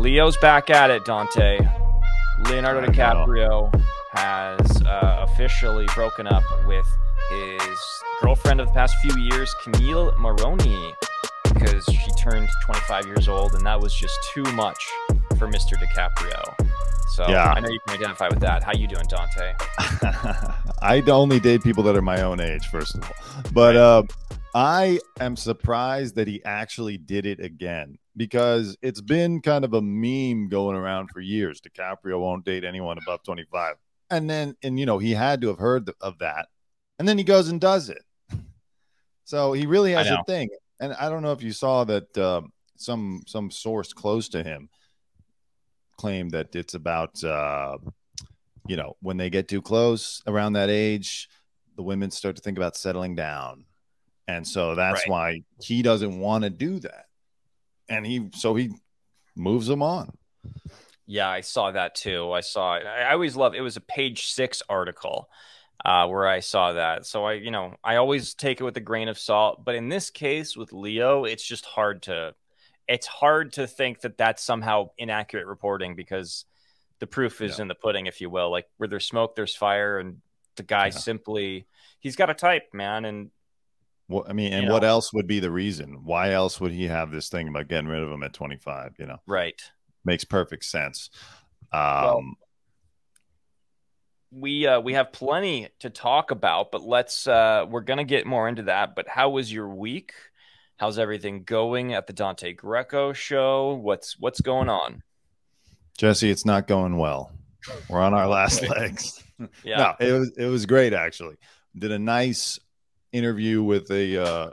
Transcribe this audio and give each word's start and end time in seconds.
Leo's 0.00 0.34
back 0.38 0.70
at 0.70 0.90
it, 0.90 1.04
Dante. 1.04 1.58
Leonardo 2.46 2.86
DiCaprio 2.86 3.70
has 4.12 4.82
uh, 4.84 5.26
officially 5.28 5.84
broken 5.94 6.26
up 6.26 6.42
with 6.66 6.86
his 7.28 7.78
girlfriend 8.22 8.62
of 8.62 8.68
the 8.68 8.72
past 8.72 8.94
few 9.02 9.14
years, 9.24 9.54
Camila 9.62 10.16
Morrone, 10.16 10.94
because 11.52 11.84
she 11.84 12.10
turned 12.18 12.48
25 12.64 13.08
years 13.08 13.28
old, 13.28 13.52
and 13.52 13.66
that 13.66 13.78
was 13.78 13.94
just 13.94 14.14
too 14.32 14.42
much 14.54 14.82
for 15.36 15.46
Mr. 15.46 15.74
DiCaprio. 15.74 16.66
So 17.10 17.28
Yeah. 17.28 17.52
I 17.54 17.60
know 17.60 17.68
you 17.68 17.80
can 17.86 17.98
identify 17.98 18.28
with 18.28 18.40
that. 18.40 18.62
How 18.62 18.72
you 18.72 18.88
doing, 18.88 19.06
Dante? 19.06 19.52
I 20.80 21.02
only 21.08 21.40
date 21.40 21.62
people 21.62 21.82
that 21.82 21.94
are 21.94 22.00
my 22.00 22.22
own 22.22 22.40
age, 22.40 22.68
first 22.68 22.94
of 22.94 23.04
all. 23.04 23.42
But 23.52 23.76
uh, 23.76 24.04
I 24.54 24.98
am 25.20 25.36
surprised 25.36 26.14
that 26.14 26.26
he 26.26 26.42
actually 26.42 26.96
did 26.96 27.26
it 27.26 27.38
again 27.38 27.98
because 28.16 28.76
it's 28.82 29.00
been 29.00 29.40
kind 29.40 29.64
of 29.64 29.74
a 29.74 29.80
meme 29.82 30.48
going 30.48 30.76
around 30.76 31.08
for 31.10 31.20
years. 31.20 31.60
DiCaprio 31.60 32.20
won't 32.20 32.44
date 32.44 32.64
anyone 32.64 32.98
above 32.98 33.22
25. 33.22 33.76
And 34.10 34.28
then, 34.28 34.56
and 34.62 34.78
you 34.78 34.86
know, 34.86 34.98
he 34.98 35.12
had 35.12 35.40
to 35.42 35.48
have 35.48 35.58
heard 35.58 35.90
of 36.00 36.18
that. 36.18 36.48
And 36.98 37.08
then 37.08 37.16
he 37.18 37.24
goes 37.24 37.48
and 37.48 37.60
does 37.60 37.88
it. 37.88 38.02
So 39.24 39.52
he 39.52 39.66
really 39.66 39.92
has 39.92 40.08
a 40.20 40.24
thing. 40.24 40.48
And 40.80 40.92
I 40.94 41.08
don't 41.08 41.22
know 41.22 41.32
if 41.32 41.42
you 41.42 41.52
saw 41.52 41.84
that 41.84 42.18
uh, 42.18 42.42
some 42.76 43.22
some 43.26 43.50
source 43.50 43.92
close 43.92 44.28
to 44.30 44.42
him 44.42 44.68
claimed 45.96 46.32
that 46.32 46.54
it's 46.56 46.74
about 46.74 47.22
uh, 47.22 47.78
you 48.66 48.76
know, 48.76 48.96
when 49.00 49.16
they 49.16 49.30
get 49.30 49.48
too 49.48 49.62
close 49.62 50.22
around 50.26 50.54
that 50.54 50.70
age, 50.70 51.28
the 51.76 51.82
women 51.82 52.10
start 52.10 52.36
to 52.36 52.42
think 52.42 52.58
about 52.58 52.76
settling 52.76 53.14
down. 53.14 53.64
And 54.28 54.46
so 54.46 54.74
that's 54.74 55.02
Right. 55.02 55.10
why 55.10 55.42
he 55.62 55.82
doesn't 55.82 56.18
want 56.18 56.44
to 56.44 56.50
do 56.50 56.78
that. 56.80 57.06
And 57.90 58.06
he, 58.06 58.30
so 58.34 58.54
he 58.54 58.70
moves 59.36 59.66
them 59.66 59.82
on. 59.82 60.16
Yeah, 61.06 61.28
I 61.28 61.40
saw 61.40 61.72
that 61.72 61.94
too. 61.96 62.30
I 62.32 62.40
saw 62.40 62.76
it. 62.76 62.86
I 62.86 63.02
I 63.02 63.12
always 63.12 63.34
love 63.36 63.54
it 63.54 63.60
was 63.62 63.76
a 63.76 63.80
page 63.80 64.26
six 64.28 64.62
article 64.68 65.28
uh, 65.84 66.06
where 66.06 66.28
I 66.28 66.38
saw 66.40 66.72
that. 66.74 67.04
So 67.04 67.24
I, 67.24 67.32
you 67.32 67.50
know, 67.50 67.74
I 67.82 67.96
always 67.96 68.34
take 68.34 68.60
it 68.60 68.64
with 68.64 68.76
a 68.76 68.80
grain 68.80 69.08
of 69.08 69.18
salt. 69.18 69.64
But 69.64 69.74
in 69.74 69.88
this 69.88 70.08
case 70.10 70.56
with 70.56 70.72
Leo, 70.72 71.24
it's 71.24 71.44
just 71.44 71.64
hard 71.64 72.02
to, 72.02 72.34
it's 72.86 73.06
hard 73.08 73.54
to 73.54 73.66
think 73.66 74.02
that 74.02 74.16
that's 74.18 74.42
somehow 74.42 74.90
inaccurate 74.98 75.46
reporting 75.46 75.96
because 75.96 76.44
the 77.00 77.06
proof 77.08 77.40
is 77.40 77.58
Yeah. 77.58 77.62
in 77.62 77.68
the 77.68 77.74
pudding, 77.74 78.06
if 78.06 78.20
you 78.20 78.30
will. 78.30 78.50
Like 78.50 78.68
where 78.76 78.88
there's 78.88 79.06
smoke, 79.06 79.34
there's 79.34 79.56
fire, 79.56 79.98
and 79.98 80.18
the 80.56 80.62
guy 80.62 80.86
Yeah. 80.86 80.90
simply, 80.90 81.66
he's 81.98 82.14
got 82.14 82.30
a 82.30 82.34
type, 82.34 82.68
man, 82.72 83.04
and 83.04 83.30
What, 84.10 84.28
I 84.28 84.32
mean, 84.32 84.52
and 84.52 84.66
You 84.66 84.72
what 84.72 84.82
know. 84.82 84.88
else 84.88 85.12
would 85.12 85.26
be 85.28 85.38
the 85.38 85.50
reason? 85.52 86.04
Why 86.04 86.32
else 86.32 86.60
would 86.60 86.72
he 86.72 86.84
have 86.88 87.10
this 87.12 87.28
thing 87.28 87.46
about 87.48 87.68
getting 87.68 87.88
rid 87.88 88.02
of 88.02 88.10
him 88.10 88.22
at 88.24 88.32
25? 88.32 88.96
You 88.98 89.06
know, 89.06 89.18
right. 89.26 89.60
makes 90.04 90.24
perfect 90.24 90.64
sense. 90.64 91.10
Um, 91.72 91.80
Well, 91.80 92.22
we 94.32 94.66
uh, 94.66 94.80
we 94.80 94.94
have 94.94 95.12
plenty 95.12 95.68
to 95.80 95.90
talk 95.90 96.30
about, 96.30 96.70
but 96.70 96.82
let's 96.82 97.26
uh, 97.26 97.66
we're 97.68 97.80
gonna 97.80 98.04
get 98.04 98.26
more 98.26 98.48
into 98.48 98.62
that. 98.64 98.94
But 98.94 99.08
how 99.08 99.30
was 99.30 99.52
your 99.52 99.68
week? 99.68 100.12
How's 100.76 100.98
everything 100.98 101.42
going 101.44 101.94
at 101.94 102.06
the 102.06 102.12
Dante 102.12 102.52
Greco 102.52 103.12
show? 103.12 103.74
What's 103.74 104.18
what's 104.18 104.40
going 104.40 104.68
on? 104.68 105.02
Jesse, 105.98 106.30
it's 106.30 106.46
not 106.46 106.66
going 106.66 106.96
well. 106.96 107.32
We're 107.88 108.00
on 108.00 108.14
our 108.14 108.26
last 108.28 108.62
legs. 108.68 109.22
Yeah, 109.64 109.94
No, 110.00 110.06
it 110.06 110.12
was 110.12 110.32
it 110.36 110.46
was 110.46 110.66
great 110.66 110.92
actually. 110.94 111.36
Did 111.76 111.92
a 111.92 111.98
nice 111.98 112.58
interview 113.12 113.62
with 113.62 113.90
a 113.90 114.22
uh, 114.22 114.50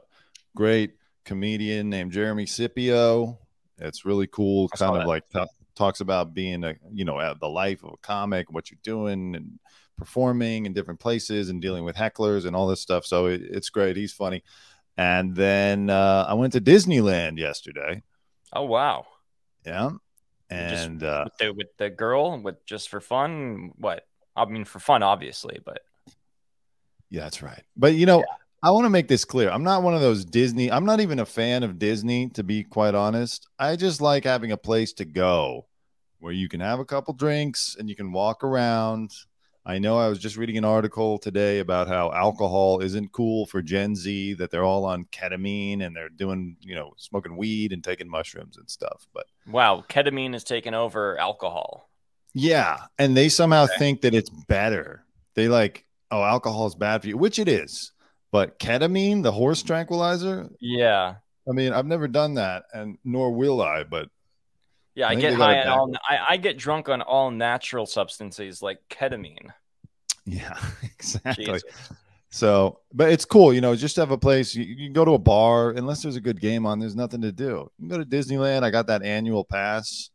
great 0.55 0.93
comedian 1.25 1.89
named 1.89 2.11
Jeremy 2.11 2.45
Scipio. 2.45 3.39
It's 3.77 4.05
really 4.05 4.27
cool. 4.27 4.69
I 4.73 4.77
Kind 4.77 4.97
of 4.97 5.07
like 5.07 5.29
ta- 5.29 5.47
talks 5.75 6.01
about 6.01 6.33
being 6.33 6.63
a 6.63 6.75
you 6.91 7.05
know 7.05 7.35
the 7.39 7.47
life 7.47 7.83
of 7.83 7.93
a 7.93 7.97
comic, 7.97 8.51
what 8.51 8.71
you're 8.71 8.79
doing, 8.83 9.35
and 9.35 9.59
performing 9.97 10.65
in 10.65 10.73
different 10.73 10.99
places, 10.99 11.49
and 11.49 11.61
dealing 11.61 11.83
with 11.83 11.95
hecklers 11.95 12.45
and 12.45 12.55
all 12.55 12.67
this 12.67 12.81
stuff. 12.81 13.05
So 13.05 13.27
it, 13.27 13.41
it's 13.43 13.69
great. 13.69 13.95
He's 13.95 14.13
funny. 14.13 14.43
And 14.97 15.35
then 15.35 15.91
uh, 15.91 16.25
I 16.27 16.33
went 16.33 16.53
to 16.53 16.61
Disneyland 16.61 17.37
yesterday. 17.37 18.01
Oh 18.51 18.63
wow, 18.63 19.05
Yeah, 19.65 19.91
and 20.49 21.03
uh, 21.03 21.25
with 21.25 21.37
the 21.37 21.53
with 21.53 21.77
the 21.77 21.89
girl, 21.89 22.39
with 22.39 22.65
just 22.65 22.89
for 22.89 22.99
fun. 22.99 23.73
What 23.77 24.07
I 24.35 24.45
mean 24.45 24.65
for 24.65 24.79
fun, 24.79 25.03
obviously, 25.03 25.59
but 25.63 25.81
Yeah, 27.09 27.23
that's 27.23 27.43
right. 27.43 27.63
But 27.75 27.93
you 27.93 28.07
know, 28.07 28.23
I 28.63 28.71
want 28.71 28.85
to 28.85 28.89
make 28.89 29.07
this 29.07 29.23
clear. 29.23 29.49
I'm 29.49 29.63
not 29.63 29.83
one 29.83 29.93
of 29.93 30.01
those 30.01 30.25
Disney. 30.25 30.71
I'm 30.71 30.85
not 30.85 30.99
even 30.99 31.19
a 31.19 31.25
fan 31.25 31.63
of 31.63 31.77
Disney, 31.77 32.29
to 32.29 32.43
be 32.43 32.63
quite 32.63 32.95
honest. 32.95 33.47
I 33.59 33.75
just 33.75 34.01
like 34.01 34.23
having 34.23 34.51
a 34.51 34.57
place 34.57 34.93
to 34.93 35.05
go 35.05 35.67
where 36.19 36.33
you 36.33 36.49
can 36.49 36.59
have 36.59 36.79
a 36.79 36.85
couple 36.85 37.13
drinks 37.13 37.75
and 37.77 37.87
you 37.87 37.95
can 37.95 38.11
walk 38.11 38.43
around. 38.43 39.11
I 39.63 39.77
know 39.77 39.97
I 39.99 40.07
was 40.07 40.17
just 40.17 40.37
reading 40.37 40.57
an 40.57 40.65
article 40.65 41.19
today 41.19 41.59
about 41.59 41.87
how 41.87 42.11
alcohol 42.11 42.79
isn't 42.79 43.11
cool 43.11 43.45
for 43.45 43.61
Gen 43.61 43.95
Z, 43.95 44.33
that 44.35 44.49
they're 44.49 44.63
all 44.63 44.85
on 44.85 45.05
ketamine 45.05 45.85
and 45.85 45.95
they're 45.95 46.09
doing, 46.09 46.55
you 46.61 46.73
know, 46.73 46.93
smoking 46.97 47.37
weed 47.37 47.73
and 47.73 47.83
taking 47.83 48.09
mushrooms 48.09 48.57
and 48.57 48.69
stuff. 48.69 49.05
But 49.13 49.25
wow, 49.45 49.83
ketamine 49.87 50.33
has 50.33 50.43
taken 50.43 50.73
over 50.73 51.17
alcohol. 51.19 51.89
yeah, 52.33 52.77
and 52.97 53.15
they 53.15 53.29
somehow 53.29 53.65
Okay. 53.65 53.77
think 53.77 54.01
that 54.01 54.15
it's 54.15 54.29
better. 54.47 55.03
They 55.35 55.47
like, 55.49 55.85
oh, 56.09 56.23
alcohol 56.23 56.65
is 56.67 56.75
bad 56.75 57.01
for 57.01 57.09
you, 57.09 57.17
which 57.17 57.37
it 57.37 57.47
is. 57.49 57.91
But 58.31 58.59
ketamine, 58.59 59.23
the 59.23 59.31
horse 59.31 59.63
tranquilizer, 59.63 60.49
Yeah, 60.59 61.15
I 61.47 61.51
mean, 61.53 61.71
I've 61.73 61.85
never 61.85 62.07
done 62.07 62.33
that, 62.35 62.65
and 62.73 62.97
nor 63.05 63.31
will 63.31 63.61
I. 63.61 63.83
But 63.83 64.09
yeah. 64.95 65.07
I 65.07 65.11
I, 65.11 65.15
get 65.15 65.33
high 65.33 65.61
on 65.61 65.67
all. 65.67 65.91
I, 66.09 66.19
I 66.31 66.37
get 66.37 66.57
drunk 66.57 66.89
on 66.89 67.01
all 67.01 67.31
natural 67.31 67.85
substances 67.85 68.61
like 68.61 68.79
ketamine. 68.89 69.49
yeah, 70.25 70.57
exactly. 70.83 71.45
Jesus. 71.45 71.63
So, 72.29 72.81
but 72.93 73.09
it's 73.11 73.23
cool, 73.23 73.53
you 73.53 73.61
know, 73.61 73.73
just 73.75 73.95
to 73.95 74.01
have 74.01 74.11
a 74.11 74.17
place. 74.17 74.53
You, 74.53 74.65
you 74.65 74.75
can 74.87 74.93
go 74.93 75.05
to 75.05 75.13
a 75.13 75.17
bar, 75.17 75.71
unless 75.71 76.01
there's 76.03 76.17
a 76.17 76.21
good 76.21 76.41
game 76.41 76.65
on. 76.65 76.79
There's 76.79 76.95
nothing 76.95 77.21
to 77.21 77.31
do. 77.31 77.69
You 77.79 77.87
can 77.87 77.87
go 77.87 77.97
to 77.97 78.05
Disneyland. 78.05 78.63
I 78.63 78.69
got 78.69 78.87
that 78.87 79.01
annual 79.03 79.45
pass, 79.45 80.09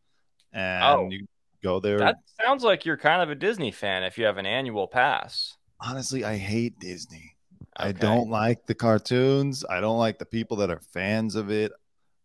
and 0.53 0.85
Oh. 0.85 1.09
you 1.11 1.27
go 1.65 1.81
there. 1.81 1.99
That 1.99 2.17
sounds 2.45 2.63
like 2.63 2.85
you're 2.85 2.99
kind 2.99 3.23
of 3.23 3.31
a 3.31 3.35
Disney 3.35 3.71
fan 3.73 4.03
if 4.05 4.19
you 4.19 4.27
have 4.27 4.37
an 4.37 4.45
annual 4.47 4.87
pass. 4.87 5.57
Honestly, 5.81 6.23
I 6.25 6.37
hate 6.37 6.79
Disney. 6.79 7.32
I 7.77 7.93
don't 7.93 8.29
like 8.31 8.67
the 8.67 8.75
cartoons. 8.75 9.65
I 9.69 9.81
don't 9.81 9.99
like 9.99 10.19
the 10.19 10.27
people 10.27 10.59
that 10.59 10.71
are 10.71 10.81
fans 10.93 11.35
of 11.37 11.51
it. 11.51 11.73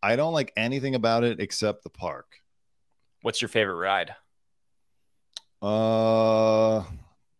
I 0.03 0.15
don't 0.15 0.33
like 0.33 0.51
anything 0.57 0.93
about 0.95 1.23
it 1.23 1.39
except 1.39 1.83
the 1.83 1.89
park. 1.89 2.41
What's 3.21 3.41
your 3.41 3.49
favorite 3.49 3.75
ride? 3.75 4.15
Uh, 5.61 6.83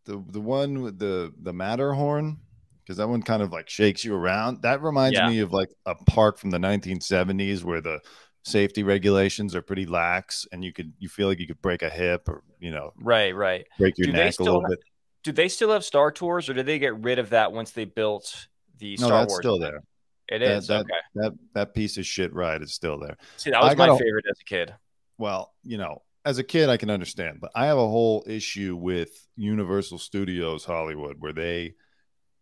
the 0.05 0.23
the 0.29 0.41
one 0.41 0.81
with 0.81 0.97
the 0.97 1.31
the 1.41 1.53
Matterhorn, 1.53 2.37
because 2.83 2.97
that 2.97 3.07
one 3.09 3.21
kind 3.21 3.43
of 3.43 3.51
like 3.51 3.69
shakes 3.69 4.03
you 4.03 4.15
around. 4.15 4.61
That 4.63 4.81
reminds 4.81 5.17
Yeah. 5.17 5.29
me 5.29 5.39
of 5.39 5.53
like 5.53 5.69
a 5.85 5.93
park 5.95 6.37
from 6.39 6.49
the 6.49 6.57
1970s 6.57 7.63
where 7.63 7.81
the 7.81 7.99
safety 8.43 8.81
regulations 8.83 9.53
are 9.55 9.61
pretty 9.61 9.85
lax, 9.85 10.47
and 10.51 10.63
you 10.63 10.73
could 10.73 10.93
you 10.97 11.09
feel 11.09 11.27
like 11.27 11.39
you 11.39 11.45
could 11.47 11.61
break 11.61 11.83
a 11.83 11.89
hip 11.89 12.27
or 12.27 12.43
you 12.59 12.71
know 12.71 12.91
Right, 12.97 13.35
right. 13.35 13.67
break 13.77 13.93
your 13.97 14.07
Do 14.07 14.13
neck 14.13 14.39
a 14.39 14.43
little 14.43 14.61
have- 14.61 14.69
bit. 14.69 14.79
Do 15.23 15.31
they 15.31 15.47
still 15.49 15.71
have 15.71 15.83
Star 15.83 16.11
Tours, 16.11 16.49
or 16.49 16.53
did 16.53 16.65
they 16.65 16.79
get 16.79 16.95
rid 16.99 17.19
of 17.19 17.31
that 17.31 17.51
once 17.51 17.71
they 17.71 17.85
built 17.85 18.47
the 18.77 18.95
No, 18.99 19.07
Star 19.07 19.19
that's 19.21 19.31
Wars? 19.31 19.41
still 19.41 19.59
there. 19.59 19.81
It 20.29 20.39
That- 20.39 20.57
is 20.57 20.67
that- 20.67 20.81
okay. 20.81 20.93
That 21.15 21.33
that 21.53 21.73
piece 21.73 21.97
of 21.97 22.05
shit 22.05 22.33
ride 22.33 22.61
is 22.61 22.73
still 22.73 22.97
there. 22.99 23.17
See, 23.37 23.49
that 23.51 23.61
was 23.61 23.71
I 23.71 23.75
my 23.75 23.87
got 23.87 23.95
a- 23.99 24.03
favorite 24.03 24.25
as 24.29 24.39
a 24.39 24.43
kid. 24.45 24.73
well, 25.17 25.53
you 25.63 25.77
know, 25.77 26.03
as 26.25 26.37
a 26.37 26.43
kid, 26.43 26.69
I 26.69 26.77
can 26.77 26.89
understand, 26.89 27.39
but 27.39 27.51
I 27.55 27.65
have 27.67 27.77
a 27.77 27.87
whole 27.87 28.23
issue 28.27 28.75
with 28.75 29.27
Universal 29.37 29.99
Studios 29.99 30.65
Hollywood, 30.65 31.17
where 31.19 31.31
they 31.33 31.75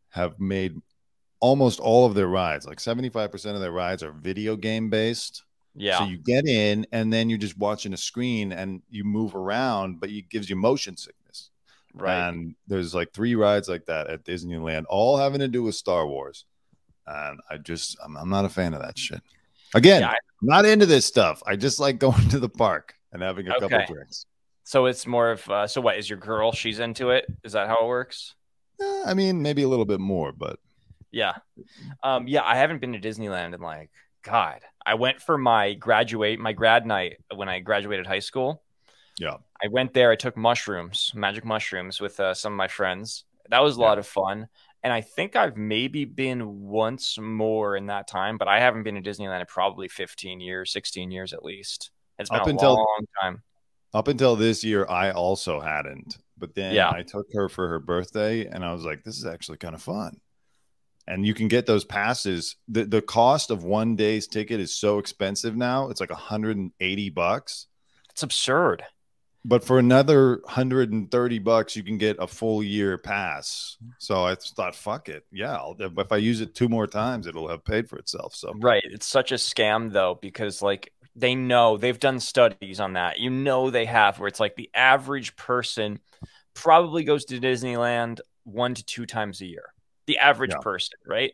have 0.09 0.39
made 0.39 0.75
almost 1.39 1.79
all 1.79 2.05
of 2.05 2.15
their 2.15 2.27
rides, 2.27 2.65
like 2.65 2.79
75% 2.79 3.55
of 3.55 3.61
their 3.61 3.71
rides 3.71 4.01
are 4.01 4.11
video 4.11 4.55
game 4.55 4.89
based. 4.89 5.43
Yeah, 5.77 5.99
So 5.99 6.05
you 6.05 6.17
get 6.17 6.47
in 6.47 6.87
and 6.93 7.11
then 7.11 7.29
you're 7.29 7.37
just 7.37 7.57
watching 7.57 7.93
a 7.93 7.97
screen 7.97 8.53
and 8.53 8.81
you 8.89 9.03
move 9.03 9.35
around, 9.35 9.99
but 9.99 10.09
it 10.09 10.29
gives 10.29 10.49
you 10.49 10.55
motion 10.55 10.95
sickness. 10.95 11.24
Right. 11.95 12.27
And 12.29 12.55
there's 12.67 12.93
like 12.93 13.11
three 13.13 13.35
rides 13.35 13.67
like 13.69 13.85
that 13.85 14.07
at 14.07 14.23
Disneyland, 14.25 14.85
all 14.89 15.17
having 15.17 15.39
to 15.39 15.47
do 15.47 15.63
with 15.63 15.75
Star 15.75 16.05
Wars. 16.07 16.45
And 17.07 17.39
I 17.49 17.57
just, 17.57 17.97
I'm, 18.03 18.17
I'm 18.17 18.29
not 18.29 18.45
a 18.45 18.49
fan 18.49 18.73
of 18.73 18.81
that 18.81 18.97
shit. 18.97 19.21
Again, 19.73 20.01
Yeah, 20.01 20.09
I- 20.09 20.17
not 20.41 20.65
into 20.65 20.85
this 20.85 21.05
stuff. 21.05 21.41
I 21.45 21.55
just 21.55 21.79
like 21.79 21.99
going 21.99 22.29
to 22.29 22.39
the 22.39 22.49
park 22.49 22.95
and 23.11 23.21
having 23.21 23.47
a 23.47 23.59
couple 23.59 23.81
drinks. 23.87 24.25
so 24.63 24.85
it's 24.87 25.05
more 25.07 25.31
of 25.31 25.49
uh, 25.49 25.67
so. 25.67 25.81
What 25.81 25.97
is 25.97 26.09
your 26.09 26.19
girl? 26.19 26.51
She's 26.51 26.79
into 26.79 27.09
it. 27.11 27.25
Is 27.43 27.53
that 27.53 27.67
how 27.67 27.79
it 27.83 27.87
works? 27.87 28.35
Eh, 28.81 29.03
I 29.05 29.13
mean, 29.13 29.41
maybe 29.41 29.63
a 29.63 29.67
little 29.69 29.85
bit 29.85 29.99
more, 29.99 30.31
but 30.31 30.59
Yeah. 31.11 31.35
Um, 32.03 32.27
yeah, 32.27 32.41
I 32.43 32.55
haven't 32.57 32.81
been 32.81 32.93
to 32.93 32.99
Disneyland 32.99 33.53
in 33.55 33.61
like 33.61 33.89
God. 34.23 34.59
I 34.85 34.95
went 34.95 35.21
for 35.21 35.37
my 35.37 35.73
graduate 35.73 36.39
my 36.39 36.51
grad 36.53 36.85
night 36.85 37.17
when 37.33 37.47
I 37.49 37.59
graduated 37.59 38.05
high 38.05 38.19
school. 38.19 38.63
Yeah. 39.17 39.37
I 39.63 39.67
went 39.69 39.93
there. 39.93 40.11
I 40.11 40.15
took 40.15 40.35
mushrooms, 40.37 41.11
magic 41.15 41.45
mushrooms, 41.45 41.99
with 42.01 42.19
uh, 42.19 42.33
some 42.33 42.53
of 42.53 42.57
my 42.57 42.67
friends. 42.67 43.23
That 43.49 43.63
was 43.63 43.77
a 43.77 43.79
Yeah. 43.79 43.85
lot 43.87 43.99
of 43.99 44.07
fun. 44.07 44.47
And 44.83 44.93
I 44.93 45.01
think 45.01 45.35
I've 45.35 45.57
maybe 45.57 46.05
been 46.05 46.61
once 46.61 47.17
more 47.17 47.75
in 47.75 47.87
that 47.87 48.07
time, 48.07 48.37
but 48.37 48.47
I 48.47 48.59
haven't 48.59 48.83
been 48.83 49.01
to 49.01 49.01
Disneyland 49.01 49.39
in 49.39 49.45
probably 49.47 49.87
15 49.87 50.39
years, 50.39 50.71
16 50.71 51.09
years 51.09 51.33
at 51.33 51.43
least. 51.43 51.89
It's 52.19 52.29
been 52.29 52.39
Up 52.41 52.47
a 52.47 52.49
until- 52.51 52.75
long 52.75 53.05
time. 53.21 53.41
Up 53.93 54.07
until 54.09 54.35
this 54.35 54.63
year, 54.63 54.85
I 54.89 55.11
also 55.11 55.59
hadn't. 55.59 56.17
But 56.37 56.53
then 56.53 56.73
Yeah. 56.75 56.91
I 56.91 57.01
took 57.01 57.27
her 57.33 57.47
for 57.49 57.67
her 57.69 57.79
birthday 57.79 58.45
and 58.45 58.63
I 58.63 58.73
was 58.73 58.83
like, 58.83 59.03
this 59.03 59.17
is 59.17 59.25
actually 59.25 59.57
kind 59.57 59.73
of 59.73 59.81
fun. 59.81 60.19
And 61.07 61.25
you 61.25 61.33
can 61.33 61.47
get 61.47 61.65
those 61.65 61.85
passes. 61.85 62.55
The 62.67 62.83
the 62.85 63.01
cost 63.01 63.51
of 63.51 63.63
one 63.63 63.95
day's 63.95 64.27
ticket 64.27 64.59
is 64.59 64.75
so 64.75 64.97
expensive 64.99 65.55
now. 65.55 65.89
It's 65.89 66.01
like 66.01 66.09
180 66.09 67.09
bucks. 67.11 67.67
It's 68.09 68.23
absurd. 68.23 68.83
But 69.47 69.63
for 69.63 69.77
another 69.77 70.41
130 70.45 71.39
bucks, 71.39 71.75
you 71.75 71.83
can 71.83 71.97
get 71.97 72.17
a 72.19 72.27
full 72.27 72.63
year 72.63 72.97
pass. 72.97 73.77
So 73.99 74.25
I 74.25 74.35
thought, 74.35 74.75
fuck 74.75 75.07
it. 75.07 75.25
Yeah. 75.31 75.55
I'll, 75.55 75.75
if 75.79 76.11
I 76.11 76.17
use 76.17 76.41
it 76.41 76.55
two 76.55 76.67
more 76.67 76.87
times, 76.87 77.27
it'll 77.27 77.47
have 77.47 77.63
paid 77.63 77.87
for 77.87 77.97
itself. 77.97 78.35
So 78.35 78.53
Right. 78.59 78.83
It's 78.85 79.05
such 79.07 79.31
a 79.31 79.35
scam 79.35 79.91
though, 79.91 80.17
because 80.21 80.61
like 80.61 80.91
they 81.15 81.35
know 81.35 81.77
they've 81.77 81.99
done 81.99 82.19
studies 82.19 82.79
on 82.79 82.93
that. 82.93 83.19
You 83.19 83.29
know 83.29 83.69
they 83.69 83.85
have 83.85 84.19
where 84.19 84.27
it's 84.27 84.39
like 84.39 84.55
the 84.55 84.69
average 84.73 85.35
person 85.35 85.99
probably 86.53 87.03
goes 87.03 87.25
to 87.25 87.39
Disneyland 87.39 88.19
one 88.45 88.73
to 88.73 88.83
two 88.85 89.05
times 89.05 89.41
a 89.41 89.45
year. 89.45 89.73
The 90.07 90.17
average 90.19 90.51
Yeah. 90.51 90.59
person, 90.61 90.97
right? 91.05 91.33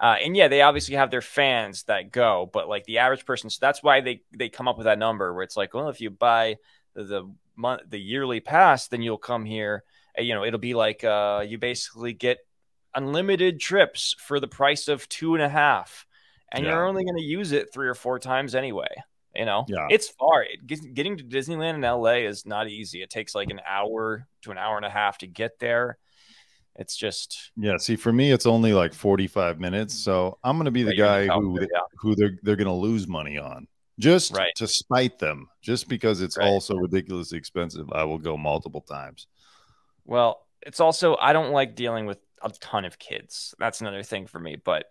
Uh, 0.00 0.16
and 0.22 0.36
yeah, 0.36 0.48
they 0.48 0.62
obviously 0.62 0.94
have 0.94 1.10
their 1.10 1.22
fans 1.22 1.82
that 1.84 2.12
go, 2.12 2.48
but 2.52 2.68
like 2.68 2.84
the 2.84 2.98
average 2.98 3.26
person, 3.26 3.50
so 3.50 3.58
that's 3.60 3.82
why 3.82 4.00
they 4.00 4.22
they 4.36 4.48
come 4.48 4.68
up 4.68 4.78
with 4.78 4.84
that 4.84 4.98
number 4.98 5.34
where 5.34 5.42
it's 5.42 5.56
like, 5.56 5.74
well, 5.74 5.88
if 5.88 6.00
you 6.00 6.10
buy 6.10 6.56
the, 7.04 7.30
month 7.56 7.82
the 7.88 7.98
yearly 7.98 8.40
pass, 8.40 8.88
then 8.88 9.02
you'll 9.02 9.18
come 9.18 9.44
here. 9.44 9.84
and, 10.14 10.26
You 10.26 10.34
know, 10.34 10.44
it'll 10.44 10.58
be 10.60 10.74
like 10.74 11.04
uh, 11.04 11.44
you 11.46 11.58
basically 11.58 12.12
get 12.12 12.38
unlimited 12.94 13.60
trips 13.60 14.14
for 14.18 14.40
the 14.40 14.48
price 14.48 14.88
of 14.88 15.08
two 15.08 15.34
and 15.34 15.42
a 15.42 15.48
half 15.48 16.06
and 16.52 16.64
Yeah. 16.64 16.72
you're 16.72 16.86
only 16.86 17.04
going 17.04 17.16
to 17.18 17.22
use 17.22 17.52
it 17.52 17.72
three 17.72 17.88
or 17.88 17.94
four 17.94 18.18
times 18.18 18.54
anyway. 18.54 18.88
You 19.34 19.44
know, 19.44 19.64
Yeah. 19.68 19.86
it's 19.90 20.08
far. 20.08 20.42
It, 20.42 20.66
getting 20.94 21.16
to 21.18 21.24
Disneyland 21.24 21.74
in 21.74 21.82
LA 21.82 22.26
is 22.26 22.46
not 22.46 22.68
easy. 22.68 23.02
It 23.02 23.10
takes 23.10 23.34
like 23.34 23.50
an 23.50 23.60
hour 23.68 24.26
to 24.42 24.50
an 24.50 24.58
hour 24.58 24.76
and 24.76 24.86
a 24.86 24.90
half 24.90 25.18
to 25.18 25.26
get 25.26 25.58
there. 25.58 25.98
It's 26.76 26.96
just 26.96 27.50
yeah, 27.56 27.76
see, 27.76 27.96
for 27.96 28.12
me, 28.12 28.30
it's 28.30 28.46
only 28.46 28.72
like 28.72 28.94
45 28.94 29.58
minutes. 29.60 29.94
So 29.94 30.38
I'm 30.44 30.56
going 30.56 30.66
to 30.66 30.70
be 30.70 30.84
the 30.84 30.94
guy 30.94 31.26
who 31.26 31.60
yeah. 31.60 31.66
who 31.98 32.14
they're 32.14 32.38
they're 32.42 32.56
going 32.56 32.68
to 32.68 32.72
lose 32.72 33.06
money 33.08 33.36
on 33.36 33.66
just 33.98 34.32
Right. 34.32 34.52
to 34.56 34.66
spite 34.66 35.18
them, 35.18 35.48
just 35.62 35.88
because 35.88 36.20
it's 36.20 36.36
Right. 36.38 36.46
also 36.46 36.76
ridiculously 36.76 37.38
expensive. 37.38 37.90
I 37.92 38.04
will 38.04 38.18
go 38.18 38.36
multiple 38.36 38.80
times. 38.82 39.26
well, 40.04 40.46
it's 40.62 40.80
also 40.80 41.16
I 41.16 41.32
don't 41.32 41.52
like 41.52 41.74
dealing 41.76 42.06
with 42.06 42.18
a 42.42 42.50
ton 42.50 42.84
of 42.84 42.98
kids. 42.98 43.54
That's 43.58 43.80
another 43.80 44.02
thing 44.02 44.26
for 44.26 44.38
me. 44.40 44.56
But 44.56 44.86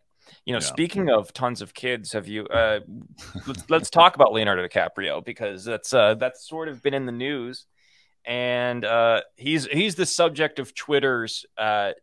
you 0.45 0.53
know, 0.53 0.59
Yeah. 0.59 0.65
speaking 0.65 1.09
of 1.09 1.31
tons 1.33 1.61
of 1.61 1.73
kids, 1.73 2.11
have 2.13 2.27
you? 2.27 2.45
Uh, 2.47 2.81
let's 3.47 3.69
let's 3.69 3.89
talk 3.89 4.15
about 4.15 4.33
Leonardo 4.33 4.67
DiCaprio 4.67 5.23
because 5.23 5.63
that's 5.65 5.93
uh, 5.93 6.15
that's 6.15 6.47
sort 6.47 6.67
of 6.67 6.81
been 6.83 6.93
in 6.93 7.05
the 7.05 7.11
news, 7.13 7.65
and 8.25 8.83
uh, 8.85 9.21
he's 9.37 9.65
he's 9.67 9.95
the 9.95 10.05
subject 10.05 10.59
of 10.59 10.73
Twitter's 10.75 11.45
uh, 11.57 11.93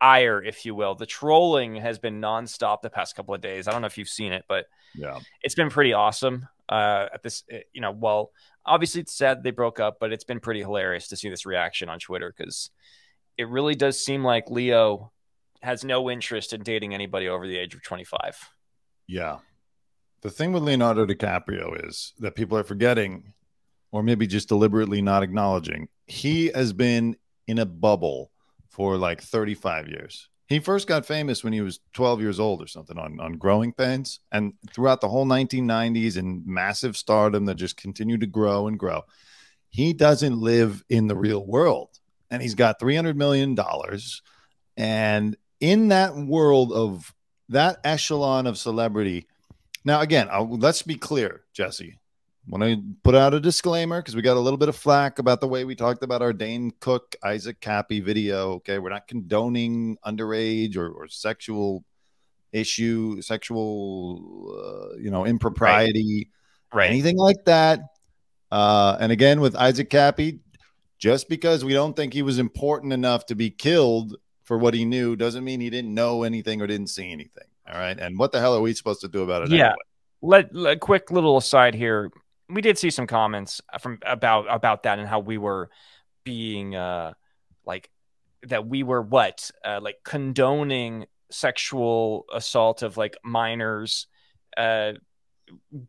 ire, 0.00 0.42
if 0.42 0.64
you 0.64 0.74
will. 0.74 0.94
The 0.94 1.06
trolling 1.06 1.76
has 1.76 1.98
been 1.98 2.20
nonstop 2.20 2.82
the 2.82 2.90
past 2.90 3.16
couple 3.16 3.34
of 3.34 3.40
days. 3.40 3.68
I 3.68 3.72
don't 3.72 3.80
know 3.80 3.86
if 3.86 3.98
you've 3.98 4.08
seen 4.08 4.32
it, 4.32 4.44
but 4.48 4.66
Yeah, 4.94 5.18
it's 5.42 5.54
been 5.54 5.70
pretty 5.70 5.92
awesome. 5.92 6.48
Uh, 6.68 7.06
at 7.12 7.22
this, 7.22 7.42
uh, 7.52 7.58
you 7.72 7.80
know, 7.80 7.90
well, 7.90 8.30
obviously 8.64 9.00
it's 9.00 9.14
sad 9.14 9.42
they 9.42 9.50
broke 9.50 9.80
up, 9.80 9.98
but 10.00 10.12
it's 10.12 10.24
been 10.24 10.40
pretty 10.40 10.60
hilarious 10.60 11.08
to 11.08 11.16
see 11.16 11.28
this 11.28 11.44
reaction 11.44 11.88
on 11.88 11.98
Twitter 11.98 12.32
because 12.36 12.70
it 13.36 13.48
really 13.48 13.74
does 13.74 14.02
seem 14.02 14.22
like 14.22 14.50
Leo 14.50 15.12
has 15.62 15.84
no 15.84 16.10
interest 16.10 16.52
in 16.52 16.62
dating 16.62 16.94
anybody 16.94 17.28
over 17.28 17.46
the 17.46 17.58
age 17.58 17.74
of 17.74 17.82
25. 17.82 18.38
yeah. 19.06 19.38
The 20.22 20.30
thing 20.30 20.52
with 20.52 20.62
Leonardo 20.64 21.06
DiCaprio 21.06 21.88
is 21.88 22.12
that 22.18 22.34
people 22.34 22.58
are 22.58 22.62
forgetting, 22.62 23.32
or 23.90 24.02
maybe 24.02 24.26
just 24.26 24.48
deliberately 24.48 25.00
not 25.00 25.22
acknowledging, 25.22 25.88
he 26.06 26.48
has 26.48 26.74
been 26.74 27.16
in 27.46 27.58
a 27.58 27.64
bubble 27.64 28.30
for 28.70 28.96
like 28.96 29.20
35 29.20 29.88
years. 29.88 30.28
He 30.46 30.58
first 30.58 30.88
got 30.88 31.06
famous 31.06 31.44
when 31.44 31.52
he 31.52 31.60
was 31.60 31.78
12 31.92 32.20
years 32.20 32.40
old 32.40 32.60
or 32.60 32.66
something 32.66 32.98
on, 32.98 33.20
on 33.20 33.34
Growing 33.34 33.72
Pains. 33.72 34.18
And 34.32 34.54
throughout 34.72 35.00
the 35.00 35.08
whole 35.08 35.26
1990s 35.26 36.16
and 36.16 36.44
massive 36.44 36.96
stardom 36.96 37.44
that 37.44 37.54
just 37.54 37.76
continued 37.76 38.20
to 38.22 38.26
grow 38.26 38.66
and 38.66 38.78
grow, 38.78 39.02
he 39.68 39.92
doesn't 39.92 40.40
live 40.40 40.82
in 40.88 41.06
the 41.06 41.14
real 41.14 41.44
world. 41.44 41.90
And 42.30 42.42
he's 42.42 42.56
got 42.56 42.80
$300 42.80 43.14
million. 43.14 43.56
And 44.76 45.36
in 45.60 45.88
that 45.88 46.16
world 46.16 46.72
of 46.72 47.14
that 47.48 47.78
echelon 47.84 48.46
of 48.48 48.58
celebrity, 48.58 49.26
now 49.84 50.00
again, 50.00 50.28
I'll, 50.30 50.48
let's 50.58 50.82
be 50.82 50.96
clear, 50.96 51.42
Jesse. 51.52 51.98
When 52.46 52.60
to 52.62 52.82
put 53.04 53.14
out 53.14 53.34
a 53.34 53.40
disclaimer, 53.40 54.00
because 54.00 54.16
we 54.16 54.22
got 54.22 54.36
a 54.36 54.40
little 54.40 54.56
bit 54.56 54.68
of 54.68 54.76
flack 54.76 55.18
about 55.18 55.40
the 55.40 55.46
way 55.46 55.64
we 55.64 55.74
talked 55.74 56.02
about 56.02 56.22
our 56.22 56.32
Dane 56.32 56.72
Cook, 56.80 57.14
Isaac 57.22 57.60
Kappy 57.60 58.02
video. 58.02 58.54
Okay, 58.54 58.78
we're 58.78 58.90
not 58.90 59.06
condoning 59.06 59.98
underage 60.04 60.76
or, 60.76 60.90
or 60.90 61.06
sexual 61.06 61.84
issue, 62.52 63.20
sexual, 63.22 64.92
uh, 64.92 64.96
you 64.98 65.10
know, 65.10 65.26
impropriety, 65.26 66.30
right? 66.72 66.90
anything 66.90 67.16
like 67.16 67.44
that. 67.44 67.80
Uh, 68.50 68.96
and 68.98 69.12
again, 69.12 69.40
with 69.40 69.54
Isaac 69.54 69.90
Kappy, 69.90 70.40
just 70.98 71.28
because 71.28 71.64
we 71.64 71.72
don't 71.72 71.94
think 71.94 72.12
he 72.12 72.22
was 72.22 72.38
important 72.38 72.92
enough 72.92 73.26
to 73.26 73.34
be 73.34 73.50
killed 73.50 74.16
for 74.42 74.58
what 74.58 74.74
he 74.74 74.84
knew 74.84 75.14
doesn't 75.14 75.44
mean 75.44 75.60
he 75.60 75.70
didn't 75.70 75.94
know 75.94 76.24
anything 76.24 76.60
or 76.60 76.66
didn't 76.66 76.88
see 76.88 77.12
anything. 77.12 77.44
All 77.72 77.78
right. 77.78 77.98
And 77.98 78.18
what 78.18 78.32
the 78.32 78.40
hell 78.40 78.56
are 78.56 78.60
we 78.60 78.74
supposed 78.74 79.00
to 79.02 79.08
do 79.08 79.22
about 79.22 79.42
it? 79.42 79.50
Yeah. 79.50 79.66
Anyway? 79.66 79.76
Let, 80.22 80.54
let 80.54 80.80
quick 80.80 81.10
little 81.12 81.36
aside 81.36 81.74
here. 81.74 82.10
We 82.52 82.62
did 82.62 82.78
see 82.78 82.90
some 82.90 83.06
comments 83.06 83.60
from 83.80 83.98
about 84.04 84.46
about 84.48 84.82
that 84.84 84.98
and 84.98 85.08
how 85.08 85.20
we 85.20 85.38
were 85.38 85.70
being 86.24 86.74
uh 86.74 87.12
like 87.64 87.90
that 88.44 88.66
we 88.66 88.82
were 88.82 89.02
what 89.02 89.50
uh, 89.64 89.80
like 89.82 89.96
condoning 90.04 91.06
sexual 91.30 92.24
assault 92.32 92.82
of 92.82 92.96
like 92.96 93.16
minors 93.24 94.06
uh 94.56 94.92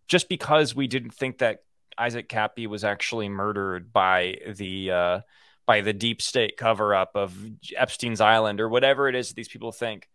just 0.07 0.29
because 0.29 0.75
we 0.75 0.87
didn't 0.87 1.13
think 1.13 1.39
that 1.39 1.59
Isaac 1.97 2.29
Kappy 2.29 2.67
was 2.67 2.83
actually 2.83 3.29
murdered 3.29 3.91
by 3.91 4.37
the 4.55 4.91
uh 4.91 5.19
by 5.65 5.81
the 5.81 5.93
deep 5.93 6.21
state 6.21 6.57
cover 6.57 6.93
up 6.95 7.11
of 7.15 7.35
Epstein's 7.75 8.21
Island 8.21 8.59
or 8.59 8.69
whatever 8.69 9.07
it 9.07 9.15
is 9.15 9.29
that 9.29 9.35
these 9.35 9.47
people 9.49 9.71
think 9.71 10.07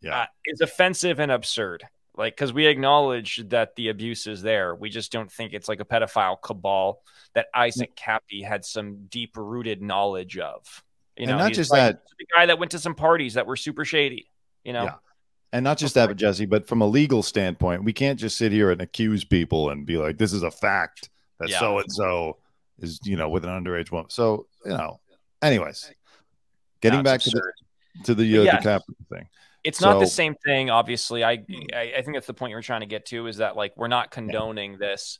Yeah. 0.00 0.22
uh, 0.22 0.26
is 0.46 0.60
offensive 0.60 1.20
and 1.20 1.30
absurd. 1.30 1.84
Like, 2.16 2.34
because 2.36 2.52
we 2.52 2.66
acknowledge 2.66 3.42
that 3.48 3.74
the 3.76 3.88
abuse 3.88 4.26
is 4.26 4.40
there, 4.42 4.74
we 4.74 4.88
just 4.88 5.10
don't 5.10 5.30
think 5.30 5.52
it's 5.52 5.68
like 5.68 5.80
a 5.80 5.84
pedophile 5.84 6.40
cabal 6.40 7.02
that 7.34 7.46
Isaac 7.54 7.96
Kappy 7.96 8.42
had 8.44 8.64
some 8.64 9.06
deep 9.10 9.36
rooted 9.36 9.82
knowledge 9.82 10.38
of. 10.38 10.84
You 11.16 11.22
And 11.22 11.30
know, 11.32 11.38
not 11.38 11.48
he's 11.48 11.56
just 11.56 11.72
like 11.72 11.80
that- 11.96 12.02
the 12.18 12.26
guy 12.36 12.46
that 12.46 12.58
went 12.58 12.70
to 12.72 12.78
some 12.78 12.94
parties 12.94 13.34
that 13.34 13.46
were 13.46 13.56
super 13.56 13.84
shady. 13.84 14.30
You 14.64 14.72
know, 14.72 14.84
Yeah. 14.84 14.94
And 15.52 15.62
not 15.62 15.78
just 15.78 15.94
that, 15.94 16.06
but 16.08 16.16
Jesse, 16.16 16.46
but 16.46 16.66
from 16.66 16.80
a 16.82 16.86
legal 16.86 17.22
standpoint, 17.22 17.84
we 17.84 17.92
can't 17.92 18.18
just 18.18 18.36
sit 18.36 18.50
here 18.50 18.70
and 18.72 18.80
accuse 18.80 19.24
people 19.24 19.70
and 19.70 19.86
be 19.86 19.96
like, 19.98 20.18
this 20.18 20.32
is 20.32 20.42
a 20.42 20.50
fact 20.50 21.10
that 21.38 21.48
Yeah. 21.48 21.60
so 21.60 21.78
and 21.78 21.92
so 21.92 22.38
is, 22.80 22.98
you 23.04 23.16
know, 23.16 23.28
with 23.28 23.44
an 23.44 23.50
underage 23.50 23.92
woman. 23.92 24.10
So, 24.10 24.46
you 24.64 24.72
know, 24.72 25.00
anyways, 25.42 25.92
getting 26.80 27.00
No, 27.00 27.02
back 27.04 27.16
it's 27.16 27.24
to 27.26 27.30
the, 27.30 27.38
absurd. 27.38 28.04
to 28.06 28.14
the, 28.16 28.38
uh, 28.38 28.42
Yeah. 28.42 28.60
DiCaprio 28.60 29.08
thing. 29.10 29.28
It's 29.64 29.80
not 29.80 29.98
the 29.98 30.06
same 30.06 30.34
thing. 30.44 30.70
Obviously, 30.70 31.24
I, 31.24 31.32
I 31.74 31.94
I 31.98 32.02
think 32.02 32.14
that's 32.14 32.26
the 32.26 32.34
point 32.34 32.50
you're 32.50 32.62
trying 32.62 32.80
to 32.82 32.86
get 32.86 33.06
to 33.06 33.26
is 33.26 33.38
that 33.38 33.56
like 33.56 33.72
we're 33.76 33.88
not 33.88 34.10
condoning 34.10 34.78
this. 34.78 35.18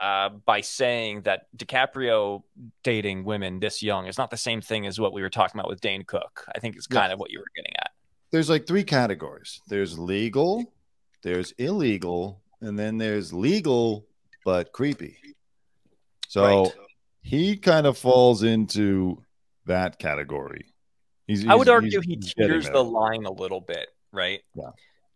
Uh, 0.00 0.30
by 0.46 0.60
saying 0.62 1.20
that 1.22 1.42
DiCaprio 1.56 2.42
dating 2.82 3.22
women 3.24 3.60
this 3.60 3.82
young 3.84 4.06
is 4.08 4.18
not 4.18 4.30
the 4.32 4.36
same 4.36 4.60
thing 4.60 4.84
as 4.84 4.98
what 4.98 5.12
we 5.12 5.22
were 5.22 5.30
talking 5.30 5.60
about 5.60 5.68
with 5.68 5.80
Dane 5.80 6.02
Cook. 6.02 6.44
I 6.52 6.58
think 6.58 6.74
it's 6.74 6.88
Yeah. 6.90 7.00
kind 7.00 7.12
of 7.12 7.20
what 7.20 7.30
you 7.30 7.38
were 7.38 7.46
getting 7.54 7.76
at. 7.76 7.90
There's 8.32 8.50
like 8.50 8.66
three 8.66 8.82
categories 8.82 9.60
there's 9.68 9.96
legal, 9.98 10.72
there's 11.22 11.52
illegal, 11.52 12.42
and 12.60 12.76
then 12.76 12.98
there's 12.98 13.32
legal 13.32 14.06
but 14.44 14.72
creepy. 14.72 15.18
So 16.26 16.64
Right. 16.64 16.74
he 17.20 17.56
kind 17.56 17.86
of 17.86 17.96
falls 17.96 18.42
into 18.42 19.22
that 19.66 20.00
category. 20.00 20.71
He's, 21.26 21.46
I 21.46 21.54
would 21.54 21.66
he's- 21.68 21.74
argue 21.74 22.00
he's- 22.00 22.32
he 22.34 22.42
teeters 22.42 22.68
the 22.70 22.82
line 22.84 23.24
a 23.24 23.32
little 23.32 23.60
bit, 23.60 23.88
right? 24.12 24.40
Yeah. 24.54 24.70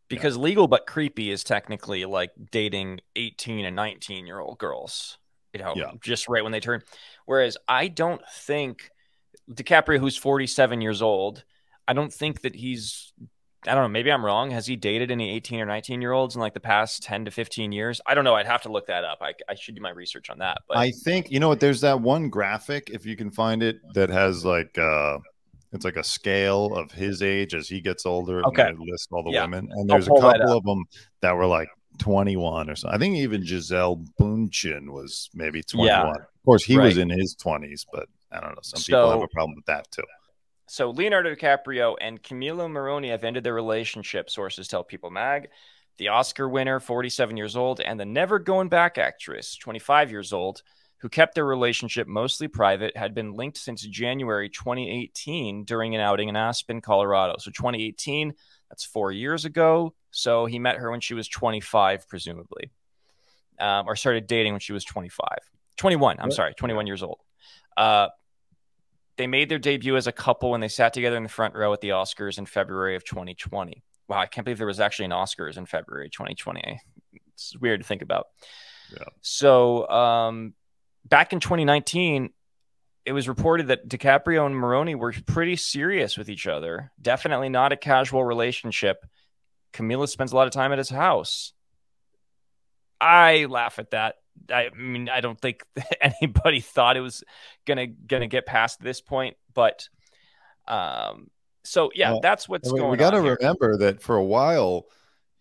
Because 0.08 0.36
legal 0.36 0.68
but 0.68 0.86
creepy 0.86 1.30
is 1.30 1.42
technically 1.42 2.04
like 2.04 2.30
dating 2.52 3.00
18 3.16 3.64
and 3.64 3.74
19 3.74 4.26
year 4.26 4.38
old 4.38 4.58
girls, 4.58 5.18
you 5.52 5.58
know, 5.60 5.72
Yeah. 5.76 5.90
just 6.00 6.28
right 6.28 6.42
when 6.44 6.52
they 6.52 6.60
turn. 6.60 6.82
Whereas 7.24 7.56
I 7.66 7.88
don't 7.88 8.22
think 8.32 8.90
DiCaprio, 9.50 9.98
who's 9.98 10.16
47 10.16 10.80
years 10.80 11.02
old, 11.02 11.44
I 11.88 11.92
don't 11.92 12.12
think 12.12 12.42
that 12.42 12.54
he's, 12.54 13.12
I 13.66 13.74
don't 13.74 13.82
know, 13.82 13.88
maybe 13.88 14.12
I'm 14.12 14.24
wrong. 14.24 14.52
Has 14.52 14.66
he 14.68 14.76
dated 14.76 15.10
any 15.10 15.30
18 15.32 15.58
or 15.60 15.66
19 15.66 16.00
year 16.00 16.12
olds 16.12 16.36
in 16.36 16.40
like 16.40 16.54
the 16.54 16.60
past 16.60 17.02
10 17.02 17.24
to 17.24 17.32
15 17.32 17.72
years? 17.72 18.00
I 18.06 18.14
don't 18.14 18.22
know. 18.24 18.34
I'd 18.36 18.46
have 18.46 18.62
to 18.62 18.70
look 18.70 18.86
that 18.86 19.02
up. 19.04 19.18
I, 19.20 19.34
I 19.48 19.56
should 19.56 19.74
do 19.74 19.80
my 19.80 19.90
research 19.90 20.30
on 20.30 20.38
that. 20.38 20.58
But 20.68 20.76
I 20.76 20.92
think 20.92 21.30
you 21.32 21.40
know 21.40 21.48
what. 21.48 21.58
There's 21.58 21.80
that 21.80 22.00
one 22.00 22.28
graphic 22.28 22.90
if 22.90 23.04
you 23.06 23.16
can 23.16 23.30
find 23.32 23.62
it 23.64 23.78
that 23.94 24.08
has 24.10 24.44
like 24.44 24.78
uh 24.78 25.18
it's 25.72 25.84
like 25.84 25.96
a 25.96 26.04
scale 26.04 26.74
of 26.74 26.92
his 26.92 27.22
age 27.22 27.54
as 27.54 27.68
he 27.68 27.80
gets 27.80 28.06
older. 28.06 28.44
Okay. 28.46 28.62
and 28.62 28.80
it 28.80 28.90
lists 28.90 29.08
all 29.10 29.22
the 29.22 29.30
Yeah. 29.30 29.42
women, 29.42 29.68
and 29.72 29.88
there's 29.88 30.06
a 30.06 30.10
couple 30.10 30.56
of 30.56 30.64
them 30.64 30.84
that 31.20 31.36
were 31.36 31.46
like 31.46 31.68
21 31.98 32.70
or 32.70 32.76
something. 32.76 32.94
I 32.94 32.98
think 32.98 33.16
even 33.16 33.42
Gisele 33.42 34.04
Bündchen 34.20 34.90
was 34.90 35.30
maybe 35.34 35.62
21. 35.62 35.86
Yeah. 35.88 36.10
Of 36.10 36.44
course, 36.44 36.64
he 36.64 36.76
right. 36.76 36.84
was 36.84 36.98
in 36.98 37.10
his 37.10 37.36
20s, 37.36 37.86
but 37.92 38.08
I 38.30 38.40
don't 38.40 38.50
know. 38.50 38.60
Some 38.62 38.80
so, 38.80 38.86
people 38.86 39.10
have 39.10 39.22
a 39.22 39.28
problem 39.28 39.54
with 39.56 39.66
that 39.66 39.90
too. 39.90 40.04
So 40.68 40.90
Leonardo 40.90 41.34
DiCaprio 41.34 41.96
and 42.00 42.22
Camila 42.22 42.70
Morrone 42.70 43.08
have 43.10 43.24
ended 43.24 43.44
their 43.44 43.54
relationship, 43.54 44.28
sources 44.30 44.66
tell 44.66 44.82
People 44.82 45.10
Mag. 45.10 45.48
The 45.98 46.08
Oscar 46.08 46.48
winner, 46.48 46.80
47 46.80 47.36
years 47.36 47.56
old, 47.56 47.80
and 47.80 47.98
the 47.98 48.04
never 48.04 48.38
going 48.38 48.68
back 48.68 48.98
actress, 48.98 49.56
25 49.56 50.10
years 50.10 50.32
old, 50.32 50.62
who 50.98 51.08
kept 51.08 51.34
their 51.34 51.44
relationship 51.44 52.06
mostly 52.06 52.48
private, 52.48 52.96
had 52.96 53.14
been 53.14 53.34
linked 53.34 53.58
since 53.58 53.82
January 53.82 54.48
2018 54.48 55.64
during 55.64 55.94
an 55.94 56.00
outing 56.00 56.28
in 56.28 56.36
Aspen, 56.36 56.80
Colorado. 56.80 57.36
So 57.38 57.50
2018, 57.50 58.34
that's 58.70 58.84
four 58.84 59.12
years 59.12 59.44
ago. 59.44 59.94
So 60.10 60.46
he 60.46 60.58
met 60.58 60.76
her 60.76 60.90
when 60.90 61.00
she 61.00 61.14
was 61.14 61.28
25, 61.28 62.08
presumably, 62.08 62.70
um, 63.60 63.86
or 63.86 63.96
started 63.96 64.26
dating 64.26 64.54
when 64.54 64.60
she 64.60 64.72
was 64.72 64.84
25, 64.84 65.38
21. 65.76 66.16
I'm 66.18 66.30
sorry, 66.30 66.54
21 66.54 66.86
years 66.86 67.02
old. 67.02 67.20
Uh, 67.76 68.08
they 69.16 69.26
made 69.26 69.48
their 69.48 69.58
debut 69.58 69.96
as 69.96 70.06
a 70.06 70.12
couple 70.12 70.50
when 70.50 70.60
they 70.60 70.68
sat 70.68 70.92
together 70.92 71.16
in 71.16 71.22
the 71.22 71.28
front 71.28 71.54
row 71.54 71.72
at 71.72 71.80
the 71.80 71.90
Oscars 71.90 72.38
in 72.38 72.46
February 72.46 72.96
of 72.96 73.04
2020. 73.04 73.82
Wow, 74.08 74.18
I 74.18 74.26
can't 74.26 74.44
believe 74.44 74.58
there 74.58 74.66
was 74.66 74.80
actually 74.80 75.06
an 75.06 75.10
Oscars 75.10 75.56
in 75.56 75.66
February 75.66 76.08
2020. 76.10 76.80
It's 77.34 77.56
weird 77.58 77.80
to 77.80 77.86
think 77.86 78.02
about. 78.02 78.28
Yeah. 78.92 79.04
So, 79.20 79.88
um, 79.88 80.54
back 81.08 81.32
in 81.32 81.40
2019, 81.40 82.30
it 83.04 83.12
was 83.12 83.28
reported 83.28 83.68
that 83.68 83.88
DiCaprio 83.88 84.46
and 84.46 84.54
Morrone 84.54 84.98
were 84.98 85.14
pretty 85.26 85.56
serious 85.56 86.18
with 86.18 86.28
each 86.28 86.46
other. 86.46 86.90
Definitely 87.00 87.48
not 87.48 87.72
a 87.72 87.76
casual 87.76 88.24
relationship. 88.24 89.06
Camila 89.72 90.08
spends 90.08 90.32
a 90.32 90.36
lot 90.36 90.46
of 90.46 90.52
time 90.52 90.72
at 90.72 90.78
his 90.78 90.90
house. 90.90 91.52
I 93.00 93.44
laugh 93.44 93.78
at 93.78 93.90
that. 93.90 94.16
I 94.50 94.70
mean, 94.76 95.08
I 95.08 95.20
don't 95.20 95.40
think 95.40 95.62
anybody 96.00 96.60
thought 96.60 96.96
it 96.96 97.00
was 97.00 97.22
gonna 97.64 97.86
gonna 97.86 98.26
get 98.26 98.46
past 98.46 98.80
this 98.80 99.00
point, 99.00 99.36
but 99.54 99.88
um, 100.66 101.30
so 101.64 101.90
yeah, 101.94 102.12
well, 102.12 102.20
that's 102.20 102.48
what's 102.48 102.68
I 102.68 102.72
mean, 102.72 102.80
going. 102.80 102.90
We 102.92 102.96
got 102.96 103.10
to 103.10 103.20
remember 103.20 103.76
that 103.78 104.02
for 104.02 104.16
a 104.16 104.24
while, 104.24 104.86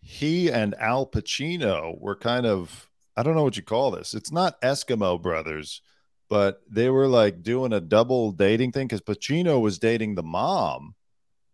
he 0.01 0.51
and 0.51 0.75
Al 0.75 1.07
Pacino 1.07 1.99
were 1.99 2.15
kind 2.15 2.45
of 2.45 2.89
I 3.17 3.23
don't 3.23 3.35
know 3.35 3.43
what 3.43 3.57
you 3.57 3.63
call 3.63 3.91
this. 3.91 4.13
It's 4.13 4.31
not 4.31 4.61
Eskimo 4.61 5.21
brothers, 5.21 5.81
but 6.29 6.61
they 6.69 6.89
were 6.89 7.07
like 7.07 7.43
doing 7.43 7.73
a 7.73 7.81
double 7.81 8.31
dating 8.31 8.71
thing 8.71 8.87
because 8.87 9.01
Pacino 9.01 9.61
was 9.61 9.79
dating 9.79 10.15
the 10.15 10.23
mom, 10.23 10.95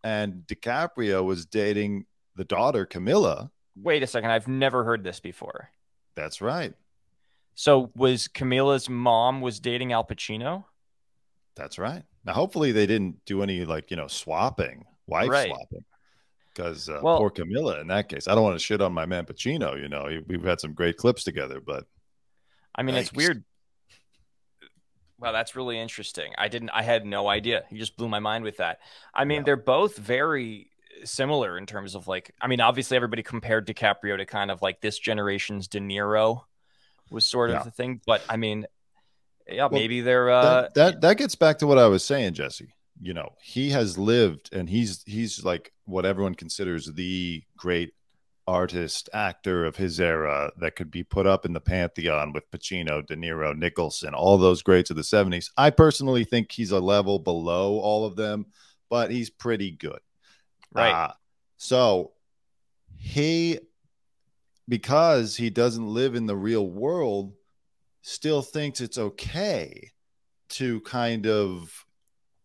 and 0.03 0.43
DiCaprio 0.47 1.23
was 1.23 1.45
dating 1.45 2.05
the 2.35 2.43
daughter 2.43 2.85
Camilla. 2.85 3.51
Wait 3.75 4.03
a 4.03 4.07
second, 4.07 4.31
I've 4.31 4.47
never 4.47 4.83
heard 4.83 5.03
this 5.03 5.19
before. 5.19 5.69
That's 6.15 6.41
right. 6.41 6.73
So 7.55 7.91
was 7.95 8.27
Camilla's 8.27 8.89
mom 8.89 9.41
was 9.41 9.59
dating 9.59 9.93
Al 9.93 10.03
Pacino? 10.03 10.65
That's 11.55 11.77
right. 11.77 12.03
Now, 12.25 12.33
hopefully, 12.33 12.71
they 12.71 12.85
didn't 12.85 13.25
do 13.25 13.43
any 13.43 13.65
like 13.65 13.91
you 13.91 13.97
know 13.97 14.07
swapping, 14.07 14.85
wife 15.07 15.29
right. 15.29 15.47
swapping, 15.47 15.85
because 16.53 16.89
uh, 16.89 16.99
well, 17.01 17.17
poor 17.17 17.29
Camila 17.29 17.81
in 17.81 17.87
that 17.87 18.09
case. 18.09 18.27
I 18.27 18.35
don't 18.35 18.43
want 18.43 18.55
to 18.55 18.63
shit 18.63 18.81
on 18.81 18.93
my 18.93 19.05
man 19.05 19.25
Pacino. 19.25 19.79
You 19.79 19.89
know, 19.89 20.09
we've 20.27 20.43
had 20.43 20.59
some 20.59 20.73
great 20.73 20.97
clips 20.97 21.23
together, 21.23 21.59
but 21.59 21.85
I 22.75 22.83
mean, 22.83 22.95
it's 22.95 23.13
weird. 23.13 23.43
Well, 25.19 25.33
that's 25.33 25.55
really 25.55 25.79
interesting. 25.79 26.33
I 26.37 26.47
didn't. 26.47 26.71
I 26.71 26.81
had 26.81 27.05
no 27.05 27.27
idea. 27.27 27.63
You 27.69 27.77
just 27.77 27.95
blew 27.95 28.09
my 28.09 28.19
mind 28.19 28.43
with 28.43 28.57
that. 28.57 28.79
I 29.13 29.25
mean, 29.25 29.39
yeah. 29.39 29.43
they're 29.43 29.57
both 29.57 29.97
very 29.97 30.71
similar 31.03 31.57
in 31.57 31.65
terms 31.65 31.95
of 31.95 32.07
like. 32.07 32.33
I 32.41 32.47
mean, 32.47 32.59
obviously, 32.61 32.95
everybody 32.95 33.23
compared 33.23 33.67
DiCaprio 33.67 34.17
to 34.17 34.25
kind 34.25 34.49
of 34.49 34.61
like 34.61 34.81
this 34.81 34.97
generation's 34.97 35.67
De 35.67 35.79
Niro 35.79 36.43
was 37.09 37.27
sort 37.27 37.51
of 37.51 37.57
yeah. 37.57 37.63
the 37.63 37.71
thing. 37.71 38.01
But 38.05 38.23
I 38.27 38.37
mean, 38.37 38.65
yeah, 39.47 39.63
well, 39.63 39.79
maybe 39.79 40.01
they're 40.01 40.31
uh, 40.31 40.61
that, 40.61 40.73
that 40.73 41.01
that 41.01 41.17
gets 41.17 41.35
back 41.35 41.59
to 41.59 41.67
what 41.67 41.77
I 41.77 41.87
was 41.87 42.03
saying, 42.03 42.33
Jesse. 42.33 42.73
You 43.01 43.13
know, 43.13 43.33
he 43.41 43.71
has 43.71 43.97
lived, 43.97 44.53
and 44.53 44.69
he's 44.69 45.03
he's 45.05 45.43
like 45.43 45.73
what 45.85 46.05
everyone 46.05 46.35
considers 46.35 46.85
the 46.85 47.43
great 47.57 47.93
artist 48.47 49.09
actor 49.13 49.65
of 49.65 49.77
his 49.77 49.99
era 49.99 50.51
that 50.57 50.75
could 50.75 50.91
be 50.91 51.03
put 51.03 51.25
up 51.25 51.45
in 51.45 51.53
the 51.53 51.61
pantheon 51.61 52.33
with 52.33 52.49
Pacino, 52.51 53.05
De 53.05 53.15
Niro, 53.15 53.57
Nicholson, 53.57 54.13
all 54.13 54.37
those 54.37 54.61
greats 54.61 54.89
of 54.89 54.95
the 54.95 55.03
70s. 55.03 55.51
I 55.57 55.69
personally 55.69 56.23
think 56.23 56.51
he's 56.51 56.71
a 56.71 56.79
level 56.79 57.19
below 57.19 57.79
all 57.79 58.05
of 58.05 58.15
them, 58.15 58.47
but 58.89 59.11
he's 59.11 59.29
pretty 59.29 59.71
good. 59.71 59.99
Right. 60.73 60.91
Uh, 60.91 61.13
so 61.57 62.11
he 62.97 63.59
because 64.67 65.35
he 65.35 65.49
doesn't 65.49 65.87
live 65.87 66.15
in 66.15 66.25
the 66.25 66.35
real 66.35 66.67
world, 66.67 67.33
still 68.01 68.41
thinks 68.41 68.79
it's 68.79 68.97
okay 68.97 69.91
to 70.49 70.79
kind 70.81 71.27
of 71.27 71.85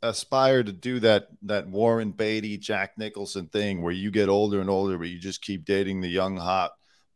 aspire 0.08 0.62
to 0.62 0.72
do 0.72 1.00
that 1.00 1.28
that 1.42 1.68
Warren 1.68 2.10
Beatty, 2.12 2.58
Jack 2.58 2.98
Nicholson 2.98 3.46
thing 3.46 3.82
where 3.82 3.92
you 3.92 4.10
get 4.10 4.28
older 4.28 4.60
and 4.60 4.70
older, 4.70 4.98
but 4.98 5.08
you 5.08 5.18
just 5.18 5.42
keep 5.42 5.64
dating 5.64 6.00
the 6.00 6.08
young 6.08 6.36
hot 6.36 6.72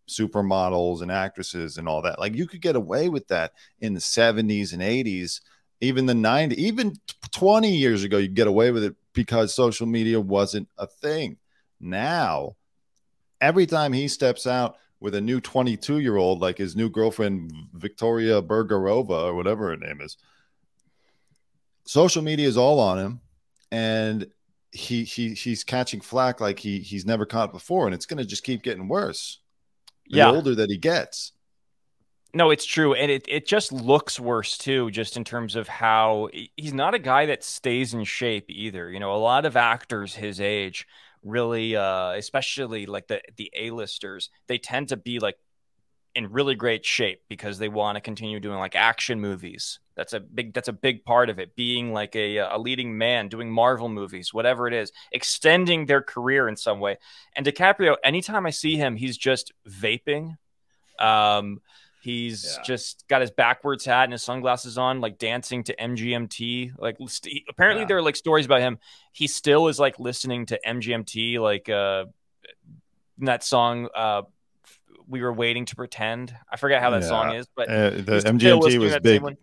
supermodels 0.08 1.02
and 1.02 1.10
actresses 1.10 1.78
and 1.78 1.88
all 1.88 2.02
that. 2.02 2.18
Like 2.18 2.34
you 2.34 2.46
could 2.46 2.60
get 2.60 2.76
away 2.76 3.08
with 3.08 3.28
that 3.28 3.52
in 3.80 3.94
the 3.94 4.00
70s 4.00 4.72
and 4.72 4.82
80s, 4.82 5.40
even 5.80 6.06
the 6.06 6.12
90s, 6.12 6.54
even 6.54 6.96
20 7.32 7.70
years 7.70 8.04
ago, 8.04 8.18
you 8.18 8.28
get 8.28 8.46
away 8.46 8.70
with 8.70 8.84
it 8.84 8.94
because 9.12 9.54
social 9.54 9.86
media 9.86 10.20
wasn't 10.20 10.68
a 10.78 10.86
thing. 10.86 11.36
Now, 11.80 12.56
every 13.40 13.66
time 13.66 13.92
he 13.92 14.08
steps 14.08 14.46
out 14.46 14.76
with 15.00 15.14
a 15.14 15.20
new 15.20 15.40
22 15.40 16.00
year 16.00 16.16
old, 16.16 16.40
like 16.40 16.58
his 16.58 16.76
new 16.76 16.90
girlfriend, 16.90 17.52
Victoria 17.72 18.42
Bergerova, 18.42 19.24
or 19.24 19.34
whatever 19.34 19.70
her 19.70 19.76
name 19.76 20.00
is. 20.00 20.16
Social 21.90 22.22
media 22.22 22.46
is 22.46 22.56
all 22.56 22.78
on 22.78 23.00
him, 23.00 23.20
and 23.72 24.28
he 24.70 25.02
he 25.02 25.34
he's 25.34 25.64
catching 25.64 26.00
flack 26.00 26.40
like 26.40 26.60
he 26.60 26.78
he's 26.78 27.04
never 27.04 27.26
caught 27.26 27.50
before, 27.52 27.86
and 27.86 27.94
it's 27.96 28.06
going 28.06 28.18
to 28.18 28.24
just 28.24 28.44
keep 28.44 28.62
getting 28.62 28.86
worse. 28.86 29.40
The 30.08 30.18
yeah. 30.18 30.30
older 30.30 30.54
that 30.54 30.70
he 30.70 30.76
gets. 30.76 31.32
No, 32.32 32.50
it's 32.50 32.64
true, 32.64 32.94
and 32.94 33.10
it 33.10 33.24
it 33.26 33.44
just 33.44 33.72
looks 33.72 34.20
worse 34.20 34.56
too, 34.56 34.92
just 34.92 35.16
in 35.16 35.24
terms 35.24 35.56
of 35.56 35.66
how 35.66 36.28
he's 36.56 36.72
not 36.72 36.94
a 36.94 36.98
guy 37.00 37.26
that 37.26 37.42
stays 37.42 37.92
in 37.92 38.04
shape 38.04 38.44
either. 38.48 38.88
You 38.88 39.00
know, 39.00 39.12
a 39.12 39.18
lot 39.18 39.44
of 39.44 39.56
actors 39.56 40.14
his 40.14 40.40
age 40.40 40.86
really 41.24 41.74
uh 41.74 42.12
especially 42.12 42.86
like 42.86 43.08
the 43.08 43.20
the 43.36 43.50
A-listers, 43.56 44.30
they 44.46 44.58
tend 44.58 44.90
to 44.90 44.96
be 44.96 45.18
like 45.18 45.38
in 46.14 46.32
really 46.32 46.54
great 46.54 46.84
shape 46.84 47.22
because 47.28 47.58
they 47.58 47.68
want 47.68 47.96
to 47.96 48.00
continue 48.00 48.40
doing 48.40 48.58
like 48.58 48.74
action 48.74 49.20
movies. 49.20 49.78
That's 49.96 50.12
a 50.12 50.20
big 50.20 50.52
that's 50.52 50.68
a 50.68 50.72
big 50.72 51.04
part 51.04 51.30
of 51.30 51.38
it. 51.38 51.54
Being 51.56 51.92
like 51.92 52.16
a 52.16 52.38
a 52.38 52.58
leading 52.58 52.96
man, 52.96 53.28
doing 53.28 53.50
Marvel 53.50 53.88
movies, 53.88 54.32
whatever 54.34 54.66
it 54.66 54.74
is, 54.74 54.92
extending 55.12 55.86
their 55.86 56.02
career 56.02 56.48
in 56.48 56.56
some 56.56 56.80
way. 56.80 56.98
And 57.36 57.46
DiCaprio, 57.46 57.96
anytime 58.02 58.46
I 58.46 58.50
see 58.50 58.76
him, 58.76 58.96
he's 58.96 59.16
just 59.16 59.52
vaping. 59.68 60.36
Um 60.98 61.60
He's 62.00 62.56
yeah. 62.56 62.62
just 62.62 63.04
got 63.08 63.20
his 63.20 63.30
backwards 63.30 63.84
hat 63.84 64.04
and 64.04 64.12
his 64.12 64.22
sunglasses 64.22 64.78
on, 64.78 65.02
like 65.02 65.18
dancing 65.18 65.64
to 65.64 65.76
MGMT. 65.76 66.72
Like 66.78 66.96
apparently 67.48 67.82
yeah. 67.82 67.88
there 67.88 67.98
are 67.98 68.02
like 68.02 68.16
stories 68.16 68.46
about 68.46 68.62
him. 68.62 68.78
He 69.12 69.26
still 69.26 69.68
is 69.68 69.78
like 69.78 69.98
listening 69.98 70.46
to 70.46 70.58
MGMT, 70.66 71.38
like 71.38 71.68
uh, 71.68 72.06
that 73.18 73.44
song. 73.44 73.88
Uh, 73.94 74.22
we 75.10 75.20
were 75.20 75.32
waiting 75.32 75.66
to 75.66 75.76
pretend. 75.76 76.34
I 76.50 76.56
forget 76.56 76.80
how 76.80 76.90
that 76.90 77.02
yeah. 77.02 77.08
song 77.08 77.34
is, 77.34 77.46
but 77.54 77.68
uh, 77.68 77.90
the 77.90 78.22
MGMT 78.24 78.78
was 78.78 78.98
big 79.00 79.36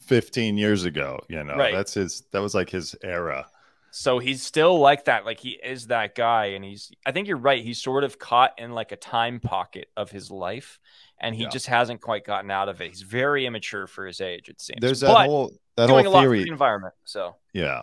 15 0.00 0.58
years 0.58 0.84
ago. 0.84 1.20
You 1.28 1.44
know, 1.44 1.56
right. 1.56 1.72
that's 1.72 1.94
his. 1.94 2.24
That 2.32 2.40
was 2.40 2.54
like 2.54 2.68
his 2.68 2.94
era. 3.02 3.46
So 3.94 4.18
he's 4.18 4.42
still 4.42 4.78
like 4.78 5.04
that. 5.04 5.26
Like 5.26 5.38
he 5.38 5.50
is 5.50 5.88
that 5.88 6.14
guy. 6.14 6.46
And 6.46 6.64
he's, 6.64 6.90
I 7.04 7.12
think 7.12 7.28
you're 7.28 7.36
right. 7.36 7.62
He's 7.62 7.80
sort 7.80 8.04
of 8.04 8.18
caught 8.18 8.52
in 8.56 8.72
like 8.72 8.90
a 8.90 8.96
time 8.96 9.38
pocket 9.38 9.88
of 9.98 10.10
his 10.10 10.30
life 10.30 10.80
and 11.20 11.34
he 11.36 11.42
yeah. 11.42 11.50
just 11.50 11.66
hasn't 11.66 12.00
quite 12.00 12.24
gotten 12.24 12.50
out 12.50 12.70
of 12.70 12.80
it. 12.80 12.88
He's 12.88 13.02
very 13.02 13.44
immature 13.44 13.86
for 13.86 14.06
his 14.06 14.22
age, 14.22 14.48
it 14.48 14.62
seems. 14.62 14.80
There's 14.80 15.00
that 15.00 15.08
but 15.08 15.26
whole, 15.26 15.52
that 15.76 15.90
whole 15.90 16.20
theory. 16.20 16.44
The 16.44 16.50
environment. 16.50 16.94
So, 17.04 17.36
yeah. 17.52 17.82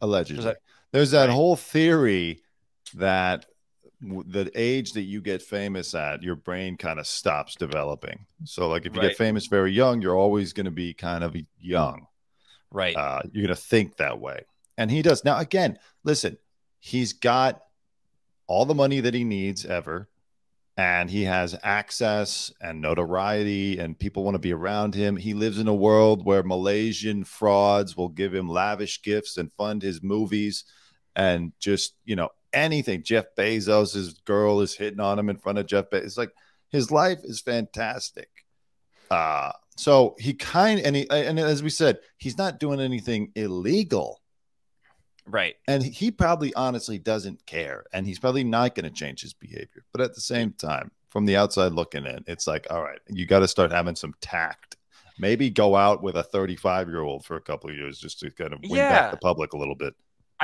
Allegedly. 0.00 0.42
That, 0.42 0.56
There's 0.90 1.12
that 1.12 1.26
right. 1.26 1.30
whole 1.30 1.54
theory 1.54 2.40
that 2.94 3.46
the 4.26 4.50
age 4.54 4.92
that 4.92 5.02
you 5.02 5.20
get 5.20 5.42
famous 5.42 5.94
at, 5.94 6.22
your 6.22 6.36
brain 6.36 6.76
kind 6.76 6.98
of 6.98 7.06
stops 7.06 7.54
developing. 7.54 8.26
So, 8.44 8.68
like 8.68 8.86
if 8.86 8.94
you 8.94 9.00
right. 9.00 9.08
get 9.08 9.16
famous 9.16 9.46
very 9.46 9.72
young, 9.72 10.00
you're 10.00 10.16
always 10.16 10.52
going 10.52 10.66
to 10.66 10.70
be 10.70 10.94
kind 10.94 11.24
of 11.24 11.36
young. 11.58 12.06
Right. 12.70 12.96
Uh, 12.96 13.22
you're 13.32 13.46
going 13.46 13.56
to 13.56 13.62
think 13.62 13.96
that 13.96 14.20
way 14.20 14.44
and 14.76 14.90
he 14.90 15.02
does. 15.02 15.24
Now, 15.24 15.38
again, 15.38 15.78
listen, 16.02 16.38
he's 16.80 17.12
got 17.12 17.62
all 18.46 18.66
the 18.66 18.74
money 18.74 19.00
that 19.00 19.14
he 19.14 19.24
needs 19.24 19.64
ever, 19.64 20.08
and 20.76 21.08
he 21.08 21.24
has 21.24 21.56
access 21.62 22.52
and 22.60 22.80
notoriety, 22.80 23.78
and 23.78 23.98
people 23.98 24.24
want 24.24 24.34
to 24.34 24.40
be 24.40 24.52
around 24.52 24.94
him. 24.94 25.16
He 25.16 25.34
lives 25.34 25.58
in 25.58 25.68
a 25.68 25.74
world 25.74 26.24
where 26.24 26.42
Malaysian 26.42 27.24
frauds 27.24 27.96
will 27.96 28.08
give 28.08 28.34
him 28.34 28.48
lavish 28.48 29.02
gifts 29.02 29.36
and 29.36 29.52
fund 29.52 29.82
his 29.82 30.02
movies, 30.02 30.64
and 31.16 31.52
just, 31.60 31.94
you 32.04 32.16
know, 32.16 32.30
anything. 32.54 33.02
Jeff 33.02 33.26
Bezos' 33.36 34.24
girl 34.24 34.60
is 34.60 34.74
hitting 34.74 35.00
on 35.00 35.18
him 35.18 35.28
in 35.28 35.36
front 35.36 35.58
of 35.58 35.66
Jeff 35.66 35.90
Bezos. 35.90 36.04
It's 36.04 36.18
like 36.18 36.32
his 36.70 36.90
life 36.90 37.18
is 37.24 37.40
fantastic. 37.40 38.28
Uh, 39.10 39.52
so 39.76 40.14
he 40.18 40.34
kind 40.34 40.80
and 40.80 40.96
he 40.96 41.08
and 41.10 41.38
as 41.38 41.62
we 41.62 41.70
said, 41.70 41.98
he's 42.16 42.38
not 42.38 42.58
doing 42.58 42.80
anything 42.80 43.32
illegal. 43.34 44.20
Right. 45.26 45.54
And 45.66 45.82
he 45.82 46.10
probably 46.10 46.52
honestly 46.54 46.98
doesn't 46.98 47.46
care. 47.46 47.84
And 47.92 48.06
he's 48.06 48.18
probably 48.18 48.44
not 48.44 48.74
going 48.74 48.84
to 48.84 48.90
change 48.90 49.22
his 49.22 49.32
behavior. 49.32 49.84
But 49.92 50.02
at 50.02 50.14
the 50.14 50.20
same 50.20 50.52
time, 50.52 50.90
from 51.08 51.24
the 51.24 51.36
outside 51.36 51.72
looking 51.72 52.04
in, 52.04 52.24
it's 52.26 52.46
like, 52.46 52.66
all 52.70 52.82
right, 52.82 52.98
you 53.08 53.24
got 53.26 53.38
to 53.40 53.48
start 53.48 53.72
having 53.72 53.96
some 53.96 54.14
tact. 54.20 54.76
Maybe 55.18 55.48
go 55.48 55.76
out 55.76 56.02
with 56.02 56.16
a 56.16 56.22
35 56.24 56.88
year 56.88 57.00
old 57.02 57.24
for 57.24 57.36
a 57.36 57.40
couple 57.40 57.70
of 57.70 57.76
years 57.76 57.98
just 57.98 58.18
to 58.20 58.30
kind 58.30 58.52
of 58.52 58.60
win 58.62 58.72
Yeah. 58.72 58.88
back 58.90 59.10
the 59.12 59.16
public 59.16 59.52
a 59.54 59.56
little 59.56 59.76
bit. 59.76 59.94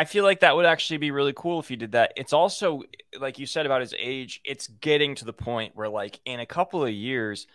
I 0.00 0.04
feel 0.07 0.25
like 0.25 0.40
that 0.40 0.57
would 0.57 0.64
actually 0.64 0.97
be 0.97 1.11
really 1.11 1.35
cool 1.37 1.61
if 1.61 1.71
you 1.71 1.76
did 1.76 1.92
that. 1.92 2.14
It's 2.16 2.33
also 2.33 2.83
like 3.19 3.38
you 3.38 3.45
said 3.45 3.66
about 3.66 3.83
his 3.83 3.95
age, 3.99 4.40
it's 4.47 4.66
getting 4.66 5.14
to 5.16 5.26
the 5.26 5.35
point 5.35 5.76
where 5.76 5.90
like 5.90 6.21
in 6.25 6.40
a 6.40 6.47
couple 6.47 6.83
of 6.83 6.90
years, 6.90 7.47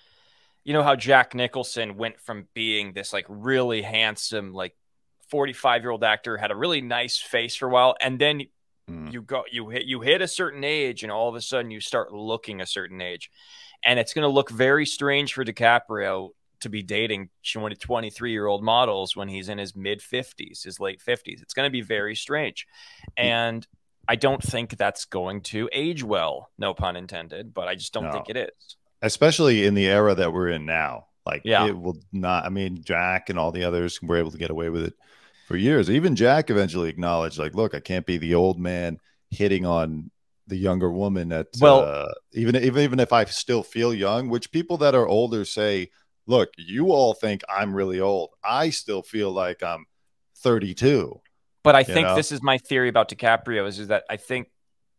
you 0.63 0.71
know 0.73 0.83
how 0.83 0.95
Jack 0.95 1.33
Nicholson 1.33 1.97
went 1.97 2.19
from 2.19 2.47
being 2.53 2.93
this 2.93 3.11
like 3.13 3.25
really 3.27 3.81
handsome 3.81 4.53
like 4.53 4.75
45-year-old 5.33 6.03
actor 6.03 6.37
had 6.37 6.51
a 6.51 6.55
really 6.55 6.81
nice 6.81 7.17
face 7.17 7.55
for 7.55 7.67
a 7.67 7.71
while 7.71 7.95
and 7.99 8.19
then 8.19 8.43
Mm. 8.87 9.11
you 9.11 9.23
go 9.23 9.43
you 9.51 9.69
hit 9.69 9.85
you 9.85 10.01
hit 10.01 10.21
a 10.21 10.27
certain 10.27 10.63
age 10.63 11.01
and 11.01 11.11
all 11.11 11.27
of 11.27 11.33
a 11.33 11.41
sudden 11.41 11.71
you 11.71 11.81
start 11.81 12.13
looking 12.13 12.61
a 12.61 12.67
certain 12.67 13.01
age. 13.01 13.31
And 13.83 13.97
it's 13.99 14.13
going 14.13 14.21
to 14.29 14.29
look 14.29 14.51
very 14.51 14.85
strange 14.85 15.33
for 15.33 15.43
DiCaprio 15.43 16.29
to 16.61 16.69
be 16.69 16.81
dating 16.83 17.29
23 17.43 18.31
year 18.31 18.47
old 18.47 18.63
models 18.63 19.15
when 19.15 19.27
he's 19.27 19.49
in 19.49 19.57
his 19.57 19.75
mid 19.75 19.99
50s, 19.99 20.63
his 20.63 20.79
late 20.79 21.01
50s. 21.05 21.41
It's 21.41 21.53
going 21.53 21.67
to 21.67 21.71
be 21.71 21.81
very 21.81 22.15
strange. 22.15 22.65
And 23.17 23.65
I 24.07 24.15
don't 24.15 24.41
think 24.43 24.77
that's 24.77 25.05
going 25.05 25.41
to 25.41 25.69
age 25.73 26.03
well, 26.03 26.49
no 26.57 26.73
pun 26.73 26.95
intended, 26.95 27.53
but 27.53 27.67
I 27.67 27.75
just 27.75 27.93
don't 27.93 28.05
No. 28.05 28.11
think 28.11 28.29
it 28.29 28.37
is. 28.37 28.75
Especially 29.01 29.65
in 29.65 29.73
the 29.73 29.87
era 29.87 30.15
that 30.15 30.31
we're 30.33 30.49
in 30.49 30.65
now. 30.65 31.07
Like, 31.25 31.41
Yeah. 31.43 31.67
it 31.67 31.77
will 31.77 31.97
not. 32.11 32.45
I 32.45 32.49
mean, 32.49 32.83
Jack 32.83 33.29
and 33.29 33.39
all 33.39 33.51
the 33.51 33.63
others 33.63 33.99
were 34.01 34.17
able 34.17 34.31
to 34.31 34.37
get 34.37 34.51
away 34.51 34.69
with 34.69 34.83
it 34.85 34.93
for 35.47 35.57
years. 35.57 35.89
Even 35.89 36.15
Jack 36.15 36.49
eventually 36.51 36.89
acknowledged, 36.89 37.39
like, 37.39 37.55
look, 37.55 37.73
I 37.73 37.79
can't 37.79 38.05
be 38.05 38.17
the 38.17 38.35
old 38.35 38.59
man 38.59 38.99
hitting 39.31 39.65
on 39.65 40.11
the 40.47 40.55
younger 40.55 40.91
woman 40.91 41.31
at 41.31 41.47
Well- 41.59 41.79
uh, 41.79 42.13
even 42.33 42.55
even 42.57 42.83
even 42.83 42.99
if 42.99 43.11
I 43.11 43.25
still 43.25 43.63
feel 43.63 43.91
young, 43.91 44.29
which 44.29 44.51
people 44.51 44.77
that 44.77 44.93
are 44.93 45.07
older 45.07 45.43
say, 45.45 45.89
look, 46.27 46.49
you 46.57 46.91
all 46.91 47.13
think 47.13 47.41
I'm 47.49 47.73
really 47.75 47.99
old. 47.99 48.31
I 48.43 48.69
still 48.69 49.01
feel 49.01 49.31
like 49.31 49.61
I'm 49.63 49.85
32. 50.37 51.19
But 51.63 51.75
I 51.75 51.83
think 51.83 52.07
know? 52.07 52.15
this 52.15 52.31
is 52.31 52.41
my 52.43 52.57
theory 52.57 52.89
about 52.89 53.09
DiCaprio 53.09 53.67
is, 53.67 53.79
is 53.79 53.87
that 53.87 54.03
I 54.09 54.17
think 54.17 54.49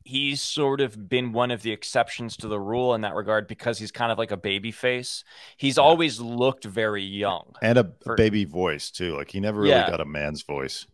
he's 0.04 0.40
sort 0.40 0.80
of 0.80 1.08
been 1.08 1.32
one 1.32 1.50
of 1.50 1.62
the 1.62 1.72
exceptions 1.72 2.36
to 2.38 2.48
the 2.48 2.58
rule 2.60 2.94
in 2.94 3.00
that 3.00 3.14
regard 3.14 3.48
because 3.48 3.78
he's 3.78 3.90
kind 3.92 4.12
of 4.12 4.18
like 4.18 4.30
a 4.30 4.36
baby 4.36 4.70
face. 4.70 5.24
He's 5.56 5.76
Yeah. 5.76 5.82
always 5.84 6.20
looked 6.20 6.64
very 6.64 7.02
young. 7.02 7.54
And 7.62 7.78
a 7.78 7.92
For- 8.02 8.14
baby 8.16 8.44
voice 8.44 8.90
too. 8.90 9.16
Like 9.16 9.30
he 9.30 9.40
never 9.40 9.60
really 9.60 9.70
Yeah. 9.74 9.90
got 9.90 10.00
a 10.00 10.04
man's 10.04 10.42
voice. 10.42 10.86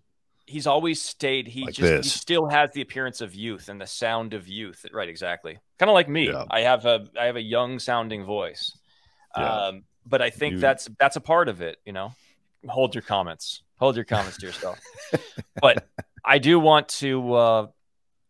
He's 0.47 0.67
always 0.67 1.01
stayed. 1.01 1.47
He 1.47 1.65
Like 1.65 1.75
just 1.75 2.05
he 2.05 2.11
still 2.11 2.49
has 2.49 2.73
the 2.73 2.81
appearance 2.83 3.21
of 3.21 3.35
youth 3.35 3.69
and 3.69 3.81
the 3.81 3.87
sound 3.87 4.35
of 4.35 4.49
youth. 4.49 4.85
Right, 4.93 5.09
exactly. 5.09 5.59
Kind 5.79 5.89
of 5.89 5.95
like 5.95 6.09
me. 6.09 6.29
Yeah. 6.29 6.45
I 6.51 6.61
have 6.61 6.85
a 6.85 7.07
I 7.19 7.27
have 7.27 7.37
a 7.37 7.43
young 7.43 7.79
sounding 7.79 8.25
voice. 8.25 8.77
Yeah. 9.37 9.51
Um, 9.51 9.85
but 10.07 10.23
I 10.23 10.31
think 10.31 10.55
You- 10.55 10.59
that's 10.61 10.89
that's 10.99 11.17
a 11.17 11.21
part 11.21 11.49
of 11.49 11.61
it. 11.61 11.79
You 11.85 11.93
know, 11.93 12.13
hold 12.69 12.95
your 12.95 13.03
comments. 13.03 13.63
Hold 13.79 13.97
your 13.97 14.05
comments 14.05 14.39
to 14.39 14.47
yourself. 14.47 14.79
but 15.61 15.87
I 16.25 16.39
do 16.39 16.59
want 16.61 16.89
to. 16.89 17.35
Uh, 17.35 17.67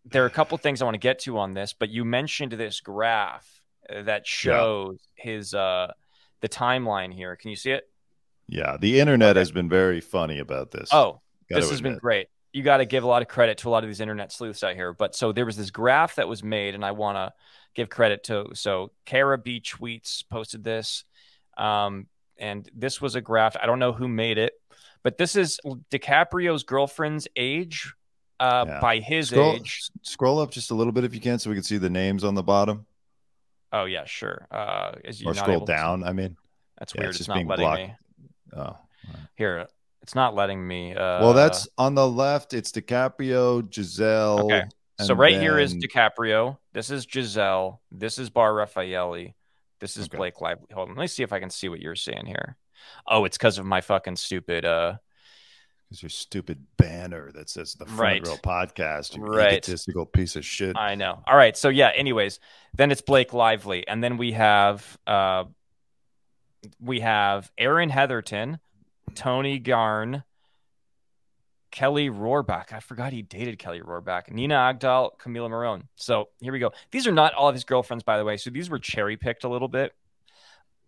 there 0.05 0.23
are 0.25 0.27
a 0.27 0.31
couple 0.31 0.57
things 0.59 0.83
I 0.83 0.85
want 0.85 0.95
to 0.95 0.99
get 1.01 1.21
to 1.21 1.39
on 1.39 1.55
this, 1.55 1.73
but 1.73 1.91
you 1.91 2.05
mentioned 2.05 2.53
this 2.53 2.81
graph 2.81 3.61
that 3.89 4.27
shows 4.27 4.99
his 5.15 5.55
uh, 5.55 5.93
the 6.41 6.49
timeline 6.49 7.13
here. 7.13 7.37
Can 7.37 7.51
you 7.51 7.57
see 7.57 7.71
it? 7.73 7.89
Yeah, 8.49 8.77
the 8.81 8.99
internet 9.01 9.37
has 9.37 9.53
been 9.53 9.69
very 9.69 10.01
funny 10.01 10.39
about 10.39 10.71
this. 10.73 10.89
Oh, 10.93 11.21
Gotta 11.49 11.61
this 11.61 11.71
has 11.71 11.81
been 11.81 11.99
great. 11.99 12.29
You 12.53 12.63
got 12.63 12.79
to 12.79 12.85
give 12.85 13.03
a 13.05 13.07
lot 13.07 13.23
of 13.23 13.29
credit 13.29 13.59
to 13.59 13.69
a 13.69 13.71
lot 13.71 13.83
of 13.85 13.89
these 13.89 14.01
internet 14.01 14.31
sleuths 14.33 14.63
out 14.63 14.75
here. 14.75 14.93
But 14.93 15.15
so 15.15 15.33
there 15.33 15.47
was 15.47 15.57
this 15.57 15.71
graph 15.71 16.17
that 16.17 16.29
was 16.29 16.43
made, 16.43 16.75
and 16.75 16.85
I 16.85 16.91
want 16.91 17.17
to 17.17 17.33
give 17.75 17.89
credit 17.89 18.25
to. 18.25 18.49
So 18.55 18.91
Kara 19.07 19.39
B 19.39 19.61
tweets 19.61 20.23
posted 20.29 20.65
this, 20.65 21.05
um, 21.57 22.07
and 22.39 22.69
this 22.75 23.01
was 23.01 23.15
a 23.15 23.21
graph. 23.21 23.57
I 23.63 23.67
don't 23.67 23.79
know 23.79 23.93
who 23.93 24.09
made 24.09 24.39
it, 24.39 24.55
but 25.03 25.19
this 25.19 25.37
is 25.37 25.59
DiCaprio's 25.91 26.63
girlfriend's 26.65 27.29
age 27.37 27.93
uh, 28.41 28.65
Yeah. 28.67 28.81
by 28.81 28.99
his 28.99 29.29
Scroll, 29.29 29.55
age. 29.55 29.91
scroll 30.03 30.39
up 30.41 30.51
just 30.51 30.71
a 30.71 30.75
little 30.75 30.93
bit 30.93 31.05
if 31.05 31.15
you 31.15 31.21
can, 31.21 31.39
so 31.39 31.51
we 31.51 31.57
can 31.57 31.63
see 31.63 31.79
the 31.79 31.91
names 31.91 32.25
on 32.25 32.35
the 32.35 32.43
bottom, 32.43 32.87
Oh 33.75 33.85
yeah, 33.87 34.05
sure. 34.05 34.47
Uh, 34.51 34.93
or 35.25 35.33
not 35.33 35.37
scroll 35.37 35.65
down. 35.65 36.05
I 36.05 36.13
mean, 36.13 36.37
That's 36.79 36.95
Yeah, 36.95 37.03
weird. 37.03 37.11
it's 37.11 37.21
It's, 37.21 37.27
just 37.27 37.29
not 37.29 37.35
being 37.37 37.47
letting 37.47 37.65
blocked. 37.65 37.81
me. 37.81 38.59
oh, 38.59 38.77
Here, 39.37 39.67
it's 40.03 40.15
not 40.15 40.35
letting 40.35 40.67
me. 40.67 40.95
Uh, 40.95 41.21
well, 41.23 41.33
that's 41.33 41.69
on 41.79 41.95
the 41.95 42.07
left. 42.09 42.53
It's 42.55 42.71
DiCaprio, 42.73 43.63
Gisele. 43.71 44.41
Okay. 44.47 44.65
So 45.01 45.15
right 45.15 45.41
here 45.41 45.59
is 45.59 45.73
then- 45.73 45.81
DiCaprio. 45.81 46.59
This 46.75 46.91
is 46.91 47.07
Gisele. 47.07 47.81
This 47.91 48.19
is 48.19 48.29
Bar 48.31 48.53
Refaeli. 48.53 49.33
This 49.83 49.97
is 49.97 50.07
Okay. 50.07 50.17
Blake 50.17 50.41
Lively. 50.41 50.67
Hold 50.73 50.91
on. 50.91 50.95
Let 50.97 51.03
me 51.03 51.07
see 51.09 51.25
if 51.25 51.33
I 51.33 51.41
can 51.41 51.51
see 51.51 51.69
what 51.69 51.81
you're 51.81 51.97
seeing 51.97 52.25
here. 52.25 52.57
Oh, 53.07 53.25
it's 53.25 53.37
because 53.37 53.59
of 53.59 53.67
my 53.67 53.81
fucking 53.81 54.15
stupid. 54.17 54.65
Uh, 54.65 54.95
It's 55.91 56.03
your 56.03 56.09
stupid 56.09 56.65
banner 56.79 57.31
that 57.33 57.51
says 57.51 57.75
the 57.75 57.85
Front 57.85 57.99
Right. 58.01 58.27
Rowe 58.27 58.37
Podcast. 58.37 59.17
You 59.17 59.25
Right. 59.25 59.55
egotistical 59.55 60.07
piece 60.07 60.37
of 60.37 60.45
shit. 60.45 60.77
I 60.77 60.95
know. 60.95 61.23
All 61.27 61.37
right. 61.37 61.57
So 61.57 61.69
yeah. 61.69 61.91
Anyways, 61.95 62.39
then 62.75 62.91
it's 62.93 63.03
Blake 63.03 63.33
Lively, 63.35 63.87
and 63.89 64.03
then 64.03 64.17
we 64.19 64.33
have 64.33 64.97
uh, 65.07 65.45
we 66.81 67.01
have 67.01 67.51
Erin 67.59 67.91
Heatherton, 67.91 68.61
Toni 69.17 69.61
Garrn, 69.61 70.23
Kelly 71.73 72.09
Rohrbach. 72.11 72.73
I 72.73 72.79
forgot 72.81 73.13
he 73.13 73.23
dated 73.23 73.59
Kelly 73.59 73.81
Rohrbach. 73.81 74.31
Nina 74.31 74.55
Agdal, 74.55 75.11
Camila 75.19 75.49
Morrone. 75.51 75.89
So 75.97 76.29
here 76.41 76.53
we 76.53 76.59
go. 76.61 76.71
These 76.93 77.07
are 77.09 77.13
not 77.13 77.35
all 77.35 77.49
of 77.49 77.55
his 77.55 77.65
girlfriends, 77.65 78.05
by 78.05 78.19
the 78.19 78.25
way. 78.25 78.37
So 78.37 78.51
these 78.51 78.71
were 78.71 78.79
cherry 78.79 79.17
picked 79.17 79.43
a 79.43 79.49
little 79.49 79.69
bit. 79.69 79.93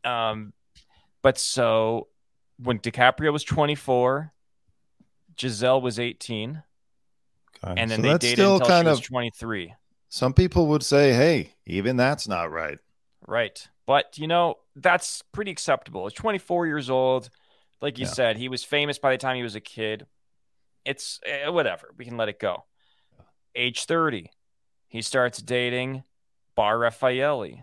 Um, 0.05 0.53
but 1.23 1.39
so 1.39 2.09
when 2.59 2.79
DiCaprio 2.79 3.33
was 3.33 3.43
24, 3.43 4.33
Gisele 5.37 5.81
was 5.81 5.99
18, 5.99 6.63
Okay. 7.65 7.81
and 7.81 7.91
then 7.91 7.99
So 7.99 8.03
they 8.03 8.09
that's 8.09 8.23
dated 8.23 8.39
still 8.39 8.53
until 8.55 8.67
kind 8.69 8.87
she 8.87 8.91
was 8.91 8.99
of. 9.01 9.05
23. 9.07 9.75
Some 10.11 10.35
people 10.35 10.67
would 10.69 10.83
say, 10.85 11.13
"Hey, 11.15 11.55
even 11.67 11.97
that's 11.97 12.29
not 12.29 12.53
right." 12.53 12.79
Right. 13.27 13.67
But, 13.87 14.17
you 14.19 14.27
know, 14.29 14.57
that's 14.77 15.23
pretty 15.33 15.51
acceptable. 15.51 16.07
He's 16.07 16.13
24 16.13 16.67
years 16.67 16.89
old. 16.91 17.31
Like 17.81 17.99
you 17.99 18.05
Yeah. 18.05 18.13
said, 18.13 18.37
he 18.37 18.49
was 18.49 18.63
famous 18.65 18.99
by 18.99 19.11
the 19.13 19.19
time 19.19 19.37
he 19.37 19.43
was 19.43 19.55
a 19.57 19.61
kid. 19.61 20.07
It's 20.85 21.21
eh, 21.25 21.49
whatever. 21.49 21.91
We 21.97 22.05
can 22.05 22.17
let 22.17 22.29
it 22.29 22.39
go. 22.39 22.65
Age 23.55 23.85
30, 23.85 24.31
he 24.89 25.03
starts 25.03 25.41
dating 25.41 26.05
Bar 26.55 26.79
Refaeli. 26.79 27.63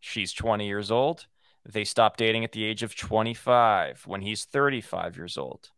She's 0.00 0.32
20 0.32 0.66
years 0.66 0.90
old. 0.90 1.26
They 1.64 1.84
stop 1.84 2.16
dating 2.16 2.44
at 2.44 2.52
the 2.52 2.64
age 2.64 2.82
of 2.82 2.94
25 2.94 4.02
when 4.06 4.22
he's 4.22 4.44
35 4.44 5.16
years 5.16 5.36
old. 5.36 5.70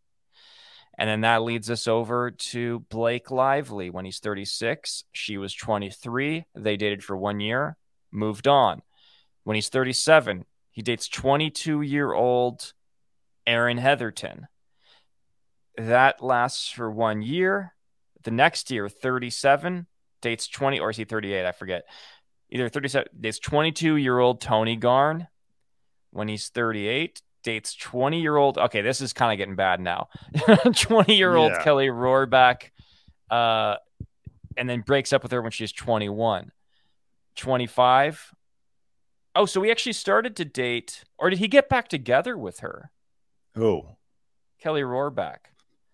And 0.98 1.08
then 1.08 1.20
that 1.20 1.42
leads 1.42 1.70
us 1.70 1.86
over 1.86 2.30
to 2.30 2.80
Blake 2.90 3.30
Lively 3.30 3.88
when 3.88 4.04
he's 4.04 4.18
36. 4.18 5.04
She 5.12 5.38
was 5.38 5.54
23. 5.54 6.44
They 6.54 6.76
dated 6.76 7.04
for 7.04 7.16
one 7.16 7.38
year, 7.38 7.76
moved 8.10 8.48
on. 8.48 8.82
When 9.44 9.54
he's 9.54 9.68
37, 9.68 10.44
he 10.72 10.82
dates 10.82 11.08
22 11.08 11.82
year 11.82 12.12
old 12.12 12.72
Erin 13.46 13.78
Heatherton. 13.78 14.48
That 15.78 16.22
lasts 16.22 16.68
for 16.70 16.90
one 16.90 17.22
year. 17.22 17.74
The 18.24 18.30
next 18.32 18.70
year, 18.70 18.88
37, 18.88 19.86
dates 20.20 20.48
20, 20.48 20.80
or 20.80 20.90
is 20.90 20.96
he 20.96 21.04
38? 21.04 21.46
I 21.46 21.52
forget. 21.52 21.84
Either 22.50 22.68
37, 22.68 23.08
dates 23.20 23.38
22 23.38 23.96
year 23.96 24.18
old 24.18 24.40
Toni 24.40 24.76
Garrn. 24.76 25.28
When 26.10 26.26
he's 26.28 26.48
38, 26.48 27.22
dates 27.44 27.74
20 27.76 28.20
year 28.20 28.36
old. 28.36 28.58
Okay, 28.58 28.82
this 28.82 29.00
is 29.00 29.12
kind 29.12 29.32
of 29.32 29.38
getting 29.38 29.54
bad 29.56 29.80
now. 29.80 30.08
20 30.74 31.14
year 31.14 31.36
old 31.36 31.52
Yeah. 31.52 31.62
Kelly 31.62 31.86
Rohrbach. 31.88 32.70
Uh, 33.30 33.76
and 34.56 34.68
then 34.68 34.80
breaks 34.80 35.12
up 35.12 35.22
with 35.22 35.30
her 35.32 35.40
when 35.42 35.52
she's 35.52 35.70
21. 35.72 36.50
25. 37.36 38.34
Oh, 39.36 39.46
so 39.46 39.62
he 39.62 39.70
actually 39.70 39.92
started 39.92 40.34
to 40.36 40.44
date, 40.44 41.04
or 41.18 41.30
did 41.30 41.38
he 41.38 41.46
get 41.46 41.68
back 41.68 41.86
together 41.88 42.36
with 42.36 42.60
her? 42.60 42.90
Oh 43.56 43.96
Kelly 44.60 44.80
Rohrbach. 44.82 45.36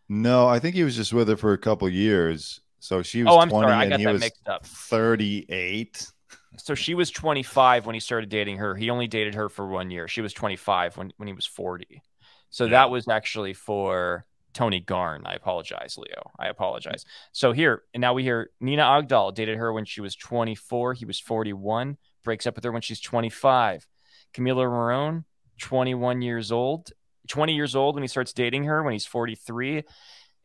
No, 0.08 0.46
I 0.48 0.58
think 0.58 0.74
he 0.74 0.84
was 0.84 0.96
just 0.96 1.12
with 1.12 1.28
her 1.28 1.36
for 1.36 1.52
a 1.52 1.58
couple 1.58 1.88
years. 1.88 2.60
So 2.80 3.02
she 3.02 3.22
was 3.22 3.32
Oh, 3.32 3.38
I'm 3.38 3.48
20 3.48 3.66
sorry. 3.68 3.74
I 3.74 3.82
and 3.84 3.90
got 3.92 3.98
he 4.00 4.04
that 4.06 4.12
was 4.12 4.20
mixed 4.20 4.48
up. 4.48 4.66
38. 4.66 6.10
So 6.58 6.74
she 6.74 6.94
was 6.94 7.10
25 7.10 7.86
when 7.86 7.94
he 7.94 8.00
started 8.00 8.28
dating 8.28 8.58
her. 8.58 8.74
He 8.74 8.90
only 8.90 9.06
dated 9.08 9.34
her 9.34 9.48
for 9.48 9.66
one 9.66 9.90
year. 9.90 10.06
She 10.06 10.20
was 10.20 10.32
25 10.32 10.96
when, 10.96 11.12
when 11.16 11.26
he 11.26 11.32
was 11.32 11.46
40. 11.46 12.02
So 12.50 12.64
Yeah. 12.64 12.70
that 12.70 12.90
was 12.90 13.08
actually 13.08 13.54
for 13.54 14.26
Toni 14.52 14.80
Garrn. 14.80 15.22
I 15.24 15.34
apologize, 15.34 15.96
Leo. 15.98 16.30
I 16.38 16.46
apologize. 16.48 17.04
So 17.32 17.50
here, 17.52 17.82
and 17.92 18.00
now 18.00 18.12
we 18.14 18.22
hear 18.22 18.50
Nina 18.60 18.82
Agdal 18.82 19.34
dated 19.34 19.56
her 19.58 19.72
when 19.72 19.84
she 19.84 20.00
was 20.00 20.14
24. 20.14 20.94
He 20.94 21.04
was 21.06 21.18
41. 21.18 21.96
Breaks 22.22 22.46
up 22.46 22.54
with 22.54 22.64
her 22.64 22.70
when 22.72 22.82
she's 22.82 23.00
25. 23.00 23.86
Camila 24.32 24.64
Morrone, 24.68 25.24
21 25.58 26.22
years 26.22 26.52
old. 26.52 26.90
20 27.28 27.54
years 27.54 27.74
old 27.74 27.94
when 27.94 28.02
he 28.02 28.08
starts 28.08 28.32
dating 28.32 28.64
her 28.64 28.82
when 28.82 28.92
he's 28.92 29.06
43. 29.06 29.84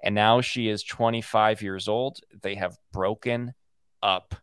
And 0.04 0.16
now 0.16 0.42
she 0.42 0.70
is 0.70 0.84
25 0.84 1.62
years 1.62 1.88
old. 1.88 2.20
They 2.42 2.56
have 2.56 2.78
broken 2.94 3.54
up 4.02 4.36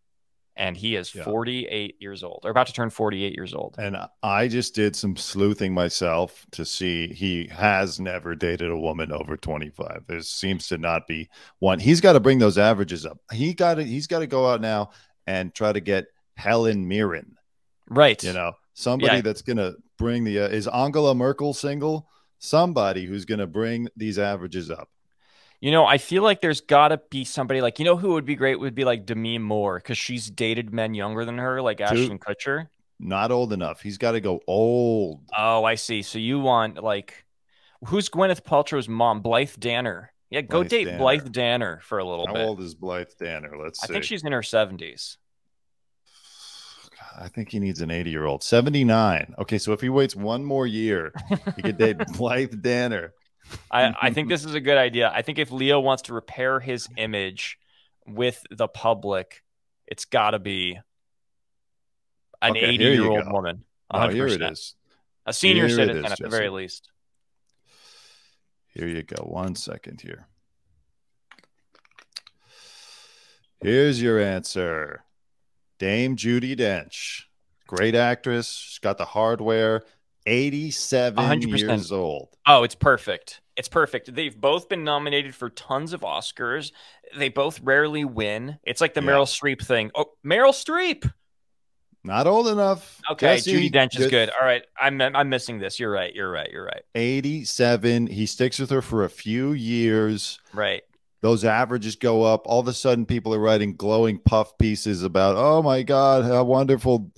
and 0.59 0.77
he 0.77 0.97
is 0.97 1.15
Yeah. 1.15 1.25
48 1.25 1.97
years 2.01 2.23
old 2.23 2.41
or 2.45 2.51
about 2.51 2.67
to 2.69 2.73
turn 2.73 2.89
48 2.91 3.35
years 3.35 3.55
old. 3.55 3.75
And 3.79 3.97
I 4.23 4.49
just 4.49 4.75
did 4.75 4.97
some 4.97 5.17
sleuthing 5.17 5.73
myself 5.75 6.47
to 6.53 6.65
see 6.65 7.13
he 7.13 7.47
has 7.49 8.01
never 8.01 8.35
dated 8.35 8.71
a 8.71 8.77
woman 8.79 9.13
over 9.13 9.37
25. 9.37 10.05
There 10.07 10.21
seems 10.23 10.69
to 10.69 10.79
not 10.79 11.07
be 11.07 11.29
one. 11.59 11.79
He's 11.79 12.01
got 12.01 12.15
to 12.15 12.21
bring 12.21 12.39
those 12.39 12.59
averages 12.59 13.05
up. 13.07 13.19
He 13.33 13.53
got 13.55 13.75
to 13.75 13.85
he's 13.85 14.07
got 14.07 14.21
to 14.21 14.27
go 14.27 14.51
out 14.51 14.61
now 14.61 14.91
and 15.27 15.55
try 15.55 15.73
to 15.73 15.81
get 15.81 16.07
Helen 16.37 16.87
Mirren, 16.87 17.37
Right. 17.89 18.23
you 18.23 18.33
know, 18.33 18.53
somebody 18.75 19.17
Yeah. 19.17 19.21
that's 19.23 19.43
going 19.43 19.57
to 19.59 19.77
bring 19.99 20.25
the 20.25 20.41
uh, 20.41 20.49
is 20.49 20.69
Angela 20.69 21.15
Merkel 21.15 21.53
single? 21.55 22.09
Somebody 22.39 23.07
who's 23.07 23.25
going 23.25 23.39
to 23.39 23.47
bring 23.47 23.89
these 23.97 24.19
averages 24.19 24.71
up. 24.71 24.89
You 25.61 25.71
know, 25.71 25.87
I 25.87 25.97
feel 25.97 26.23
like 26.23 26.43
there's 26.43 26.61
got 26.61 26.89
to 26.89 27.01
be 27.11 27.25
somebody 27.25 27.63
like, 27.63 27.79
you 27.79 27.85
know, 27.87 27.97
who 27.97 28.13
would 28.13 28.27
be 28.27 28.35
great 28.35 28.61
would 28.61 28.75
be 28.75 28.85
like 28.85 29.07
Demi 29.07 29.39
Moore 29.39 29.79
because 29.79 29.97
she's 29.97 30.31
dated 30.31 30.73
men 30.73 30.93
younger 30.93 31.25
than 31.25 31.39
her, 31.39 31.63
like 31.63 31.81
Ashton 31.81 32.19
Kutcher. 32.19 32.69
Not 33.01 33.31
old 33.31 33.53
enough. 33.53 33.81
He's 33.81 33.99
got 33.99 34.13
to 34.13 34.21
go 34.21 34.41
old. 34.47 35.23
Oh, 35.37 35.65
I 35.65 35.77
see. 35.77 36.03
So 36.03 36.19
you 36.19 36.41
want 36.41 36.83
like, 36.83 37.25
who's 37.87 38.11
Gwyneth 38.11 38.43
Paltrow's 38.43 38.89
mom? 38.89 39.23
Blythe 39.23 39.55
Danner. 39.59 40.13
Yeah, 40.29 40.43
go 40.43 40.59
Blythe 40.59 40.69
date 40.71 40.85
Danner. 40.85 40.99
Blythe 40.99 41.33
Danner 41.33 41.81
for 41.83 41.99
a 41.99 42.05
little 42.05 42.27
How 42.27 42.35
bit. 42.35 42.43
How 42.43 42.49
old 42.49 42.61
is 42.61 42.75
Blythe 42.75 43.09
Danner? 43.19 43.53
Let's 43.63 43.81
see. 43.81 43.87
I 43.89 43.93
think 43.93 44.05
she's 44.05 44.25
in 44.25 44.33
her 44.33 44.41
70s. 44.41 45.17
I 47.19 47.29
think 47.29 47.51
he 47.51 47.59
needs 47.59 47.81
an 47.81 47.91
80 47.91 48.11
year 48.11 48.25
old. 48.25 48.43
79. 48.43 49.35
Okay, 49.39 49.59
so 49.59 49.73
if 49.73 49.81
he 49.81 49.89
waits 49.89 50.15
one 50.15 50.45
more 50.45 50.67
year, 50.67 51.13
he 51.57 51.63
could 51.63 51.79
date 51.79 51.99
Blythe 52.17 52.63
Danner. 52.63 53.15
I, 53.71 53.95
I 54.01 54.11
think 54.11 54.29
this 54.29 54.45
is 54.45 54.55
a 54.55 54.61
good 54.61 54.77
idea. 54.77 55.11
I 55.15 55.23
think 55.23 55.39
if 55.39 55.51
Leo 55.51 55.81
wants 55.81 56.03
to 56.05 56.15
repair 56.15 56.61
his 56.61 56.89
image 56.97 57.59
with 58.07 58.45
the 58.51 58.69
public, 58.69 59.43
it's 59.87 60.05
got 60.05 60.33
to 60.33 60.39
be 60.39 60.79
an 62.43 62.51
Okay, 62.53 62.67
80 62.67 62.77
here 62.77 62.93
you 62.93 63.03
year 63.03 63.11
old 63.11 63.25
go. 63.25 63.33
woman. 63.33 63.65
Oh, 63.91 64.09
here 64.09 64.27
it 64.27 64.43
is. 64.43 64.75
A 65.27 65.33
senior 65.33 65.67
Here 65.67 65.77
citizen 65.77 66.05
is, 66.05 66.13
at 66.13 66.19
the 66.19 66.29
very 66.29 66.51
least. 66.51 66.91
Here 68.67 68.89
you 68.89 69.03
go. 69.03 69.23
One 69.23 69.55
second 69.55 70.01
here. 70.01 70.27
Here's 73.61 74.03
your 74.03 74.21
answer 74.21 75.06
Dame 75.79 76.17
Judi 76.17 76.57
Dench. 76.57 77.23
Great 77.67 77.95
actress. 77.95 78.53
She's 78.53 78.79
got 78.79 78.99
the 78.99 79.05
hardware. 79.05 79.83
87 80.27 81.25
100%. 81.25 81.59
years 81.59 81.93
old. 81.93 82.29
Oh, 82.47 82.63
it's 82.65 82.75
perfect. 82.75 83.41
It's 83.57 83.69
perfect. 83.69 84.15
They've 84.15 84.39
both 84.39 84.69
been 84.69 84.85
nominated 84.85 85.35
for 85.35 85.51
tons 85.51 85.93
of 85.93 86.01
Oscars. 86.01 86.73
They 87.17 87.29
both 87.29 87.61
rarely 87.61 88.05
win. 88.05 88.59
It's 88.65 88.81
like 88.81 88.95
the 88.95 89.03
Yeah. 89.03 89.09
Meryl 89.11 89.27
Streep 89.27 89.65
thing. 89.65 89.91
Oh, 89.95 90.07
Meryl 90.25 90.51
Streep. 90.53 91.11
Not 92.05 92.27
old 92.27 92.47
enough. 92.49 93.01
Okay, 93.11 93.37
Jesse, 93.37 93.53
Judi 93.53 93.73
Dench 93.73 93.95
is 93.99 94.05
good- 94.07 94.11
good. 94.11 94.31
All 94.31 94.47
right, 94.47 94.63
I'm 94.81 95.01
I'm 95.01 95.29
missing 95.29 95.59
this. 95.59 95.81
You're 95.81 95.91
right. 95.91 96.15
You're 96.15 96.31
right. 96.31 96.49
You're 96.53 96.65
right. 96.65 96.83
87. 96.95 98.07
He 98.09 98.27
sticks 98.27 98.59
with 98.61 98.71
her 98.71 98.81
for 98.83 99.03
a 99.05 99.11
few 99.11 99.53
years. 99.53 100.39
Right. 100.53 100.83
Those 101.23 101.45
averages 101.45 101.97
go 101.97 102.23
up. 102.23 102.43
All 102.47 102.61
of 102.61 102.69
a 102.69 102.73
sudden, 102.73 103.07
people 103.07 103.35
are 103.35 103.39
writing 103.39 103.75
glowing 103.75 104.19
puff 104.19 104.57
pieces 104.59 105.03
about, 105.03 105.37
oh 105.37 105.63
my 105.63 105.83
God, 105.83 106.25
how 106.25 106.45
wonderful 106.45 107.11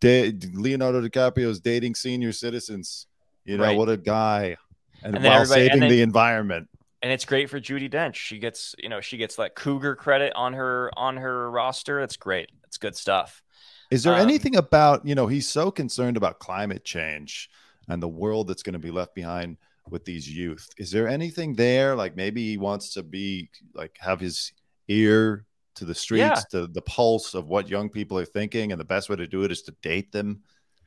da- 0.00 0.32
Leonardo 0.52 1.00
DiCaprio 1.00 1.48
is 1.48 1.60
dating 1.60 1.94
senior 1.94 2.32
citizens. 2.32 3.06
You 3.44 3.56
know, 3.56 3.64
Right. 3.64 3.76
what 3.78 3.88
a 3.88 3.96
guy. 3.96 4.56
And, 5.02 5.14
And 5.16 5.24
while 5.24 5.40
everybody- 5.42 5.62
and 5.62 5.68
saving 5.70 5.80
then- 5.80 5.90
the 5.90 6.02
environment. 6.02 6.68
And 7.02 7.12
it's 7.12 7.24
great 7.24 7.48
for 7.50 7.60
Judi 7.60 7.88
Dench. 7.90 8.14
She 8.16 8.38
gets, 8.38 8.74
you 8.78 8.88
know, 8.88 9.00
she 9.00 9.16
gets 9.16 9.36
that 9.36 9.54
cougar 9.54 9.94
credit 9.94 10.32
on 10.34 10.54
her 10.54 10.90
on 10.96 11.16
her 11.18 11.50
roster. 11.50 12.00
That's 12.00 12.16
great. 12.16 12.50
That's 12.62 12.78
good 12.78 12.96
stuff. 12.96 13.42
Is 13.90 14.02
there 14.02 14.14
Um, 14.14 14.20
anything 14.20 14.56
about, 14.56 15.06
you 15.06 15.14
know, 15.14 15.28
he's 15.28 15.48
so 15.48 15.70
concerned 15.70 16.16
about 16.16 16.40
climate 16.40 16.84
change 16.84 17.48
and 17.88 18.02
the 18.02 18.08
world 18.08 18.48
that's 18.48 18.64
going 18.64 18.72
to 18.72 18.78
be 18.80 18.90
left 18.90 19.14
behind 19.14 19.58
with 19.90 20.04
these 20.04 20.28
youth. 20.28 20.68
Is 20.78 20.90
there 20.90 21.08
anything 21.08 21.54
there? 21.54 21.94
Like 21.94 22.16
maybe 22.16 22.50
he 22.50 22.56
wants 22.56 22.94
to 22.94 23.02
be 23.02 23.50
like 23.74 23.96
have 24.00 24.20
his 24.20 24.52
ear 24.88 25.44
to 25.76 25.84
the 25.84 25.94
streets, 25.94 26.44
to 26.46 26.66
the 26.66 26.82
pulse 26.82 27.34
of 27.34 27.48
what 27.48 27.68
young 27.68 27.90
people 27.90 28.18
are 28.18 28.24
thinking, 28.24 28.72
and 28.72 28.80
the 28.80 28.84
best 28.84 29.08
way 29.08 29.16
to 29.16 29.26
do 29.26 29.44
it 29.44 29.52
is 29.52 29.62
to 29.62 29.72
date 29.82 30.10
them 30.12 30.42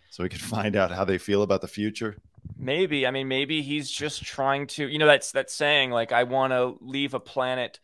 so 0.09 0.23
we 0.23 0.29
can 0.29 0.39
find 0.57 0.75
out 0.75 0.91
how 0.91 1.05
they 1.05 1.17
feel 1.17 1.43
about 1.43 1.61
the 1.61 1.67
future. 1.67 2.17
Maybe. 2.57 3.05
I 3.05 3.11
mean, 3.11 3.27
maybe 3.27 3.61
he's 3.61 3.89
just 3.89 4.23
trying 4.23 4.67
to, 4.67 4.87
you 4.87 4.97
know, 4.97 5.05
that's 5.05 5.31
that 5.33 5.49
saying 5.49 5.91
like 5.91 6.11
I 6.11 6.23
want 6.23 6.53
to 6.53 6.77
leave 6.81 7.13
a 7.13 7.19
planet. 7.19 7.79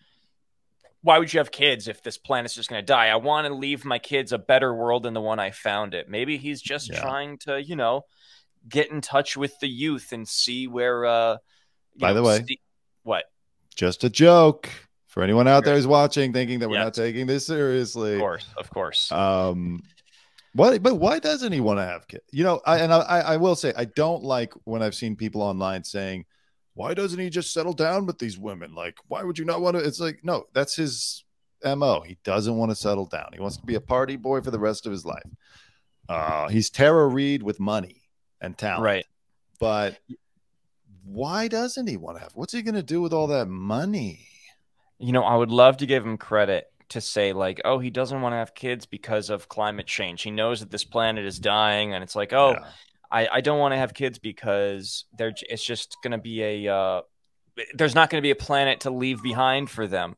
Why 1.01 1.19
would 1.19 1.31
you 1.31 1.39
have 1.39 1.51
kids 1.51 1.87
if 1.87 2.01
this 2.01 2.17
planet's 2.17 2.55
just 2.55 2.69
going 2.69 2.81
to 2.81 2.85
die? 2.85 3.07
I 3.09 3.17
want 3.17 3.45
to 3.45 3.53
leave 3.53 3.85
my 3.85 3.99
kids 3.99 4.31
a 4.31 4.39
better 4.39 4.73
world 4.73 5.03
than 5.03 5.13
the 5.13 5.21
one 5.21 5.37
I 5.37 5.51
found 5.51 5.93
it. 5.93 6.09
Maybe 6.09 6.37
he's 6.37 6.61
just 6.61 6.89
Yeah. 6.89 6.99
trying 6.99 7.37
to, 7.39 7.61
you 7.61 7.75
know, 7.75 8.05
get 8.67 8.91
in 8.91 9.01
touch 9.01 9.35
with 9.37 9.57
the 9.59 9.67
youth 9.67 10.11
and 10.11 10.27
see 10.27 10.67
where 10.67 11.05
uh 11.05 11.37
By 11.99 12.13
the 12.13 12.23
way- 12.23 12.43
see- 12.47 12.59
what? 13.03 13.25
Just 13.75 14.03
a 14.03 14.09
joke 14.09 14.69
for 15.07 15.21
anyone 15.23 15.47
out 15.47 15.63
there 15.65 15.75
who's 15.75 15.85
watching, 15.87 16.33
thinking 16.33 16.59
that 16.59 16.69
we're 16.69 16.77
Yes. 16.77 16.85
not 16.85 16.93
taking 16.93 17.25
this 17.27 17.45
seriously. 17.45 18.13
Of 18.15 18.19
course, 18.19 18.45
of 18.57 18.69
course. 18.69 19.11
Um, 19.11 19.81
what? 20.53 20.81
But 20.81 20.95
why 20.95 21.19
doesn't 21.19 21.51
he 21.51 21.59
want 21.59 21.79
to 21.79 21.83
have 21.85 22.07
kids? 22.07 22.23
You 22.31 22.43
know, 22.45 22.61
I 22.65 22.79
and 22.79 22.91
I, 22.93 22.99
I 23.01 23.37
will 23.37 23.55
say 23.55 23.73
I 23.75 23.85
don't 23.85 24.23
like 24.23 24.53
when 24.63 24.81
I've 24.81 24.95
seen 24.95 25.15
people 25.17 25.41
online 25.41 25.83
saying, 25.83 26.25
"Why 26.73 26.93
doesn't 26.93 27.19
he 27.19 27.29
just 27.29 27.51
settle 27.53 27.73
down 27.73 28.05
with 28.05 28.17
these 28.19 28.37
women? 28.39 28.73
Like, 28.73 28.97
why 29.07 29.23
would 29.23 29.37
you 29.37 29.45
not 29.45 29.61
want 29.61 29.77
to?" 29.77 29.83
It's 29.83 29.99
like, 29.99 30.19
no, 30.23 30.45
that's 30.53 30.75
his 30.75 31.23
mo. 31.63 32.01
He 32.01 32.17
doesn't 32.23 32.55
want 32.55 32.71
to 32.71 32.75
settle 32.75 33.05
down. 33.05 33.29
He 33.33 33.39
wants 33.41 33.57
to 33.57 33.65
be 33.65 33.75
a 33.75 33.81
party 33.81 34.15
boy 34.15 34.39
for 34.41 34.51
the 34.51 34.59
rest 34.59 34.85
of 34.85 34.91
his 34.93 35.05
life. 35.05 35.23
Uh, 36.07 36.47
he's 36.47 36.69
Tara 36.69 37.07
Reid 37.07 37.43
with 37.43 37.59
money 37.59 38.03
and 38.41 38.57
talent, 38.57 38.83
right. 38.83 39.05
But 39.59 39.97
why 41.03 41.47
doesn't 41.47 41.87
he 41.87 41.97
want 41.97 42.17
to 42.17 42.23
have? 42.23 42.31
What's 42.35 42.53
he 42.53 42.61
going 42.61 42.75
to 42.75 42.83
do 42.83 43.01
with 43.01 43.13
all 43.13 43.27
that 43.27 43.47
money? 43.47 44.27
You 44.99 45.11
know, 45.11 45.23
I 45.23 45.35
would 45.35 45.51
love 45.51 45.77
to 45.77 45.85
give 45.85 46.05
him 46.05 46.17
credit 46.17 46.65
to 46.89 47.01
say 47.01 47.33
like, 47.33 47.61
oh, 47.65 47.79
he 47.79 47.89
doesn't 47.89 48.21
want 48.21 48.33
to 48.33 48.37
have 48.37 48.55
kids 48.55 48.85
because 48.85 49.29
of 49.29 49.49
climate 49.49 49.87
change. 49.87 50.21
He 50.21 50.31
knows 50.31 50.59
that 50.59 50.71
this 50.71 50.83
planet 50.83 51.25
is 51.25 51.39
dying, 51.39 51.93
and 51.93 52.03
it's 52.03 52.15
like, 52.15 52.33
oh, 52.33 52.51
Yeah. 52.51 52.65
I, 53.11 53.27
I 53.33 53.41
don't 53.41 53.59
want 53.59 53.73
to 53.73 53.77
have 53.77 53.93
kids 53.93 54.17
because 54.17 55.05
they're 55.17 55.33
it's 55.47 55.63
just 55.63 55.95
going 56.01 56.11
to 56.11 56.17
be 56.17 56.41
a 56.65 56.73
uh, 56.75 57.01
there's 57.75 57.95
not 57.95 58.09
going 58.09 58.19
to 58.19 58.25
be 58.25 58.31
a 58.31 58.35
planet 58.35 58.81
to 58.81 58.89
leave 58.89 59.21
behind 59.21 59.69
for 59.69 59.85
them. 59.87 60.15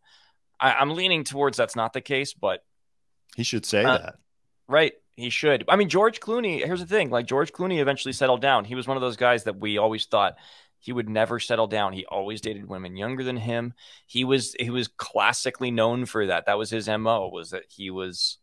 I, 0.59 0.73
I'm 0.73 0.91
leaning 0.91 1.23
towards 1.25 1.57
that's 1.57 1.75
not 1.75 1.93
the 1.93 2.01
case, 2.01 2.33
but 2.33 2.63
he 3.35 3.43
should 3.43 3.65
say 3.65 3.83
Uh, 3.83 3.97
that. 3.97 4.15
right, 4.67 4.93
he 5.17 5.31
should. 5.31 5.65
I 5.67 5.75
mean, 5.75 5.89
George 5.89 6.19
Clooney. 6.19 6.63
Here's 6.63 6.79
the 6.79 6.85
thing: 6.85 7.09
like 7.09 7.25
George 7.25 7.51
Clooney 7.51 7.79
eventually 7.79 8.13
settled 8.13 8.39
down. 8.39 8.63
He 8.63 8.75
was 8.75 8.87
one 8.87 8.95
of 8.95 9.01
those 9.01 9.17
guys 9.17 9.43
that 9.43 9.59
we 9.59 9.77
always 9.77 10.05
thought 10.05 10.37
he 10.79 10.93
would 10.93 11.09
never 11.09 11.39
settle 11.39 11.67
down. 11.67 11.93
He 11.93 12.05
always 12.05 12.39
dated 12.39 12.69
women 12.69 12.95
younger 12.95 13.23
than 13.23 13.35
him. 13.35 13.73
He 14.05 14.23
was 14.23 14.55
he 14.59 14.69
was 14.69 14.87
classically 14.87 15.71
known 15.71 16.05
for 16.05 16.27
that. 16.27 16.45
That 16.45 16.59
was 16.59 16.69
his 16.69 16.87
mo. 16.87 17.29
Was 17.33 17.49
that 17.49 17.63
he 17.67 17.89
was 17.89 18.37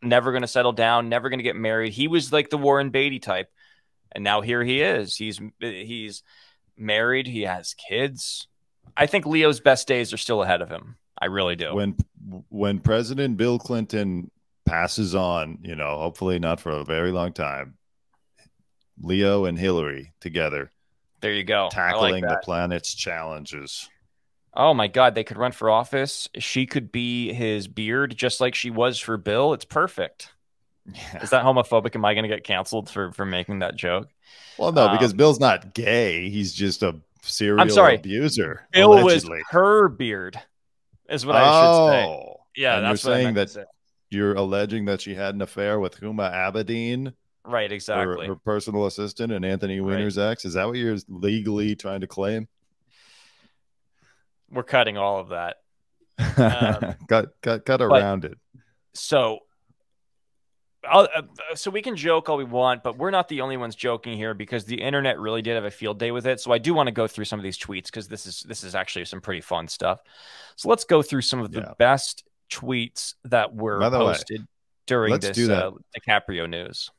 never 0.00 0.30
going 0.30 0.42
to 0.42 0.48
settle 0.48 0.72
down, 0.72 1.08
never 1.08 1.28
going 1.28 1.40
to 1.40 1.44
get 1.44 1.56
married. 1.56 1.92
He 1.92 2.06
was 2.06 2.32
like 2.32 2.48
the 2.48 2.58
Warren 2.58 2.90
Beatty 2.90 3.18
type, 3.18 3.50
and 4.12 4.22
now 4.22 4.40
here 4.40 4.62
he 4.62 4.82
is. 4.82 5.16
He's 5.16 5.40
he's 5.58 6.22
married. 6.76 7.26
He 7.26 7.42
has 7.42 7.74
kids. 7.74 8.46
I 8.96 9.06
think 9.06 9.26
Leo's 9.26 9.58
best 9.58 9.88
days 9.88 10.12
are 10.12 10.18
still 10.18 10.44
ahead 10.44 10.62
of 10.62 10.70
him. 10.70 10.96
I 11.20 11.26
really 11.26 11.56
do. 11.56 11.74
when 11.74 11.96
when 12.50 12.78
President 12.78 13.36
Bill 13.36 13.58
Clinton 13.58 14.30
passes 14.66 15.14
on, 15.14 15.58
you 15.62 15.74
know, 15.76 15.98
hopefully 15.98 16.38
not 16.38 16.60
for 16.60 16.70
a 16.72 16.84
very 16.84 17.12
long 17.12 17.32
time, 17.32 17.76
Leo 19.00 19.44
and 19.44 19.58
Hillary 19.58 20.12
together 20.20 20.70
there 21.24 21.32
you 21.32 21.42
go. 21.42 21.60
I 21.60 21.62
like 21.62 21.70
tackling 21.72 22.20
the 22.24 22.38
planet's 22.44 22.92
challenges. 22.94 23.88
Oh 24.52 24.74
my 24.74 24.88
God, 24.88 25.14
they 25.14 25.24
could 25.24 25.38
run 25.38 25.52
for 25.52 25.70
office. 25.70 26.28
She 26.38 26.66
could 26.66 26.92
be 26.92 27.32
his 27.32 27.66
beard, 27.66 28.14
just 28.14 28.42
like 28.42 28.54
she 28.54 28.68
was 28.68 28.98
for 28.98 29.16
Bill. 29.16 29.54
It's 29.54 29.64
perfect. 29.64 30.32
Yeah. 30.84 31.22
Is 31.22 31.30
that 31.30 31.42
homophobic? 31.42 31.96
Am 31.96 32.04
I 32.04 32.12
going 32.12 32.24
to 32.24 32.28
get 32.28 32.44
canceled 32.44 32.90
for 32.90 33.10
for 33.12 33.24
making 33.24 33.60
that 33.60 33.74
joke? 33.74 34.08
Well, 34.58 34.70
no, 34.70 34.90
because 34.90 35.12
Um, 35.12 35.16
Bill's 35.16 35.40
not 35.40 35.72
gay. 35.72 36.28
He's 36.28 36.52
just 36.52 36.82
a 36.82 36.94
serial 37.22 37.58
I'm 37.62 37.70
sorry. 37.70 37.94
abuser. 37.94 38.68
Bill 38.70 38.92
allegedly. 38.92 39.38
was 39.38 39.44
her 39.48 39.88
beard, 39.88 40.38
is 41.08 41.24
what 41.24 41.36
I 41.36 41.40
should 41.40 41.90
say. 41.90 42.04
Oh, 42.06 42.40
Yeah, 42.54 42.76
and 42.76 42.84
that's 42.84 43.02
you're 43.02 43.12
what 43.12 43.18
I 43.18 43.22
saying 43.22 43.34
that 43.36 43.48
say. 43.50 43.64
You're 44.14 44.34
alleging 44.34 44.84
that 44.86 45.00
she 45.00 45.14
had 45.14 45.34
an 45.34 45.42
affair 45.42 45.78
with 45.80 46.00
Huma 46.00 46.32
Abedin, 46.32 47.12
Right, 47.46 47.70
exactly. 47.70 48.26
her 48.26 48.36
personal 48.36 48.86
assistant, 48.86 49.32
and 49.32 49.44
Anthony 49.44 49.80
Right. 49.80 49.98
Weiner's 49.98 50.16
ex. 50.16 50.44
Is 50.46 50.54
that 50.54 50.66
what 50.66 50.76
you're 50.76 50.96
legally 51.08 51.76
trying 51.76 52.00
to 52.00 52.06
claim? 52.06 52.48
We're 54.50 54.62
cutting 54.62 54.96
all 54.96 55.20
of 55.20 55.28
that. 55.30 55.56
Um, 56.36 56.94
cut 57.08 57.34
cut 57.42 57.64
cut 57.66 57.82
around 57.82 58.24
it. 58.24 58.38
So, 58.94 59.40
I'll, 60.88 61.08
uh, 61.14 61.22
so 61.54 61.70
we 61.70 61.82
can 61.82 61.96
joke 61.96 62.28
all 62.28 62.36
we 62.36 62.44
want, 62.44 62.82
but 62.84 62.96
we're 62.98 63.10
not 63.10 63.28
the 63.28 63.40
only 63.40 63.56
ones 63.56 63.74
joking 63.74 64.16
here 64.16 64.32
because 64.34 64.64
the 64.64 64.80
internet 64.80 65.18
really 65.18 65.42
did 65.42 65.54
have 65.54 65.64
a 65.64 65.70
field 65.70 65.98
day 65.98 66.10
with 66.12 66.26
it. 66.26 66.40
So 66.40 66.52
I 66.52 66.58
do 66.58 66.72
want 66.74 66.86
to 66.88 66.92
go 66.92 67.06
through 67.06 67.24
some 67.24 67.38
of 67.40 67.42
these 67.42 67.58
tweets 67.58 67.86
because 67.86 68.06
this 68.06 68.26
is 68.26 68.44
this 68.48 68.62
is 68.62 68.74
actually 68.74 69.06
some 69.06 69.20
pretty 69.20 69.40
fun 69.40 69.66
stuff. 69.66 70.00
So 70.56 70.68
let's 70.68 70.84
go 70.84 71.02
through 71.02 71.22
some 71.22 71.40
of 71.40 71.50
the 71.50 71.60
Yeah. 71.60 71.72
best 71.78 72.22
tweets 72.50 73.14
that 73.24 73.54
were 73.54 73.78
the 73.78 73.98
way, 73.98 74.06
posted 74.06 74.46
during 74.86 75.18
this 75.18 75.34
do 75.36 75.48
that. 75.48 75.66
uh, 75.66 75.70
DiCaprio 75.98 76.48
news. 76.48 76.90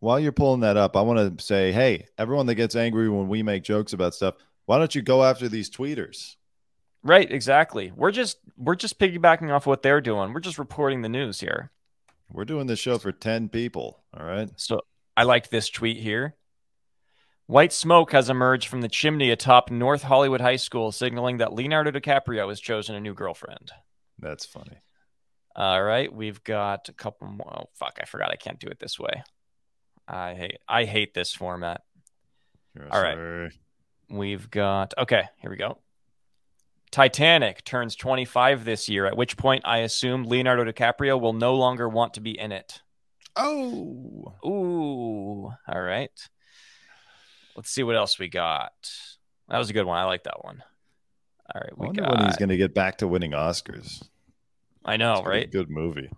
While 0.00 0.20
you're 0.20 0.32
pulling 0.32 0.60
that 0.60 0.76
up, 0.76 0.96
I 0.96 1.00
want 1.00 1.38
to 1.38 1.44
say, 1.44 1.72
hey, 1.72 2.06
everyone 2.18 2.46
that 2.46 2.56
gets 2.56 2.76
angry 2.76 3.08
when 3.08 3.28
we 3.28 3.42
make 3.42 3.62
jokes 3.64 3.92
about 3.92 4.14
stuff, 4.14 4.34
why 4.66 4.78
don't 4.78 4.94
you 4.94 5.02
go 5.02 5.24
after 5.24 5.48
these 5.48 5.70
tweeters? 5.70 6.36
Right, 7.02 7.30
exactly. 7.30 7.92
We're 7.94 8.10
just 8.10 8.38
we're 8.56 8.76
just 8.76 8.98
piggybacking 8.98 9.50
off 9.54 9.66
what 9.66 9.82
they're 9.82 10.00
doing. 10.00 10.32
We're 10.32 10.40
just 10.40 10.58
reporting 10.58 11.02
the 11.02 11.08
news 11.08 11.40
here. 11.40 11.70
We're 12.32 12.46
doing 12.46 12.66
this 12.66 12.78
show 12.78 12.98
for 12.98 13.12
10 13.12 13.50
people. 13.50 14.02
All 14.18 14.24
right. 14.24 14.48
So 14.56 14.80
I 15.16 15.24
like 15.24 15.50
this 15.50 15.68
tweet 15.68 15.98
here. 15.98 16.34
White 17.46 17.74
smoke 17.74 18.12
has 18.12 18.30
emerged 18.30 18.68
from 18.68 18.80
the 18.80 18.88
chimney 18.88 19.30
atop 19.30 19.70
North 19.70 20.02
Hollywood 20.02 20.40
High 20.40 20.56
School, 20.56 20.92
signaling 20.92 21.36
that 21.36 21.52
Leonardo 21.52 21.90
DiCaprio 21.90 22.48
has 22.48 22.58
chosen 22.58 22.94
a 22.94 23.00
new 23.00 23.12
girlfriend. 23.12 23.70
That's 24.18 24.46
funny. 24.46 24.78
All 25.56 25.82
right, 25.82 26.12
we've 26.12 26.42
got 26.42 26.88
a 26.88 26.92
couple 26.92 27.28
more. 27.28 27.60
Oh 27.60 27.70
fuck, 27.74 27.98
I 28.00 28.04
forgot 28.06 28.30
I 28.30 28.36
can't 28.36 28.58
do 28.58 28.66
it 28.66 28.80
this 28.80 28.98
way. 28.98 29.22
I 30.08 30.34
hate 30.34 30.58
I 30.68 30.84
hate 30.84 31.14
this 31.14 31.32
format. 31.32 31.82
You're 32.74 32.92
All 32.92 33.00
right. 33.00 33.14
sorry. 33.14 33.50
We've 34.10 34.50
got 34.50 34.94
okay, 34.98 35.24
here 35.40 35.50
we 35.50 35.56
go. 35.56 35.78
Titanic 36.90 37.64
turns 37.64 37.96
25 37.96 38.64
this 38.64 38.88
year, 38.88 39.06
at 39.06 39.16
which 39.16 39.36
point 39.36 39.62
I 39.64 39.78
assume 39.78 40.24
Leonardo 40.24 40.64
DiCaprio 40.64 41.20
will 41.20 41.32
no 41.32 41.54
longer 41.56 41.88
want 41.88 42.14
to 42.14 42.20
be 42.20 42.38
in 42.38 42.52
it. 42.52 42.82
Oh, 43.36 44.34
Ooh, 44.46 45.50
all 45.66 45.80
right. 45.80 46.10
Let's 47.56 47.70
see 47.70 47.82
what 47.82 47.96
else 47.96 48.18
we 48.18 48.28
got. 48.28 48.72
That 49.48 49.58
was 49.58 49.70
a 49.70 49.72
good 49.72 49.86
one. 49.86 49.98
I 49.98 50.04
like 50.04 50.24
that 50.24 50.44
one. 50.44 50.62
All 51.52 51.60
right, 51.60 51.70
I 51.72 51.74
we 51.76 51.86
wonder 51.86 52.02
got. 52.02 52.16
when 52.16 52.26
he's 52.26 52.36
going 52.36 52.48
to 52.50 52.56
get 52.56 52.74
back 52.74 52.98
to 52.98 53.08
winning 53.08 53.32
Oscars. 53.32 54.02
I 54.84 54.96
know, 54.96 55.12
It's 55.12 55.22
gonna 55.22 55.40
a 55.40 55.40
right? 55.40 55.50
Good 55.50 55.70
movie. 55.70 56.10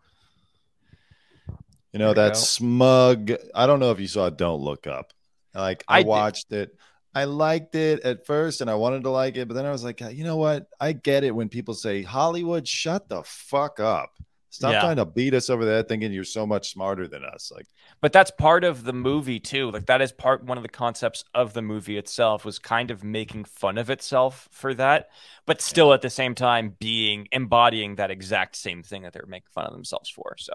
You 1.92 1.98
know 1.98 2.06
Here 2.08 2.14
that 2.14 2.32
go. 2.34 2.38
smug. 2.38 3.32
I 3.54 3.66
don't 3.66 3.80
know 3.80 3.90
if 3.90 4.00
you 4.00 4.06
saw 4.08 4.28
Don't 4.30 4.60
Look 4.60 4.86
Up. 4.86 5.12
Like 5.54 5.84
I, 5.88 5.98
I 6.00 6.02
did. 6.02 6.06
watched 6.08 6.52
it. 6.52 6.76
I 7.14 7.24
liked 7.24 7.74
it 7.74 8.00
at 8.00 8.26
first, 8.26 8.60
and 8.60 8.68
I 8.68 8.74
wanted 8.74 9.04
to 9.04 9.10
like 9.10 9.36
it, 9.36 9.48
but 9.48 9.54
then 9.54 9.64
I 9.64 9.70
was 9.72 9.82
like, 9.82 10.00
you 10.02 10.24
know 10.24 10.36
what? 10.36 10.66
I 10.78 10.92
get 10.92 11.24
it 11.24 11.34
when 11.34 11.48
people 11.48 11.72
say 11.72 12.02
Hollywood, 12.02 12.68
shut 12.68 13.08
the 13.08 13.22
fuck 13.24 13.80
up. 13.80 14.10
Stop 14.56 14.72
Yeah. 14.72 14.80
trying 14.80 14.96
to 14.96 15.04
beat 15.04 15.34
us 15.34 15.50
over 15.50 15.66
head, 15.66 15.86
thinking 15.86 16.10
you're 16.12 16.24
so 16.24 16.46
much 16.46 16.70
smarter 16.72 17.06
than 17.06 17.22
us. 17.22 17.52
Like, 17.54 17.66
But 18.00 18.14
that's 18.14 18.30
part 18.30 18.64
of 18.64 18.84
the 18.84 18.94
movie 18.94 19.38
too. 19.38 19.70
Like 19.70 19.84
that 19.84 20.00
is 20.00 20.12
part 20.12 20.44
one 20.44 20.56
of 20.56 20.62
the 20.62 20.70
concepts 20.70 21.24
of 21.34 21.52
the 21.52 21.60
movie 21.60 21.98
itself 21.98 22.42
was 22.42 22.58
kind 22.58 22.90
of 22.90 23.04
making 23.04 23.44
fun 23.44 23.76
of 23.76 23.90
itself 23.90 24.48
for 24.50 24.72
that, 24.72 25.10
but 25.44 25.60
still 25.60 25.92
at 25.92 26.00
the 26.00 26.08
same 26.08 26.34
time 26.34 26.74
being 26.78 27.28
embodying 27.32 27.96
that 27.96 28.10
exact 28.10 28.56
same 28.56 28.82
thing 28.82 29.02
that 29.02 29.12
they're 29.12 29.26
making 29.28 29.48
fun 29.54 29.66
of 29.66 29.74
themselves 29.74 30.08
for. 30.08 30.36
So 30.38 30.54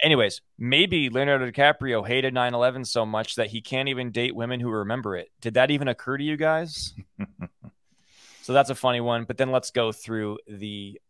anyways, 0.00 0.40
maybe 0.56 1.10
Leonardo 1.10 1.50
DiCaprio 1.50 2.06
hated 2.06 2.32
9/11 2.34 2.84
so 2.86 3.04
much 3.04 3.34
that 3.34 3.48
he 3.48 3.60
can't 3.60 3.88
even 3.88 4.12
date 4.12 4.36
women 4.36 4.60
who 4.60 4.70
remember 4.70 5.16
it. 5.16 5.32
Did 5.40 5.54
that 5.54 5.72
even 5.72 5.88
occur 5.88 6.18
to 6.18 6.24
you 6.24 6.36
guys? 6.36 6.94
so 8.42 8.52
that's 8.52 8.70
a 8.70 8.76
funny 8.76 9.00
one, 9.00 9.24
but 9.24 9.38
then 9.38 9.50
let's 9.50 9.72
go 9.72 9.90
through 9.90 10.38
the 10.46 11.00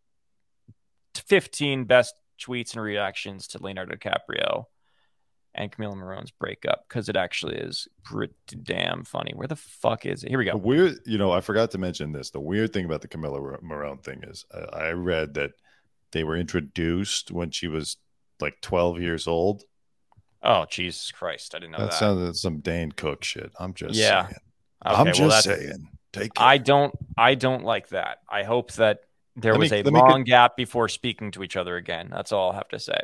15 1.15 1.85
best 1.85 2.15
tweets 2.41 2.75
and 2.75 2.83
reactions 2.83 3.47
to 3.49 3.63
Leonardo 3.63 3.97
DiCaprio 3.97 4.65
and 5.55 5.71
Camila 5.71 5.95
Morrone's 5.95 6.31
breakup 6.31 6.85
because 6.89 7.09
it 7.09 7.17
actually 7.17 7.57
is 7.57 7.87
pretty 8.05 8.35
damn 8.63 9.05
funny. 9.05 9.33
Where 9.35 9.47
the 9.49 9.57
fuck 9.57 10.07
is 10.07 10.25
it? 10.25 10.31
Here 10.31 10.39
we 10.39 10.47
the 10.47 10.53
go. 10.53 10.57
weird, 10.59 10.99
you 11.05 11.19
know, 11.19 11.31
I 11.31 11.41
forgot 11.41 11.71
to 11.73 11.79
mention 11.79 12.13
this. 12.13 12.31
The 12.31 12.41
weird 12.41 12.73
thing 12.73 12.85
about 12.87 13.03
the 13.03 13.09
Camilla 13.09 13.39
Marone 13.63 14.03
thing 14.03 14.23
is, 14.25 14.45
uh, 14.53 14.67
I 14.73 14.91
read 14.91 15.35
that 15.35 15.51
they 16.13 16.25
were 16.25 16.37
introduced 16.37 17.31
when 17.31 17.51
she 17.51 17.69
was 17.69 17.97
like 18.41 18.61
12 18.63 19.01
years 19.01 19.27
old. 19.27 19.63
Oh 20.43 20.67
Jesus 20.69 21.13
Christ! 21.13 21.55
I 21.55 21.61
didn't 21.61 21.73
know 21.73 21.79
that 21.79 21.91
that. 21.93 21.99
sounded 21.99 22.25
like 22.27 22.35
some 22.35 22.59
Dane 22.59 22.91
Cook 22.91 23.23
shit. 23.23 23.53
I'm 23.61 23.75
just 23.75 23.95
Yeah. 23.95 24.23
saying. 24.25 24.35
Okay, 24.85 24.97
I'm 24.97 25.05
well, 25.05 25.15
just 25.15 25.45
saying. 25.45 25.89
Take 26.13 26.33
I 26.37 26.59
don't. 26.59 26.93
I 27.17 27.37
don't 27.37 27.63
like 27.63 27.91
that. 27.91 28.19
I 28.29 28.43
hope 28.43 28.73
that 28.73 29.03
there 29.37 29.53
Let 29.53 29.59
was 29.61 29.71
me- 29.73 29.81
a 29.81 29.83
let 29.83 29.93
me 29.93 30.01
con- 30.01 30.11
long 30.11 30.25
gap 30.25 30.57
before 30.57 30.89
speaking 30.89 31.31
to 31.33 31.43
each 31.43 31.57
other 31.57 31.77
again. 31.77 32.09
That's 32.11 32.33
all 32.33 32.49
I'll 32.51 32.57
have 32.57 32.69
to 32.69 32.79
say. 32.79 32.99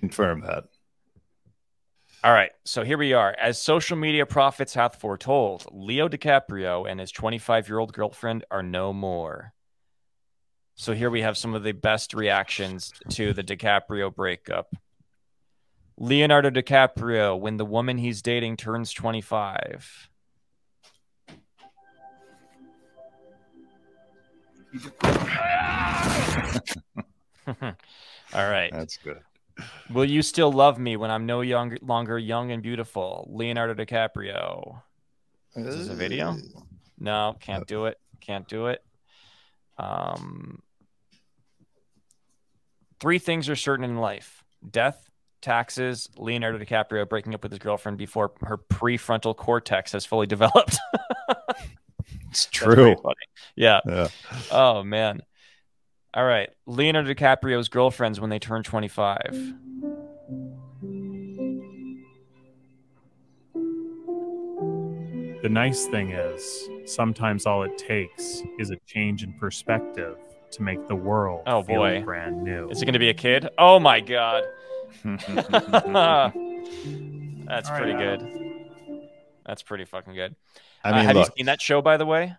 confirm 0.00 0.40
that. 0.42 0.64
All 2.22 2.32
right, 2.32 2.52
so 2.64 2.84
here 2.84 2.96
we 2.96 3.12
are. 3.12 3.34
As 3.38 3.60
social 3.60 3.96
media 3.98 4.24
prophets 4.24 4.72
hath 4.74 4.98
foretold, 4.98 5.66
Leo 5.70 6.08
DiCaprio 6.08 6.90
and 6.90 6.98
his 6.98 7.12
25 7.12 7.68
year 7.68 7.78
old 7.78 7.92
girlfriend 7.92 8.44
are 8.50 8.62
no 8.62 8.92
more. 8.94 9.52
So 10.74 10.94
here 10.94 11.10
we 11.10 11.20
have 11.20 11.36
some 11.36 11.54
of 11.54 11.62
the 11.62 11.72
best 11.72 12.14
reactions 12.14 12.92
to 13.10 13.32
the 13.34 13.44
DiCaprio 13.44 14.12
breakup. 14.14 14.74
Leonardo 15.98 16.50
DiCaprio, 16.50 17.38
when 17.38 17.58
the 17.58 17.64
woman 17.64 17.98
he's 17.98 18.22
dating 18.22 18.56
turns 18.56 18.90
25. 18.92 20.08
All 27.46 28.50
right. 28.50 28.72
That's 28.72 28.96
good. 28.96 29.20
Will 29.92 30.04
you 30.04 30.22
still 30.22 30.50
love 30.50 30.78
me 30.78 30.96
when 30.96 31.10
I'm 31.10 31.26
no 31.26 31.42
young, 31.42 31.76
longer 31.82 32.18
young 32.18 32.50
and 32.50 32.62
beautiful? 32.62 33.28
Leonardo 33.30 33.74
DiCaprio. 33.74 34.80
This 35.54 35.74
is 35.74 35.86
this 35.86 35.94
a 35.94 35.94
video? 35.94 36.36
No, 36.98 37.36
can't 37.38 37.66
do 37.66 37.86
it. 37.86 37.98
Can't 38.20 38.48
do 38.48 38.66
it. 38.66 38.82
Um, 39.78 40.62
three 42.98 43.18
things 43.18 43.48
are 43.48 43.56
certain 43.56 43.84
in 43.84 43.98
life: 43.98 44.42
death, 44.68 45.08
taxes, 45.40 46.08
Leonardo 46.16 46.58
DiCaprio 46.58 47.08
breaking 47.08 47.34
up 47.34 47.42
with 47.44 47.52
his 47.52 47.60
girlfriend 47.60 47.98
before 47.98 48.32
her 48.42 48.58
prefrontal 48.58 49.36
cortex 49.36 49.92
has 49.92 50.04
fully 50.04 50.26
developed. 50.26 50.78
It's 52.34 52.46
true. 52.46 52.96
funny. 53.00 53.14
Yeah. 53.54 53.78
Yeah. 53.86 54.08
Oh 54.50 54.82
man. 54.82 55.20
All 56.12 56.24
right. 56.24 56.50
Leonardo 56.66 57.14
DiCaprio's 57.14 57.68
girlfriends 57.68 58.20
when 58.20 58.28
they 58.28 58.40
turn 58.40 58.64
25. 58.64 59.54
The 65.42 65.50
nice 65.50 65.84
thing 65.86 66.12
is, 66.12 66.68
sometimes 66.86 67.44
all 67.44 67.64
it 67.64 67.76
takes 67.76 68.42
is 68.58 68.70
a 68.70 68.76
change 68.86 69.22
in 69.22 69.34
perspective 69.34 70.16
to 70.52 70.62
make 70.62 70.86
the 70.88 70.94
world 70.96 71.42
Oh, 71.46 71.62
feel 71.62 71.76
boy. 71.76 72.02
brand 72.02 72.42
new. 72.42 72.70
Is 72.70 72.80
it 72.80 72.86
going 72.86 72.94
to 72.94 72.98
be 72.98 73.10
a 73.10 73.14
kid? 73.14 73.48
Oh 73.58 73.78
my 73.78 74.00
god. 74.00 74.44
That's 75.04 75.28
All 75.28 76.32
right, 76.34 77.64
pretty 77.76 77.92
Adam. 77.92 78.32
good. 78.32 79.10
That's 79.44 79.62
pretty 79.62 79.84
fucking 79.84 80.14
good. 80.14 80.34
I 80.84 80.90
Uh, 80.90 80.94
mean, 80.96 81.04
have 81.06 81.16
look, 81.16 81.28
you 81.28 81.32
seen 81.38 81.46
that 81.46 81.60
show, 81.60 81.82
by 81.82 81.96
the 81.96 82.06
way? 82.06 82.34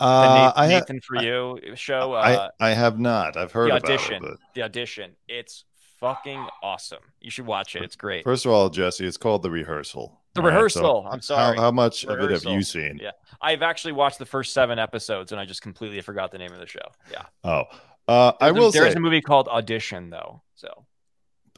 The 0.00 0.04
uh, 0.04 0.34
Nathan, 0.34 0.52
I, 0.56 0.66
ha- 0.66 0.78
Nathan 0.78 1.00
for 1.00 1.22
You 1.22 1.58
show, 1.74 2.12
uh, 2.14 2.48
I, 2.60 2.68
I 2.68 2.74
have 2.74 2.98
not. 2.98 3.36
I've 3.36 3.52
heard 3.52 3.70
the 3.70 3.76
about 3.76 3.90
audition. 3.90 4.24
it. 4.24 4.38
The 4.54 4.62
audition. 4.62 5.16
It's 5.28 5.64
fucking 6.00 6.46
awesome. 6.62 7.02
You 7.20 7.30
should 7.30 7.46
watch 7.46 7.74
it. 7.76 7.82
It's 7.82 7.96
great. 7.96 8.22
First 8.24 8.46
of 8.46 8.52
all, 8.52 8.70
Jesse, 8.70 9.04
it's 9.06 9.16
called 9.16 9.42
the 9.42 9.50
rehearsal. 9.50 10.20
The 10.34 10.42
right, 10.42 10.46
so 10.50 10.54
rehearsal. 10.54 11.08
I'm 11.10 11.20
sorry. 11.20 11.56
how 11.56 11.72
much 11.72 12.04
of 12.04 12.20
it 12.20 12.30
have 12.30 12.44
you 12.44 12.62
seen? 12.62 13.00
Yeah. 13.02 13.10
I've 13.40 13.62
actually 13.62 13.92
watched 13.92 14.20
the 14.20 14.26
first 14.26 14.52
seven 14.54 14.78
episodes, 14.78 15.32
and 15.32 15.40
I 15.40 15.44
just 15.44 15.62
completely 15.62 16.00
forgot 16.00 16.30
the 16.30 16.38
name 16.38 16.52
of 16.52 16.60
the 16.60 16.66
show. 16.66 16.92
Yeah. 17.10 17.24
Oh, 17.42 17.64
uh, 18.06 18.32
I 18.40 18.52
will 18.52 18.70
There's 18.70 18.92
say 18.92 18.96
a 18.96 19.00
movie 19.00 19.20
called 19.20 19.48
Audition, 19.48 20.10
though. 20.10 20.42
So 20.54 20.84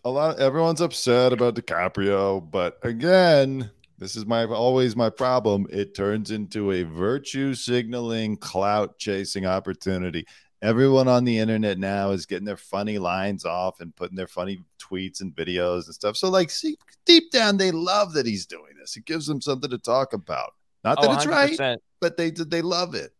a 0.03 0.09
lot. 0.11 0.38
Everyone's 0.40 0.81
upset 0.81 1.35
about 1.35 1.55
DiCaprio, 1.57 2.51
but 2.51 2.79
again, 2.83 3.70
this 4.00 4.16
is 4.16 4.24
my 4.24 4.46
always 4.46 4.96
my 4.96 5.10
problem. 5.10 5.66
It 5.70 5.94
turns 5.94 6.30
into 6.30 6.72
a 6.72 6.82
virtue 6.84 7.54
signaling, 7.54 8.38
clout 8.38 8.98
chasing 8.98 9.44
opportunity. 9.44 10.26
Everyone 10.62 11.06
on 11.06 11.24
the 11.24 11.38
internet 11.38 11.78
now 11.78 12.10
is 12.10 12.26
getting 12.26 12.46
their 12.46 12.56
funny 12.56 12.98
lines 12.98 13.44
off 13.44 13.80
and 13.80 13.94
putting 13.94 14.16
their 14.16 14.26
funny 14.26 14.60
tweets 14.78 15.20
and 15.20 15.34
videos 15.34 15.86
and 15.86 15.94
stuff. 15.94 16.16
So, 16.16 16.30
like, 16.30 16.50
see, 16.50 16.76
deep 17.04 17.30
down, 17.30 17.58
they 17.58 17.70
love 17.70 18.14
that 18.14 18.26
he's 18.26 18.46
doing 18.46 18.72
this. 18.78 18.96
It 18.96 19.04
gives 19.04 19.26
them 19.26 19.40
something 19.40 19.70
to 19.70 19.78
talk 19.78 20.14
about. 20.14 20.54
Not 20.82 21.00
that 21.00 21.10
Oh, 21.10 21.14
it's 21.14 21.26
right, 21.26 21.78
but 22.00 22.16
they 22.16 22.30
they 22.30 22.62
love 22.62 22.94
it. 22.94 23.12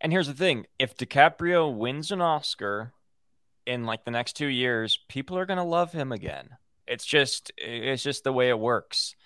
And 0.00 0.12
here's 0.12 0.28
the 0.28 0.34
thing: 0.34 0.66
if 0.78 0.96
DiCaprio 0.96 1.74
wins 1.74 2.12
an 2.12 2.20
Oscar 2.20 2.92
in 3.66 3.86
like 3.86 4.04
the 4.04 4.12
next 4.12 4.36
two 4.36 4.46
years, 4.46 5.00
people 5.08 5.36
are 5.36 5.46
gonna 5.46 5.66
love 5.66 5.92
him 5.92 6.12
again. 6.12 6.50
It's 6.86 7.04
just 7.04 7.50
it's 7.56 8.04
just 8.04 8.22
the 8.22 8.32
way 8.32 8.50
it 8.50 8.58
works. 8.58 9.16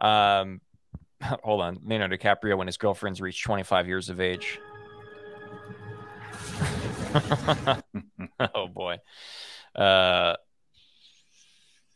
Um, 0.00 0.60
hold 1.22 1.60
on, 1.60 1.80
Leonardo 1.84 2.16
DiCaprio 2.16 2.56
when 2.56 2.66
his 2.66 2.76
girlfriend's 2.76 3.20
reached 3.20 3.44
25 3.44 3.86
years 3.86 4.08
of 4.08 4.20
age. 4.20 4.58
oh 8.54 8.68
boy. 8.68 8.96
Uh 9.74 10.34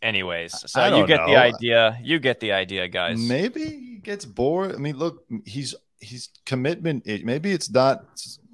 anyways, 0.03 0.71
so 0.71 0.97
you 0.97 1.07
get 1.07 1.25
the 1.27 1.37
idea. 1.37 1.99
You 2.03 2.19
get 2.19 2.41
the 2.41 2.53
idea, 2.53 2.89
guys. 2.89 3.19
Maybe 3.19 3.65
he 3.65 3.99
gets 4.03 4.25
bored. 4.25 4.75
I 4.75 4.79
mean, 4.79 4.97
look, 4.97 5.25
he's 5.45 5.75
he's 6.01 6.29
commitment. 6.47 7.05
it- 7.07 7.25
Maybe 7.25 7.53
it's 7.53 7.71
not. 7.71 8.05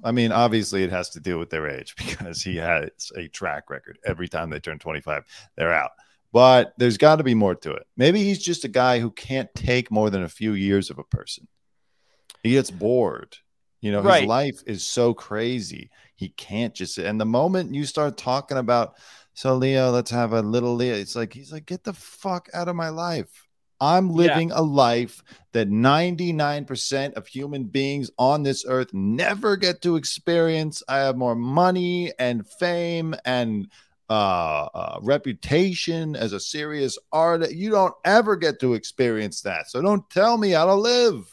I 0.03 0.11
mean, 0.11 0.31
obviously, 0.31 0.83
it 0.83 0.89
has 0.91 1.09
to 1.11 1.19
do 1.19 1.37
with 1.37 1.49
their 1.51 1.67
age 1.67 1.95
because 1.97 2.41
he 2.41 2.55
has 2.57 2.89
a 3.15 3.27
track 3.27 3.69
record. 3.69 3.99
Every 4.05 4.27
time 4.27 4.49
they 4.49 4.59
turn 4.59 4.79
25, 4.79 5.23
they're 5.55 5.73
out. 5.73 5.91
But 6.31 6.73
there's 6.77 6.97
got 6.97 7.17
to 7.17 7.23
be 7.23 7.33
more 7.35 7.55
to 7.55 7.71
it. 7.73 7.83
Maybe 7.97 8.23
he's 8.23 8.41
just 8.41 8.63
a 8.63 8.69
guy 8.69 8.99
who 8.99 9.11
can't 9.11 9.53
take 9.53 9.91
more 9.91 10.09
than 10.09 10.23
a 10.23 10.29
few 10.29 10.53
years 10.53 10.89
of 10.89 10.97
a 10.97 11.03
person. 11.03 11.47
He 12.43 12.51
gets 12.51 12.71
bored. 12.71 13.37
You 13.81 13.91
know, 13.91 14.01
Right. 14.01 14.21
his 14.21 14.27
life 14.27 14.61
is 14.65 14.85
so 14.85 15.13
crazy. 15.13 15.89
He 16.15 16.29
can't 16.29 16.73
just. 16.73 16.97
And 16.97 17.19
the 17.19 17.25
moment 17.25 17.73
you 17.73 17.85
start 17.85 18.15
talking 18.17 18.57
about, 18.57 18.95
so 19.33 19.55
Leo, 19.55 19.91
let's 19.91 20.11
have 20.11 20.33
a 20.33 20.41
little 20.41 20.75
Leo. 20.75 20.95
It's 20.95 21.15
like 21.15 21.33
he's 21.33 21.51
like, 21.51 21.65
get 21.65 21.83
the 21.83 21.93
fuck 21.93 22.47
out 22.53 22.67
of 22.67 22.75
my 22.75 22.89
life. 22.89 23.47
I'm 23.79 24.09
Yeah. 24.11 24.15
living 24.15 24.51
a 24.51 24.61
life 24.61 25.23
that 25.53 25.67
99% 25.67 27.15
of 27.15 27.25
human 27.25 27.63
beings 27.65 28.11
on 28.17 28.43
this 28.43 28.63
earth 28.67 28.93
never 28.93 29.57
get 29.57 29.81
to 29.81 29.95
experience. 29.95 30.83
I 30.87 30.99
have 30.99 31.17
more 31.17 31.35
money 31.35 32.11
and 32.19 32.47
fame 32.47 33.15
and 33.25 33.67
uh, 34.11 34.67
uh, 34.73 34.99
reputation 35.01 36.15
as 36.17 36.33
a 36.33 36.39
serious 36.39 36.97
artist. 37.13 37.53
You 37.53 37.69
don't 37.69 37.93
ever 38.03 38.35
get 38.35 38.59
to 38.59 38.73
experience 38.73 39.41
that. 39.43 39.69
So 39.69 39.81
don't 39.81 40.07
tell 40.09 40.37
me 40.37 40.51
how 40.51 40.65
to 40.65 40.75
live. 40.75 41.31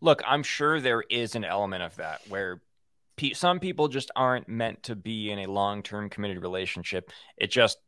Look, 0.00 0.20
I'm 0.26 0.42
sure 0.42 0.80
there 0.80 1.02
is 1.08 1.36
an 1.36 1.44
element 1.44 1.84
of 1.84 1.94
that 1.96 2.20
where 2.28 2.60
pe- 3.16 3.34
some 3.34 3.60
people 3.60 3.86
just 3.86 4.10
aren't 4.16 4.48
meant 4.48 4.82
to 4.84 4.96
be 4.96 5.30
in 5.30 5.38
a 5.38 5.46
long-term 5.46 6.10
committed 6.10 6.42
relationship. 6.42 7.12
It 7.36 7.52
just 7.52 7.78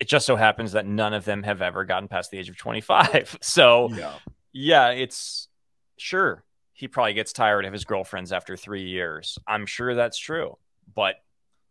it 0.00 0.08
just 0.08 0.24
so 0.26 0.36
happens 0.36 0.72
that 0.72 0.86
none 0.86 1.12
of 1.12 1.24
them 1.26 1.42
have 1.42 1.60
ever 1.62 1.84
gotten 1.84 2.08
past 2.08 2.30
the 2.30 2.38
age 2.38 2.48
of 2.48 2.56
25. 2.56 3.38
So, 3.42 3.90
Yeah. 3.92 4.14
yeah, 4.52 4.88
it's 4.88 5.48
sure 5.98 6.44
he 6.72 6.88
probably 6.88 7.12
gets 7.14 7.32
tired 7.34 7.64
of 7.66 7.72
his 7.74 7.84
girlfriends 7.84 8.32
after 8.32 8.56
3 8.56 8.82
years. 8.84 9.38
I'm 9.46 9.66
sure 9.66 9.94
that's 9.94 10.18
true. 10.18 10.56
But 10.94 11.16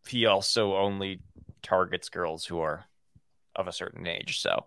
he 0.08 0.26
also 0.28 0.76
only 0.76 1.20
targets 1.64 2.10
girls 2.10 2.46
who 2.46 2.60
are 2.60 2.86
of 3.56 3.68
a 3.68 3.72
certain 3.72 4.08
age. 4.08 4.40
So, 4.42 4.66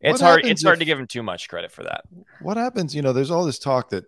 it's 0.00 0.20
What 0.20 0.20
hard 0.20 0.46
it's 0.46 0.62
hard 0.62 0.78
to 0.78 0.84
give 0.84 0.98
him 0.98 1.06
too 1.06 1.22
much 1.22 1.48
credit 1.48 1.72
for 1.72 1.82
that. 1.84 2.04
What 2.40 2.56
happens? 2.56 2.94
You 2.94 3.02
know, 3.02 3.12
there's 3.12 3.30
all 3.30 3.44
this 3.44 3.58
talk 3.58 3.90
that 3.90 4.04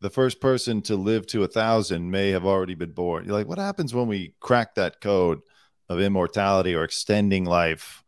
the 0.00 0.10
first 0.10 0.40
person 0.40 0.82
to 0.82 0.96
live 0.96 1.26
to 1.28 1.44
a 1.44 1.48
thousand 1.48 2.10
may 2.10 2.30
have 2.30 2.46
already 2.46 2.74
been 2.74 2.92
born. 2.92 3.24
You're 3.24 3.34
like, 3.34 3.48
what 3.48 3.58
happens 3.58 3.94
when 3.94 4.06
we 4.06 4.34
crack 4.40 4.74
that 4.74 5.00
code 5.00 5.40
of 5.88 6.00
immortality 6.00 6.74
or 6.74 6.84
extending 6.84 7.44
life 7.44 8.02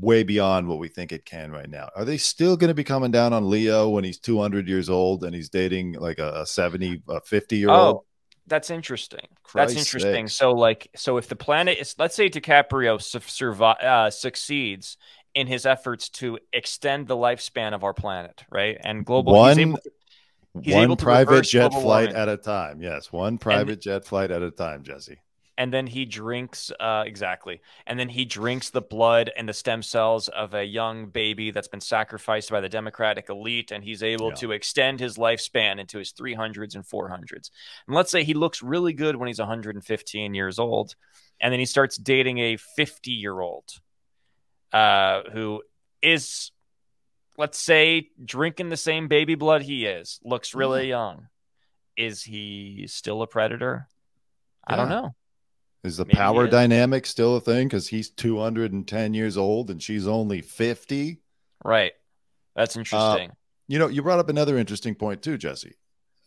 way 0.00 0.22
beyond 0.22 0.66
what 0.66 0.78
we 0.78 0.88
think 0.88 1.12
it 1.12 1.24
can 1.24 1.52
right 1.52 1.68
now? 1.68 1.90
Are 1.94 2.04
they 2.04 2.16
still 2.16 2.56
going 2.56 2.68
to 2.68 2.74
be 2.74 2.84
coming 2.84 3.12
down 3.12 3.32
on 3.32 3.48
Leo 3.48 3.88
when 3.88 4.02
he's 4.02 4.18
200 4.18 4.68
years 4.68 4.90
old 4.90 5.24
and 5.24 5.34
he's 5.34 5.48
dating 5.48 5.92
like 5.92 6.18
a, 6.18 6.40
a 6.40 6.46
70, 6.46 7.02
a 7.08 7.20
50 7.20 7.56
year 7.56 7.70
old? 7.70 7.96
Oh, 7.96 8.04
that's 8.46 8.70
interesting. 8.70 9.26
That's 9.54 9.76
interesting. 9.76 10.28
sakes. 10.28 10.34
So, 10.34 10.52
like, 10.52 10.88
so 10.96 11.16
if 11.16 11.28
the 11.28 11.36
planet 11.36 11.78
is, 11.78 11.94
let's 11.98 12.14
say 12.14 12.28
DiCaprio 12.28 13.00
su- 13.00 13.20
survive, 13.20 13.78
uh, 13.78 14.10
succeeds 14.10 14.96
in 15.34 15.46
his 15.46 15.66
efforts 15.66 16.08
to 16.08 16.38
extend 16.52 17.08
the 17.08 17.16
lifespan 17.16 17.74
of 17.74 17.84
our 17.84 17.94
planet, 17.94 18.44
right? 18.50 18.76
And 18.80 19.04
global, 19.04 19.32
One- 19.32 19.50
he's 19.50 19.66
able 19.66 19.78
to, 19.78 19.90
he's 20.62 20.74
one 20.74 20.84
able 20.84 20.96
to 20.96 21.04
private 21.04 21.42
jet 21.42 21.72
flight 21.72 21.82
warming. 21.82 22.16
at 22.16 22.28
a 22.28 22.36
time. 22.36 22.82
Yes, 22.82 23.12
one 23.12 23.38
private 23.38 23.80
jet 23.80 24.04
flight 24.04 24.30
at 24.30 24.42
a 24.42 24.50
time, 24.50 24.82
Jesse. 24.82 25.18
And 25.56 25.72
then 25.72 25.86
he 25.86 26.04
drinks, 26.04 26.72
uh, 26.80 27.04
exactly, 27.06 27.60
and 27.86 27.98
then 27.98 28.08
he 28.08 28.24
drinks 28.24 28.70
the 28.70 28.80
blood 28.80 29.30
and 29.36 29.48
the 29.48 29.52
stem 29.52 29.82
cells 29.82 30.28
of 30.28 30.54
a 30.54 30.64
young 30.64 31.06
baby 31.06 31.50
that's 31.50 31.68
been 31.68 31.80
sacrificed 31.80 32.50
by 32.50 32.60
the 32.60 32.68
Democratic 32.68 33.28
elite, 33.30 33.70
and 33.70 33.84
he's 33.84 34.02
able 34.02 34.30
Yeah. 34.30 34.34
to 34.36 34.52
extend 34.52 34.98
his 35.00 35.16
lifespan 35.16 35.78
into 35.78 35.98
his 35.98 36.12
300s 36.12 36.74
and 36.74 36.84
400s. 36.84 37.50
And 37.86 37.94
let's 37.94 38.10
say 38.10 38.24
he 38.24 38.34
looks 38.34 38.62
really 38.62 38.92
good 38.92 39.16
when 39.16 39.28
he's 39.28 39.38
115 39.38 40.34
years 40.34 40.58
old, 40.58 40.96
and 41.40 41.52
then 41.52 41.60
he 41.60 41.66
starts 41.66 41.96
dating 41.96 42.38
a 42.38 42.56
50 42.56 43.10
year 43.12 43.40
old 43.40 43.70
uh, 44.72 45.22
who 45.32 45.62
is, 46.02 46.50
let's 47.38 47.58
say, 47.58 48.10
drinking 48.24 48.70
the 48.70 48.76
same 48.76 49.06
baby 49.06 49.36
blood 49.36 49.62
he 49.62 49.86
is, 49.86 50.18
looks 50.24 50.52
really 50.54 50.88
young. 50.88 51.28
Is 51.96 52.24
he 52.24 52.86
still 52.88 53.22
a 53.22 53.26
predator? 53.28 53.88
I 54.66 54.74
don't 54.74 54.88
know. 54.88 55.14
Is 55.84 55.98
the 55.98 56.06
Maybe 56.06 56.16
power 56.16 56.46
is. 56.46 56.50
dynamic 56.50 57.04
still 57.06 57.36
a 57.36 57.40
thing? 57.40 57.68
Because 57.68 57.88
he's 57.88 58.08
210 58.10 59.14
years 59.14 59.36
old 59.36 59.70
and 59.70 59.82
she's 59.82 60.06
only 60.06 60.40
50. 60.40 61.20
Right. 61.64 61.92
That's 62.56 62.76
interesting. 62.76 63.32
You 63.68 63.78
know, 63.78 63.88
you 63.88 64.02
brought 64.02 64.18
up 64.18 64.28
another 64.30 64.56
interesting 64.56 64.94
point 64.94 65.22
too, 65.22 65.36
Jesse, 65.36 65.74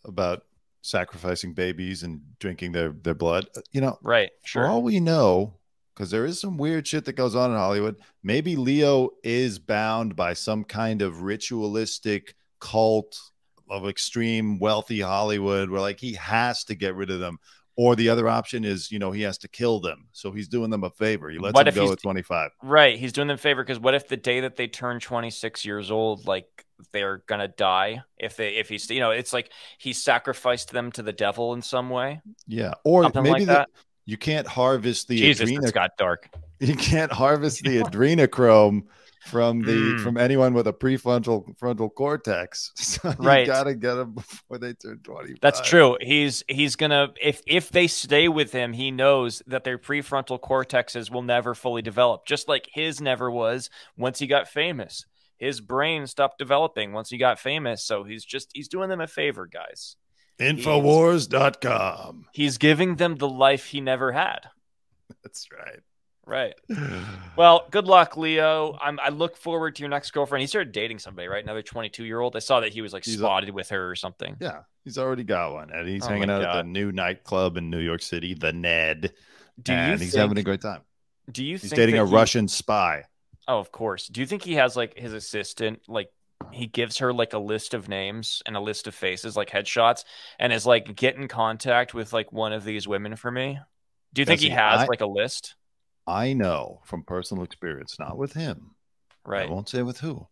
about 0.04 0.42
sacrificing 0.82 1.54
babies 1.54 2.02
and 2.04 2.20
drinking 2.38 2.72
their 2.72 2.90
their 2.92 3.14
blood. 3.14 3.46
Uh, 3.56 3.60
You 3.72 3.80
know, 3.80 3.98
right. 4.02 4.30
for 4.42 4.48
Sure. 4.48 4.66
all 4.68 4.82
we 4.82 5.00
know, 5.00 5.54
because 5.94 6.10
there 6.10 6.24
is 6.24 6.40
some 6.40 6.56
weird 6.56 6.86
shit 6.86 7.04
that 7.06 7.14
goes 7.14 7.34
on 7.34 7.50
in 7.50 7.56
Hollywood. 7.56 7.96
Maybe 8.22 8.54
Leo 8.56 9.10
is 9.24 9.58
bound 9.58 10.14
by 10.14 10.34
some 10.34 10.62
kind 10.64 11.02
of 11.02 11.22
ritualistic 11.22 12.34
cult 12.60 13.18
of 13.70 13.86
extreme 13.88 14.58
wealthy 14.58 15.00
Hollywood, 15.00 15.68
where 15.70 15.80
like 15.80 16.00
he 16.00 16.14
has 16.14 16.64
to 16.64 16.74
get 16.74 16.94
rid 16.94 17.10
of 17.10 17.20
them. 17.20 17.38
Or 17.80 17.94
the 17.94 18.08
other 18.08 18.28
option 18.28 18.64
is, 18.64 18.90
you 18.90 18.98
know, 18.98 19.12
he 19.12 19.22
has 19.22 19.38
to 19.38 19.48
kill 19.48 19.78
them. 19.78 20.08
So 20.10 20.32
he's 20.32 20.48
doing 20.48 20.68
them 20.68 20.82
a 20.82 20.90
favor. 20.90 21.30
He 21.30 21.38
lets 21.38 21.54
What 21.54 21.66
them 21.66 21.74
go 21.76 21.92
at 21.92 22.02
25. 22.02 22.50
Right. 22.60 22.98
He's 22.98 23.12
doing 23.12 23.28
them 23.28 23.36
a 23.36 23.38
favor 23.38 23.62
because 23.62 23.78
what 23.78 23.94
if 23.94 24.08
the 24.08 24.16
day 24.16 24.40
that 24.40 24.56
they 24.56 24.66
turn 24.66 24.98
26 24.98 25.64
years 25.64 25.88
old, 25.88 26.26
like 26.26 26.66
they're 26.92 27.22
gonna 27.28 27.46
die 27.46 28.02
if 28.18 28.36
they 28.36 28.56
if 28.56 28.68
he's 28.68 28.88
you 28.90 29.00
know 29.00 29.10
it's 29.10 29.32
like 29.32 29.50
he 29.78 29.92
sacrificed 29.92 30.70
them 30.72 30.90
to 30.92 31.04
the 31.04 31.12
devil 31.12 31.54
in 31.54 31.62
some 31.62 31.88
way. 31.88 32.20
Yeah. 32.48 32.74
Or 32.82 33.04
Something 33.04 33.22
maybe 33.22 33.32
like 33.32 33.46
the, 33.46 33.52
that. 33.52 33.68
you 34.06 34.16
can't 34.16 34.48
harvest 34.48 35.06
the 35.06 35.16
Jesus, 35.16 35.48
it's 35.48 35.70
got 35.70 35.92
dark. 35.96 36.28
you 36.58 36.74
can't 36.74 37.12
harvest 37.12 37.62
the 37.62 37.78
adrenochrome 37.82 38.86
from 39.28 39.62
the 39.62 39.72
Mm. 39.72 40.02
from 40.02 40.16
anyone 40.16 40.54
with 40.54 40.66
a 40.66 40.72
prefrontal 40.72 41.56
frontal 41.58 41.88
cortex. 41.90 42.72
So 42.76 43.14
Right. 43.18 43.40
you 43.40 43.46
gotta 43.46 43.74
get 43.74 43.94
them 43.94 44.14
before 44.14 44.58
they 44.58 44.72
turn 44.74 44.98
25. 45.04 45.40
That's 45.40 45.60
true. 45.60 45.96
He's 46.00 46.42
he's 46.48 46.74
gonna 46.76 47.12
if 47.20 47.40
if 47.46 47.68
they 47.70 47.86
stay 47.86 48.28
with 48.28 48.52
him, 48.52 48.72
he 48.72 48.90
knows 48.90 49.42
that 49.46 49.64
their 49.64 49.78
prefrontal 49.78 50.40
cortexes 50.40 51.10
will 51.10 51.22
never 51.22 51.54
fully 51.54 51.82
develop, 51.82 52.26
just 52.26 52.48
like 52.48 52.68
his 52.72 53.00
never 53.00 53.30
was 53.30 53.70
once 53.96 54.18
he 54.18 54.26
got 54.26 54.48
famous. 54.48 55.04
His 55.36 55.60
brain 55.60 56.06
stopped 56.08 56.38
developing 56.38 56.92
once 56.92 57.10
he 57.10 57.16
got 57.18 57.38
famous, 57.38 57.84
so 57.84 58.02
he's 58.04 58.24
just 58.24 58.50
he's 58.54 58.66
doing 58.68 58.88
them 58.88 59.00
a 59.00 59.06
favor, 59.06 59.46
guys. 59.46 59.94
Infowars.com. 60.40 62.26
He's 62.32 62.58
giving 62.58 62.96
them 62.96 63.16
the 63.16 63.28
life 63.28 63.66
he 63.66 63.80
never 63.80 64.12
had. 64.12 64.48
That's 65.22 65.46
right. 65.52 65.80
Right. 66.28 66.54
Well, 67.36 67.66
good 67.70 67.84
luck, 67.86 68.16
Leo. 68.16 68.76
I'm, 68.82 68.98
I 68.98 69.10
look 69.10 69.36
forward 69.36 69.76
to 69.76 69.82
your 69.82 69.88
next 69.90 70.10
girlfriend. 70.10 70.40
He 70.40 70.48
started 70.48 70.72
dating 70.72 70.98
somebody, 70.98 71.28
right? 71.28 71.42
Another 71.42 71.62
22 71.62 72.04
year 72.04 72.18
old. 72.20 72.34
I 72.34 72.40
saw 72.40 72.58
that 72.60 72.72
he 72.72 72.82
was 72.82 72.92
like 72.92 73.04
He's 73.04 73.14
a- 73.14 73.18
spotted 73.18 73.50
with 73.50 73.68
her 73.68 73.88
or 73.88 73.94
something. 73.94 74.36
yeah, 74.40 74.62
he's 74.84 74.98
already 74.98 75.22
got 75.22 75.52
one. 75.52 75.70
And 75.70 75.88
he's 75.88 76.04
Oh 76.04 76.08
hanging 76.08 76.28
out 76.30 76.42
at 76.42 76.52
the 76.54 76.62
new 76.64 76.90
nightclub 76.90 77.56
in 77.56 77.70
New 77.70 77.78
York 77.78 78.02
City, 78.02 78.34
the 78.34 78.52
Ned. 78.52 79.12
Do 79.62 79.72
you 79.72 79.78
and 79.78 79.98
think, 80.00 80.10
he's 80.10 80.16
having 80.20 80.36
a 80.38 80.42
great 80.42 80.60
time. 80.60 80.80
do 81.30 81.44
you 81.44 81.58
He's 81.58 81.70
think 81.70 81.76
dating 81.76 81.98
a 81.98 82.06
he- 82.06 82.12
Russian 82.12 82.48
spy. 82.48 83.04
Oh, 83.46 83.58
of 83.60 83.70
course. 83.70 84.08
Do 84.08 84.20
you 84.20 84.26
think 84.26 84.42
he 84.42 84.54
has 84.54 84.76
like 84.76 84.98
his 84.98 85.12
assistant, 85.12 85.82
like 85.88 86.10
he 86.52 86.66
gives 86.66 86.98
her 86.98 87.12
like 87.12 87.34
a 87.34 87.38
list 87.38 87.72
of 87.72 87.88
names 87.88 88.42
and 88.46 88.56
a 88.56 88.60
list 88.60 88.88
of 88.88 88.96
faces, 88.96 89.36
like 89.36 89.48
headshots, 89.50 90.02
and 90.40 90.52
is 90.52 90.66
like, 90.66 90.96
get 90.96 91.14
in 91.14 91.28
contact 91.28 91.94
with 91.94 92.12
like 92.12 92.32
one 92.32 92.52
of 92.52 92.64
these 92.64 92.88
women 92.88 93.14
for 93.14 93.30
me? 93.30 93.60
Do 94.12 94.22
you 94.22 94.26
think 94.26 94.40
he 94.40 94.48
Jesse, 94.48 94.58
has 94.60 94.80
I- 94.80 94.86
like 94.86 95.02
a 95.02 95.06
list? 95.06 95.54
I 96.08 96.32
know 96.32 96.80
from 96.84 97.02
personal 97.04 97.44
experience, 97.44 97.98
not 97.98 98.16
with 98.16 98.32
him. 98.32 98.74
Right. 99.24 99.46
I 99.46 99.50
won't 99.52 99.68
say 99.68 99.82
with 99.82 100.00
who, 100.00 100.26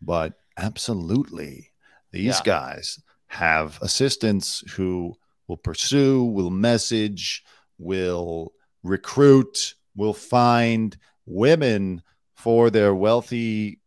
but 0.00 0.34
absolutely. 0.58 1.70
These 2.10 2.38
Yeah. 2.38 2.42
guys 2.44 3.00
have 3.28 3.78
assistants 3.80 4.62
who 4.72 5.14
will 5.46 5.56
pursue, 5.56 6.24
will 6.24 6.50
message, 6.50 7.44
will 7.78 8.52
recruit, 8.82 9.74
will 9.94 10.12
find 10.12 10.96
women 11.24 12.02
for 12.34 12.68
their 12.68 12.94
wealthy 12.94 13.80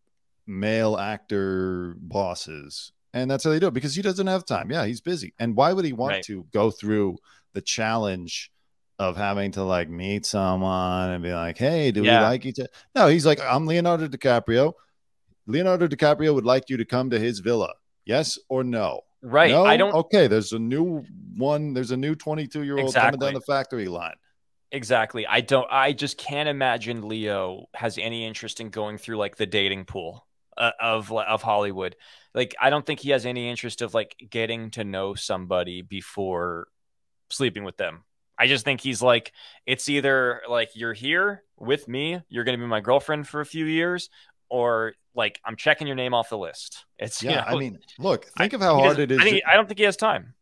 male 0.47 0.97
actor 0.97 1.95
bosses. 1.99 2.91
And 3.13 3.29
that's 3.29 3.43
how 3.43 3.49
they 3.49 3.59
do 3.59 3.67
it 3.67 3.73
because 3.73 3.95
he 3.95 4.01
doesn't 4.01 4.27
have 4.27 4.45
time. 4.45 4.71
Yeah, 4.71 4.85
he's 4.85 5.01
busy. 5.01 5.33
And 5.39 5.55
why 5.55 5.73
would 5.73 5.85
he 5.85 5.93
want 5.93 6.11
Right. 6.13 6.23
to 6.25 6.47
go 6.53 6.71
through 6.71 7.17
the 7.53 7.61
challenge 7.61 8.51
of 8.99 9.17
having 9.17 9.51
to 9.51 9.63
like 9.63 9.89
meet 9.89 10.25
someone 10.25 11.09
and 11.11 11.23
be 11.23 11.33
like, 11.33 11.57
hey, 11.57 11.91
do 11.91 12.03
Yeah. 12.03 12.19
we 12.19 12.25
like 12.25 12.45
each 12.45 12.59
other? 12.59 12.69
No, 12.95 13.07
he's 13.07 13.25
like, 13.25 13.39
I'm 13.41 13.65
Leonardo 13.65 14.07
DiCaprio. 14.07 14.73
Leonardo 15.47 15.87
DiCaprio 15.87 16.33
would 16.33 16.45
like 16.45 16.69
you 16.69 16.77
to 16.77 16.85
come 16.85 17.09
to 17.09 17.19
his 17.19 17.39
villa. 17.39 17.73
Yes 18.05 18.39
or 18.49 18.63
no? 18.63 19.01
Right. 19.21 19.51
No? 19.51 19.65
I 19.65 19.77
don't 19.77 19.93
Okay, 19.93 20.27
there's 20.27 20.53
a 20.53 20.59
new 20.59 21.03
one. 21.35 21.73
There's 21.73 21.91
a 21.91 21.97
new 21.97 22.15
22 22.15 22.63
year 22.63 22.77
old 22.77 22.93
coming 22.93 23.19
down 23.19 23.33
the 23.33 23.41
factory 23.41 23.87
line. 23.87 24.15
exactly. 24.71 25.25
I 25.27 25.41
don't. 25.41 25.67
I 25.71 25.93
just 25.93 26.17
can't 26.17 26.47
imagine 26.49 27.07
Leo 27.07 27.65
has 27.73 27.97
any 27.97 28.25
interest 28.25 28.59
in 28.59 28.69
going 28.69 28.97
through 28.97 29.17
like 29.17 29.35
the 29.35 29.45
dating 29.45 29.85
pool 29.85 30.25
uh, 30.57 30.71
of 30.79 31.11
of 31.11 31.41
Hollywood. 31.41 31.95
Like, 32.35 32.53
I 32.61 32.69
don't 32.69 32.85
think 32.85 32.99
he 32.99 33.09
has 33.11 33.25
any 33.25 33.49
interest 33.49 33.81
of 33.81 33.93
like 33.93 34.15
getting 34.29 34.69
to 34.71 34.83
know 34.83 35.15
somebody 35.15 35.81
before 35.81 36.67
sleeping 37.31 37.63
with 37.63 37.77
them. 37.77 38.03
I 38.37 38.47
just 38.47 38.65
think 38.65 38.81
he's 38.81 39.01
like, 39.01 39.31
it's 39.65 39.89
either 39.89 40.41
like 40.49 40.71
you're 40.75 40.93
here 40.93 41.43
with 41.57 41.87
me, 41.87 42.21
you're 42.29 42.43
going 42.43 42.57
to 42.57 42.63
be 42.63 42.67
my 42.69 42.81
girlfriend 42.81 43.27
for 43.27 43.41
a 43.41 43.45
few 43.45 43.65
years, 43.65 44.09
or 44.49 44.93
like 45.15 45.39
I'm 45.45 45.55
checking 45.55 45.87
your 45.87 45.95
name 45.95 46.13
off 46.13 46.29
the 46.29 46.37
list. 46.37 46.85
It's 46.99 47.25
you 47.27 47.29
Yeah, 47.29 47.37
know, 47.37 47.45
I 47.45 47.55
mean, 47.55 47.79
look, 47.97 48.25
think 48.25 48.53
of 48.53 48.61
how 48.61 48.75
hard 48.75 48.99
it 48.99 49.11
is. 49.11 49.19
I, 49.19 49.23
think, 49.25 49.41
to- 49.41 49.49
I 49.49 49.55
don't 49.55 49.67
think 49.67 49.79
he 49.79 49.85
has 49.85 49.97
time. 49.97 50.33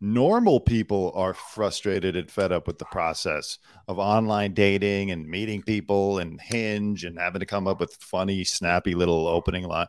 normal 0.00 0.60
people 0.60 1.12
are 1.14 1.34
frustrated 1.34 2.16
and 2.16 2.30
fed 2.30 2.52
up 2.52 2.66
with 2.66 2.78
the 2.78 2.84
process 2.84 3.58
of 3.88 3.98
online 3.98 4.52
dating 4.52 5.10
and 5.10 5.28
meeting 5.28 5.62
people 5.62 6.18
and 6.18 6.40
hinge 6.40 7.04
and 7.04 7.18
having 7.18 7.40
to 7.40 7.46
come 7.46 7.66
up 7.66 7.80
with 7.80 7.94
funny 8.00 8.44
snappy 8.44 8.94
little 8.94 9.26
opening 9.26 9.64
line 9.64 9.86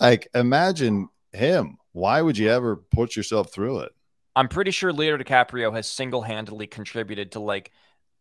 like 0.00 0.28
imagine 0.34 1.08
him 1.32 1.76
why 1.92 2.20
would 2.20 2.36
you 2.38 2.48
ever 2.50 2.76
put 2.76 3.16
yourself 3.16 3.52
through 3.52 3.80
it 3.80 3.92
I'm 4.36 4.48
pretty 4.48 4.70
sure 4.70 4.92
Leonardo 4.92 5.24
DiCaprio 5.24 5.72
has 5.74 5.88
single-handedly 5.88 6.66
contributed 6.66 7.32
to 7.32 7.40
like 7.40 7.70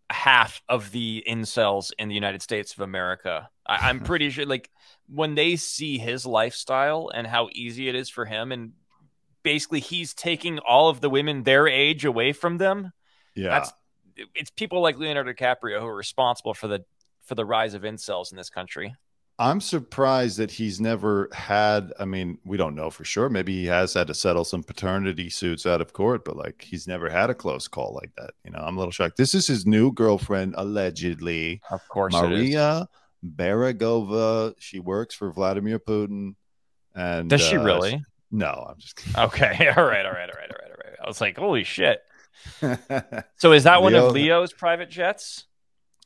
half 0.09 0.61
of 0.69 0.91
the 0.91 1.23
incels 1.27 1.91
in 1.97 2.07
the 2.07 2.15
United 2.15 2.41
States 2.41 2.73
of 2.73 2.79
America. 2.81 3.49
I, 3.65 3.89
I'm 3.89 3.99
pretty 4.03 4.29
sure, 4.29 4.45
like, 4.45 4.69
when 5.07 5.35
they 5.35 5.55
see 5.55 5.97
his 5.97 6.25
lifestyle 6.25 7.09
and 7.13 7.25
how 7.25 7.49
easy 7.53 7.89
it 7.89 7.95
is 7.95 8.09
for 8.09 8.25
him, 8.25 8.51
and 8.51 8.73
basically 9.43 9.79
he's 9.79 10.13
taking 10.13 10.59
all 10.59 10.89
of 10.89 11.01
the 11.01 11.09
women 11.09 11.43
their 11.43 11.67
age 11.67 12.05
away 12.05 12.31
from 12.33 12.57
them. 12.57 12.91
yeah 13.35 13.49
That's 13.49 13.73
it's 14.35 14.51
people 14.51 14.81
like 14.81 14.97
Leonardo 14.97 15.33
DiCaprio 15.33 15.79
who 15.79 15.87
are 15.87 15.95
responsible 15.95 16.53
for 16.53 16.67
the 16.67 16.85
for 17.23 17.35
the 17.35 17.45
rise 17.45 17.73
of 17.73 17.83
incels 17.83 18.31
in 18.31 18.37
this 18.37 18.49
country. 18.49 18.95
I'm 19.39 19.59
surprised 19.61 20.37
that 20.37 20.51
he's 20.51 20.79
never 20.79 21.27
had 21.33 21.91
i 21.99 22.05
mean 22.05 22.37
we 22.45 22.55
don't 22.55 22.75
know 22.75 22.89
for 22.89 23.03
sure 23.03 23.29
maybe 23.29 23.53
he 23.53 23.65
has 23.65 23.93
had 23.93 24.07
to 24.07 24.13
settle 24.13 24.45
some 24.45 24.63
paternity 24.63 25.29
suits 25.29 25.65
out 25.65 25.81
of 25.81 25.91
court 25.91 26.23
but 26.23 26.37
like 26.37 26.61
he's 26.61 26.87
never 26.87 27.09
had 27.09 27.29
a 27.29 27.33
close 27.33 27.67
call 27.67 27.93
like 27.95 28.11
that 28.15 28.31
you 28.45 28.51
know 28.51 28.59
i'm 28.59 28.77
a 28.77 28.79
little 28.79 28.91
shocked 28.91 29.17
this 29.17 29.33
is 29.33 29.47
his 29.47 29.65
new 29.65 29.91
girlfriend 29.91 30.53
allegedly 30.57 31.61
Of 31.71 31.87
course, 31.89 32.13
Maria 32.13 32.87
Beregova. 33.23 34.53
She 34.59 34.79
works 34.79 35.15
for 35.15 35.31
Vladimir 35.31 35.79
Putin. 35.79 36.35
And 36.95 37.29
Does 37.29 37.41
she 37.41 37.57
uh, 37.57 37.63
really? 37.63 38.03
No, 38.31 38.67
I'm 38.69 38.79
just 38.79 39.01
Okay, 39.17 39.71
all 39.77 39.83
right, 39.83 40.05
all 40.05 40.11
right, 40.11 40.29
all 40.29 40.35
right, 40.35 40.49
all 40.51 40.57
right, 40.59 40.71
all 40.71 40.89
right. 40.89 40.97
I 41.03 41.07
was 41.07 41.21
like, 41.21 41.37
holy 41.37 41.63
shit. 41.63 42.01
So 43.37 43.51
is 43.51 43.63
that 43.65 43.81
one 43.81 43.93
Leo- 43.93 44.07
of 44.07 44.13
Leo's 44.13 44.53
private 44.53 44.89
jets? 44.89 45.45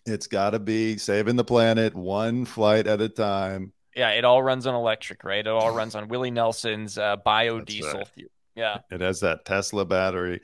It's 0.08 0.28
got 0.28 0.52
to 0.52 0.60
be 0.60 0.98
saving 0.98 1.36
the 1.36 1.44
planet 1.44 1.94
one 1.96 2.46
flight 2.46 2.88
at 2.88 3.02
a 3.02 3.10
time. 3.10 3.74
Yeah, 3.96 4.12
it 4.12 4.26
all 4.26 4.42
runs 4.44 4.68
on 4.68 4.76
electric, 4.76 5.24
right? 5.24 5.40
It 5.40 5.48
all 5.48 5.72
runs 5.72 5.96
on 5.96 6.08
Willie 6.08 6.32
Nelson's 6.32 6.98
uh, 6.98 7.18
biodiesel. 7.26 7.94
right. 7.94 8.08
fuel. 8.08 8.30
Yeah, 8.56 8.80
It 8.92 9.02
has 9.02 9.20
that 9.20 9.46
Tesla 9.46 9.86
battery. 9.86 10.42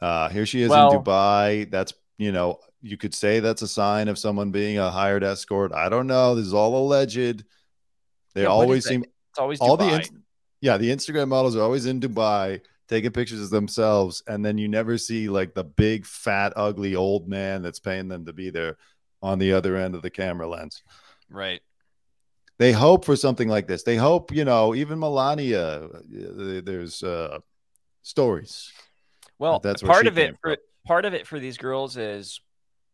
Uh, 0.00 0.28
here 0.30 0.46
she 0.46 0.62
is 0.62 0.70
Well- 0.70 0.92
in 0.92 0.98
Dubai. 1.02 1.70
That's 1.70 1.92
you 2.18 2.32
know 2.32 2.60
you 2.82 2.96
could 2.96 3.14
say 3.14 3.40
that's 3.40 3.60
a 3.62 3.68
sign 3.68 4.08
of 4.08 4.18
someone 4.18 4.50
being 4.50 4.78
a 4.78 4.90
hired 4.90 5.22
escort. 5.24 5.72
I 5.72 5.88
don't 5.90 6.06
know. 6.06 6.34
This 6.34 6.46
is 6.46 6.54
all 6.54 6.76
alleged. 6.86 7.44
They 8.34 8.42
Yeah, 8.42 8.48
always 8.48 8.86
seem 8.86 9.04
it's 9.30 9.38
always 9.38 9.60
all 9.60 9.76
the 9.76 9.84
Dubai. 9.84 9.98
ins- 9.98 10.10
yeah 10.62 10.76
the 10.76 10.90
instagram 10.90 11.28
models 11.28 11.56
are 11.56 11.62
always 11.62 11.86
in 11.86 12.00
dubai 12.00 12.60
taking 12.88 13.10
pictures 13.12 13.40
of 13.40 13.48
themselves 13.50 14.22
and 14.26 14.44
then 14.44 14.58
you 14.58 14.68
never 14.68 14.98
see 14.98 15.28
like 15.28 15.54
the 15.54 15.64
big 15.64 16.04
fat 16.04 16.52
ugly 16.56 16.94
old 16.94 17.26
man 17.28 17.62
that's 17.62 17.78
paying 17.78 18.08
them 18.08 18.26
to 18.26 18.32
be 18.32 18.50
there 18.50 18.76
on 19.22 19.38
the 19.38 19.52
other 19.52 19.76
end 19.76 19.94
of 19.94 20.02
the 20.02 20.10
camera 20.10 20.48
lens 20.48 20.82
right. 21.28 21.60
they 22.58 22.72
hope 22.72 23.04
for 23.04 23.16
something 23.16 23.48
like 23.48 23.66
this 23.66 23.82
they 23.82 23.96
hope 23.96 24.32
you 24.32 24.44
know 24.44 24.74
even 24.74 24.98
melania 24.98 25.84
uh, 25.84 26.60
there's 26.64 27.02
uh 27.02 27.38
stories 28.02 28.72
Well, 29.38 29.60
that's 29.60 29.82
part 29.82 30.06
of 30.06 30.18
it 30.18 30.36
for 30.40 30.56
part 30.86 31.04
of 31.04 31.14
it 31.14 31.26
for 31.26 31.38
these 31.38 31.58
girls 31.58 31.96
is, 31.96 32.40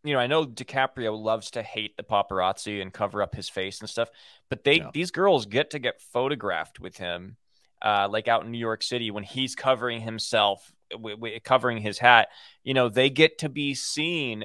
you 0.05 0.13
know, 0.13 0.19
I 0.19 0.27
know 0.27 0.45
DiCaprio 0.45 1.17
loves 1.17 1.51
to 1.53 1.63
hate 1.63 1.97
the 1.97 2.03
paparazzi 2.03 2.83
and 2.83 2.93
cover 2.93 3.23
up 3.23 3.35
his 3.35 3.49
face 3.49 3.81
and 3.81 3.89
stuff, 3.89 4.11
but 4.51 4.65
they 4.65 4.77
Yeah. 4.79 4.91
these 4.93 5.11
girls 5.11 5.47
get 5.47 5.71
to 5.71 5.79
get 5.79 6.01
photographed 6.01 6.81
with 6.81 6.97
him, 6.97 7.37
uh, 7.83 8.09
like 8.11 8.29
out 8.29 8.45
in 8.45 8.51
New 8.51 8.59
York 8.59 8.83
City 8.83 9.11
when 9.11 9.25
he's 9.25 9.55
covering 9.55 10.01
himself, 10.01 10.73
w- 10.91 11.17
w- 11.17 11.41
covering 11.41 11.79
his 11.79 11.99
hat. 11.99 12.29
You 12.63 12.75
know, 12.75 12.89
they 12.89 13.11
get 13.11 13.39
to 13.39 13.49
be 13.49 13.75
seen 13.75 14.45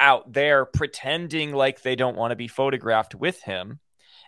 out 0.00 0.32
there 0.32 0.64
pretending 0.64 1.52
like 1.52 1.82
they 1.82 1.96
don't 1.96 2.16
want 2.16 2.32
to 2.32 2.36
be 2.36 2.48
photographed 2.48 3.14
with 3.14 3.42
him. 3.42 3.80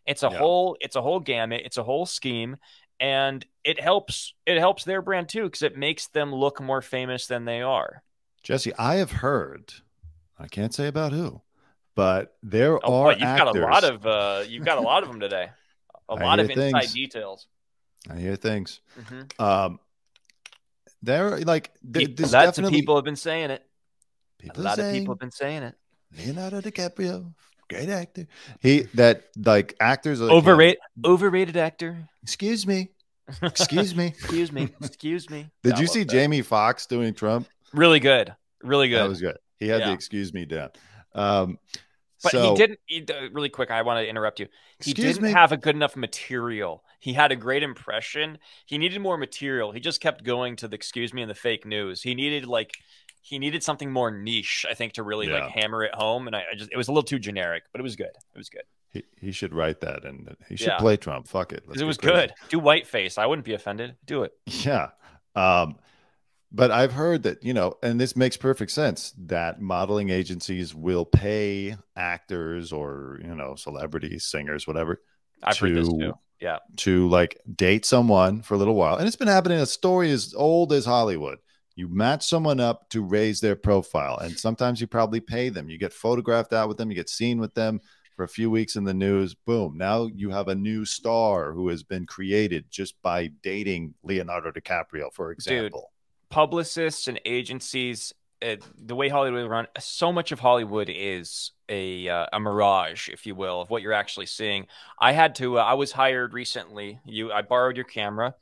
It's 0.07 0.23
a 0.23 0.29
Yeah. 0.31 0.39
whole 0.39 0.77
it's 0.81 0.97
a 0.97 1.03
whole 1.03 1.21
gamut, 1.21 1.63
it's 1.65 1.77
a 1.77 1.83
whole 1.83 2.07
scheme 2.07 2.57
and 3.01 3.45
it 3.65 3.79
helps 3.81 4.33
it 4.47 4.59
helps 4.59 4.85
their 4.85 5.03
brand 5.03 5.29
too 5.29 5.45
because 5.45 5.63
it 5.63 5.77
makes 5.77 6.07
them 6.09 6.35
look 6.35 6.61
more 6.63 6.81
famous 6.81 7.27
than 7.27 7.45
they 7.45 7.61
are. 7.61 8.03
jesse 8.43 8.73
i 8.79 8.95
have 8.95 9.11
heard 9.11 9.75
i 10.39 10.47
can't 10.47 10.73
say 10.73 10.87
about 10.87 11.13
who 11.13 11.43
but 11.95 12.37
there 12.43 12.79
Oh, 12.87 13.03
are 13.03 13.05
boy, 13.13 13.19
you've 13.19 13.23
actors, 13.23 13.53
got 13.53 13.57
a 13.57 13.61
lot 13.61 13.85
of 13.85 14.07
uh, 14.07 14.45
you've 14.49 14.65
got 14.65 14.79
a 14.79 14.81
lot 14.81 15.03
of 15.03 15.09
them 15.11 15.21
today. 15.21 15.51
A 16.09 16.15
lot 16.15 16.39
of 16.39 16.49
inside 16.49 16.81
things. 16.85 16.93
details. 16.95 17.49
i 18.09 18.17
hear 18.17 18.37
things 18.37 18.81
Mhm. 18.99 19.41
um 19.41 19.81
there 21.03 21.39
like 21.41 21.73
th- 21.93 22.17
there's 22.17 22.33
Lots 22.33 22.59
of 22.59 22.69
people 22.71 22.95
have 22.97 23.05
been 23.05 23.17
saying 23.17 23.51
it. 23.51 23.66
People 24.39 24.61
a 24.61 24.65
lot 24.65 24.79
of 24.79 24.93
people 24.93 25.15
have 25.15 25.19
been 25.21 25.31
saying 25.31 25.63
it. 25.63 25.75
Leonardo 26.17 26.61
DiCaprio, 26.61 27.33
great 27.69 27.89
actor. 27.89 28.27
He 28.61 28.83
that 28.95 29.25
like 29.37 29.75
actors 29.81 30.21
like, 30.21 30.31
Overrated, 30.31 30.79
overrated 31.05 31.57
actor. 31.57 32.09
Excuse 32.23 32.67
me, 32.67 32.91
excuse 33.43 33.95
me. 33.95 34.07
Excuse 34.19 34.53
me. 34.53 34.69
Excuse 34.81 35.31
me. 35.31 35.51
Did 35.63 35.75
I 35.75 35.81
you 35.81 35.87
see 35.87 36.01
that. 36.05 36.11
Jamie 36.11 36.43
Foxx 36.43 36.87
doing 36.87 37.13
Trump? 37.15 37.49
Really 37.73 38.01
good. 38.01 38.35
Really 38.63 38.89
good. 38.89 39.01
That 39.03 39.09
was 39.09 39.21
good. 39.21 39.39
He 39.59 39.69
had 39.69 39.81
Yeah. 39.81 39.87
the 39.89 39.93
excuse 39.95 40.33
me 40.33 40.45
down. 40.45 40.71
Um, 41.15 41.59
but 42.23 42.33
so, 42.33 42.51
he 42.51 42.57
didn't. 42.57 42.81
He, 42.87 43.05
uh, 43.09 43.31
really 43.33 43.49
quick, 43.49 43.71
I 43.71 43.83
want 43.83 44.03
to 44.05 44.09
interrupt 44.09 44.41
you. 44.41 44.47
He 44.83 44.91
Excuse 44.93 45.15
didn't 45.15 45.23
me. 45.29 45.33
have 45.33 45.53
a 45.53 45.57
good 45.57 45.75
enough 45.75 45.97
material. 45.97 46.83
He 47.01 47.13
had 47.13 47.31
a 47.31 47.37
great 47.37 47.63
impression. 47.63 48.39
He 48.65 48.79
needed 48.79 49.01
more 49.01 49.17
material. 49.19 49.71
He 49.73 49.81
just 49.81 50.01
kept 50.01 50.25
going 50.25 50.57
to 50.57 50.69
the 50.69 50.75
excuse 50.77 51.13
me 51.15 51.23
and 51.23 51.31
the 51.31 51.35
fake 51.35 51.65
news. 51.67 52.03
He 52.03 52.15
needed 52.15 52.47
like 52.47 52.79
he 53.29 53.39
needed 53.41 53.63
something 53.63 53.91
more 53.91 54.11
niche, 54.11 54.65
I 54.71 54.75
think, 54.75 54.93
to 54.95 55.03
really 55.03 55.27
Yeah. 55.29 55.41
like 55.45 55.51
hammer 55.51 55.83
it 55.85 55.95
home. 55.95 56.27
And 56.29 56.37
I, 56.37 56.45
I 56.53 56.55
just 56.57 56.71
it 56.73 56.77
was 56.77 56.89
a 56.89 56.93
little 56.93 57.03
too 57.03 57.19
generic, 57.19 57.65
but 57.73 57.81
it 57.81 57.83
was 57.83 57.97
good. 57.97 58.07
It 58.35 58.39
was 58.39 58.49
good. 58.49 58.63
he, 58.93 59.03
he 59.21 59.33
should 59.33 59.53
write 59.53 59.81
that 59.81 60.05
and 60.05 60.37
he 60.49 60.57
should 60.57 60.69
Yeah. 60.69 60.79
play 60.79 60.97
Trump. 60.97 61.27
Fuck 61.29 61.53
it. 61.53 61.65
It 61.75 61.83
was 61.85 61.99
crazy. 61.99 62.15
good. 62.15 62.33
Do 62.49 62.59
whiteface. 62.61 63.19
I 63.19 63.27
wouldn't 63.27 63.45
be 63.45 63.55
offended. 63.55 63.97
Do 64.07 64.23
it. 64.23 64.33
Yeah. 64.47 64.91
Um, 65.35 65.77
but 66.53 66.71
I've 66.71 66.93
heard 66.93 67.25
that, 67.25 67.43
you 67.43 67.53
know, 67.53 67.75
and 67.83 68.01
this 68.01 68.15
makes 68.17 68.37
perfect 68.37 68.71
sense 68.71 69.13
that 69.27 69.61
modeling 69.61 70.09
agencies 70.11 70.75
will 70.75 71.05
pay 71.05 71.77
actors 71.97 72.73
or, 72.73 73.19
you 73.23 73.35
know, 73.35 73.57
celebrities, 73.57 74.25
singers, 74.25 74.67
whatever, 74.67 75.03
I've 75.43 75.59
heard 75.59 75.75
this 75.75 75.89
to- 75.89 75.99
too. 75.99 76.13
Yeah. 76.41 76.59
to 76.79 77.09
like 77.09 77.41
date 77.55 77.85
someone 77.87 78.43
for 78.43 78.55
a 78.55 78.59
little 78.59 78.75
while. 78.75 78.97
And 78.97 79.07
it's 79.07 79.17
been 79.17 79.27
happening. 79.29 79.59
A 79.59 79.65
story 79.67 80.11
as 80.11 80.35
old 80.37 80.73
as 80.73 80.85
Hollywood. 80.85 81.39
You 81.77 81.89
match 81.89 82.27
someone 82.27 82.59
up 82.59 82.89
to 82.91 83.03
raise 83.03 83.41
their 83.41 83.55
profile. 83.55 84.17
And 84.19 84.37
sometimes 84.37 84.81
you 84.81 84.87
probably 84.87 85.21
pay 85.21 85.51
them. 85.51 85.69
You 85.69 85.79
get 85.79 85.93
photographed 85.93 86.55
out 86.55 86.69
with 86.69 86.79
them, 86.79 86.91
you 86.91 86.97
get 86.97 87.11
seen 87.11 87.39
with 87.39 87.55
them 87.55 87.81
for 88.17 88.25
a 88.25 88.29
few 88.29 88.51
weeks 88.51 88.77
in 88.77 88.85
the 88.85 88.95
news. 88.95 89.35
Boom. 89.35 89.77
Now 89.77 90.07
you 90.07 90.31
have 90.31 90.49
a 90.49 90.55
new 90.55 90.87
star 90.87 91.53
who 91.53 91.69
has 91.69 91.83
been 91.83 92.07
created 92.07 92.65
just 92.71 93.01
by 93.03 93.31
dating 93.43 93.95
Leonardo 94.03 94.51
DiCaprio, 94.51 95.13
for 95.13 95.31
example. 95.31 95.81
Dude, 95.81 96.31
Publicists 96.31 97.07
and 97.09 97.21
agencies, 97.25 98.13
uh, 98.43 98.57
the 98.77 98.97
way 98.97 99.09
Hollywood 99.09 99.49
run, 99.49 99.67
so 99.79 100.13
much 100.13 100.33
of 100.33 100.41
Hollywood 100.41 100.91
is 100.91 101.53
a 101.69 102.09
uh, 102.09 102.27
a 102.33 102.41
mirage, 102.41 103.09
if 103.09 103.27
you 103.27 103.35
will, 103.35 103.61
of 103.61 103.71
what 103.71 103.81
you're 103.81 103.93
actually 103.93 104.27
seeing. 104.27 104.67
I 104.99 105.13
had 105.13 105.37
to. 105.37 105.59
Uh, 105.59 105.63
I 105.63 105.75
was 105.75 105.93
hired 105.93 106.35
recently. 106.35 106.99
You, 107.05 107.33
I 107.33 107.43
borrowed 107.43 107.77
your 107.77 107.85
camera 107.85 108.35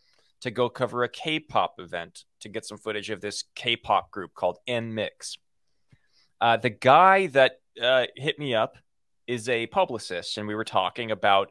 to 0.45 0.51
go 0.51 0.69
cover 0.69 1.03
a 1.03 1.09
K-pop 1.09 1.77
event 1.79 2.25
to 2.41 2.51
get 2.51 2.67
some 2.67 2.77
footage 2.77 3.09
of 3.09 3.23
this 3.23 3.45
K-pop 3.55 4.11
group 4.11 4.35
called 4.35 4.59
NMIXX. 4.69 5.39
Uh, 6.39 6.59
the 6.59 6.69
guy 6.69 7.29
that 7.29 7.61
uh, 7.83 8.05
hit 8.15 8.39
me 8.39 8.55
up 8.55 8.77
is 9.27 9.49
a 9.49 9.67
publicist, 9.69 10.37
and 10.37 10.47
we 10.47 10.55
were 10.55 10.65
talking 10.65 11.11
about 11.11 11.51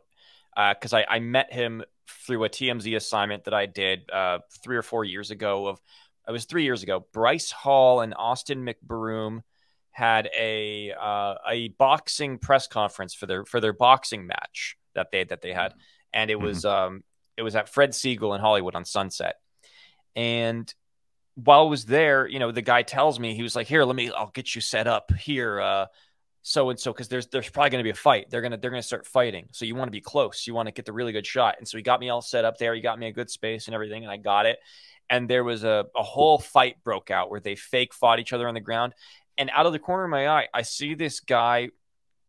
because 0.55 0.93
I, 0.93 1.05
I 1.09 1.17
met 1.17 1.51
him 1.51 1.83
through 2.07 2.43
a 2.43 2.49
TMZ 2.49 2.95
assignment 2.95 3.45
that 3.45 3.55
I 3.55 3.65
did 3.65 4.07
uh, 4.11 4.37
three 4.63 4.77
or 4.77 4.83
four 4.83 5.03
years 5.03 5.31
ago. 5.31 5.65
Of 5.65 5.79
it 6.27 6.31
was 6.31 6.45
three 6.45 6.63
years 6.63 6.83
ago. 6.83 7.07
Bryce 7.13 7.49
Hall 7.49 8.01
and 8.01 8.13
Austin 8.15 8.63
McBroom 8.63 9.41
had 9.89 10.29
a 10.37 10.91
uh, 10.91 11.33
a 11.49 11.69
boxing 11.79 12.37
press 12.37 12.67
conference 12.67 13.15
for 13.15 13.25
their 13.25 13.43
for 13.43 13.59
their 13.59 13.73
boxing 13.73 14.27
match 14.27 14.77
that 14.93 15.07
they 15.11 15.23
that 15.23 15.41
they 15.41 15.51
had, 15.51 15.73
and 16.13 16.29
it 16.29 16.39
was 16.39 16.63
um 16.63 17.01
it 17.37 17.43
was 17.43 17.55
at 17.55 17.69
Fred 17.69 17.91
Segal 17.91 18.35
in 18.35 18.41
Hollywood 18.41 18.75
on 18.75 18.85
Sunset. 18.85 19.35
And 20.15 20.73
while 21.35 21.61
I 21.61 21.69
was 21.69 21.85
there, 21.85 22.27
you 22.27 22.39
know, 22.39 22.51
the 22.51 22.61
guy 22.61 22.83
tells 22.83 23.19
me 23.19 23.35
he 23.35 23.43
was 23.43 23.55
like, 23.55 23.67
"Here, 23.67 23.83
let 23.83 23.95
me, 23.95 24.11
I'll 24.11 24.27
get 24.27 24.53
you 24.53 24.61
set 24.61 24.87
up 24.87 25.11
here." 25.13 25.59
Uh, 25.59 25.85
so 26.43 26.69
and 26.69 26.79
so 26.79 26.91
because 26.91 27.07
there's 27.07 27.27
there's 27.27 27.49
probably 27.49 27.71
going 27.71 27.79
to 27.79 27.83
be 27.83 27.89
a 27.89 27.95
fight. 27.95 28.29
They're 28.29 28.41
gonna 28.41 28.57
they're 28.57 28.69
gonna 28.69 28.83
start 28.83 29.07
fighting. 29.07 29.47
So 29.51 29.65
you 29.65 29.75
want 29.75 29.87
to 29.87 29.93
be 29.93 30.01
close. 30.01 30.45
You 30.45 30.53
want 30.53 30.67
to 30.67 30.73
get 30.73 30.85
the 30.85 30.93
really 30.93 31.13
good 31.13 31.25
shot. 31.25 31.55
And 31.57 31.67
so 31.67 31.77
he 31.77 31.83
got 31.83 31.99
me 31.99 32.09
all 32.09 32.21
set 32.21 32.45
up 32.45 32.57
there. 32.57 32.75
He 32.75 32.81
got 32.81 32.99
me 32.99 33.07
a 33.07 33.13
good 33.13 33.29
space 33.29 33.67
and 33.67 33.73
everything, 33.73 34.03
and 34.03 34.11
I 34.11 34.17
got 34.17 34.45
it. 34.45 34.59
And 35.09 35.29
there 35.29 35.43
was 35.43 35.63
a 35.63 35.85
a 35.95 36.03
whole 36.03 36.37
fight 36.37 36.83
broke 36.83 37.09
out 37.09 37.31
where 37.31 37.39
they 37.39 37.55
fake 37.55 37.93
fought 37.93 38.19
each 38.19 38.33
other 38.33 38.47
on 38.47 38.53
the 38.53 38.61
ground. 38.61 38.93
And 39.37 39.49
out 39.51 39.65
of 39.65 39.73
the 39.73 39.79
corner 39.79 40.03
of 40.03 40.11
my 40.11 40.27
eye, 40.27 40.47
I 40.53 40.61
see 40.61 40.93
this 40.93 41.19
guy 41.19 41.69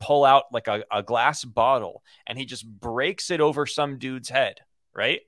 pull 0.00 0.24
out 0.24 0.44
like 0.52 0.68
a, 0.68 0.84
a 0.92 1.02
glass 1.02 1.44
bottle 1.44 2.02
and 2.26 2.38
he 2.38 2.44
just 2.44 2.66
breaks 2.66 3.30
it 3.30 3.40
over 3.40 3.66
some 3.66 3.98
dude's 3.98 4.28
head, 4.28 4.61
right? 4.95 5.20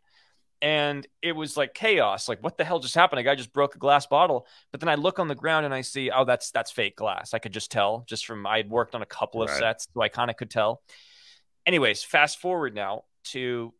and 0.62 1.06
it 1.22 1.32
was 1.32 1.56
like 1.56 1.74
chaos. 1.74 2.28
Like 2.28 2.42
what 2.42 2.56
the 2.56 2.64
hell 2.64 2.78
just 2.78 2.94
happened? 2.94 3.20
A 3.20 3.22
guy 3.22 3.34
just 3.34 3.52
broke 3.52 3.74
a 3.74 3.78
glass 3.78 4.06
bottle. 4.06 4.46
But 4.72 4.80
then 4.80 4.88
i 4.88 4.94
look 4.94 5.18
on 5.18 5.28
the 5.28 5.34
ground 5.34 5.66
and 5.66 5.74
i 5.74 5.80
see 5.82 6.10
oh 6.10 6.24
that's 6.24 6.50
that's 6.50 6.70
fake 6.70 6.96
glass. 6.96 7.34
I 7.34 7.38
could 7.38 7.52
just 7.52 7.70
tell 7.70 8.04
just 8.08 8.26
from 8.26 8.46
i 8.46 8.56
had 8.58 8.70
worked 8.70 8.94
on 8.94 9.02
a 9.02 9.06
couple 9.06 9.42
of 9.42 9.50
right. 9.50 9.58
sets 9.58 9.88
so 9.92 10.00
i 10.00 10.08
kind 10.08 10.30
of 10.30 10.36
could 10.36 10.50
tell. 10.50 10.82
Anyways 11.66 12.02
fast 12.02 12.40
forward 12.40 12.74
now 12.74 13.04
to 13.24 13.74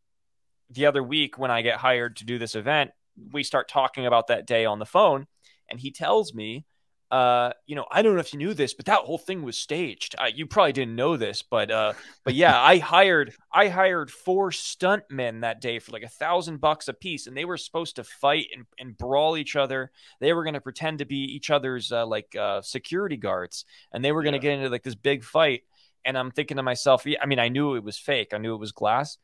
the 0.70 0.86
other 0.86 1.02
week 1.02 1.38
when 1.38 1.50
i 1.50 1.62
get 1.62 1.78
hired 1.78 2.16
to 2.16 2.24
do 2.24 2.38
this 2.38 2.56
event 2.56 2.90
we 3.32 3.44
start 3.44 3.68
talking 3.68 4.04
about 4.04 4.26
that 4.26 4.46
day 4.46 4.64
on 4.64 4.80
the 4.80 4.84
phone 4.84 5.26
and 5.70 5.78
he 5.78 5.92
tells 5.92 6.34
me 6.34 6.66
uh, 7.10 7.52
you 7.66 7.76
know, 7.76 7.86
I 7.90 8.02
don't 8.02 8.14
know 8.14 8.20
if 8.20 8.32
you 8.32 8.38
knew 8.38 8.52
this, 8.52 8.74
but 8.74 8.86
that 8.86 8.98
whole 8.98 9.18
thing 9.18 9.42
was 9.42 9.56
staged. 9.56 10.16
Uh, 10.18 10.26
you 10.34 10.46
probably 10.46 10.72
didn't 10.72 10.96
know 10.96 11.16
this, 11.16 11.42
but 11.42 11.70
uh, 11.70 11.92
but 12.24 12.34
yeah, 12.34 12.60
I 12.62 12.78
hired 12.78 13.32
I 13.52 13.68
hired 13.68 14.10
four 14.10 14.50
stuntmen 14.50 15.42
that 15.42 15.60
day 15.60 15.78
for 15.78 15.92
like 15.92 16.02
a 16.02 16.08
thousand 16.08 16.60
bucks 16.60 16.88
a 16.88 16.92
piece, 16.92 17.26
and 17.26 17.36
they 17.36 17.44
were 17.44 17.56
supposed 17.56 17.96
to 17.96 18.04
fight 18.04 18.46
and, 18.54 18.66
and 18.78 18.98
brawl 18.98 19.36
each 19.36 19.54
other. 19.54 19.92
They 20.20 20.32
were 20.32 20.42
going 20.42 20.54
to 20.54 20.60
pretend 20.60 20.98
to 20.98 21.04
be 21.04 21.18
each 21.18 21.50
other's 21.50 21.92
uh, 21.92 22.06
like 22.06 22.34
uh, 22.34 22.62
security 22.62 23.16
guards, 23.16 23.64
and 23.92 24.04
they 24.04 24.12
were 24.12 24.22
going 24.22 24.32
to 24.32 24.38
yeah. 24.38 24.54
get 24.54 24.58
into 24.58 24.70
like 24.70 24.82
this 24.82 24.96
big 24.96 25.22
fight. 25.22 25.62
And 26.04 26.16
I'm 26.16 26.30
thinking 26.30 26.56
to 26.56 26.62
myself, 26.62 27.04
yeah, 27.04 27.18
I 27.20 27.26
mean, 27.26 27.40
I 27.40 27.48
knew 27.48 27.74
it 27.74 27.84
was 27.84 27.98
fake, 27.98 28.32
I 28.32 28.38
knew 28.38 28.54
it 28.54 28.60
was 28.60 28.72
glass, 28.72 29.18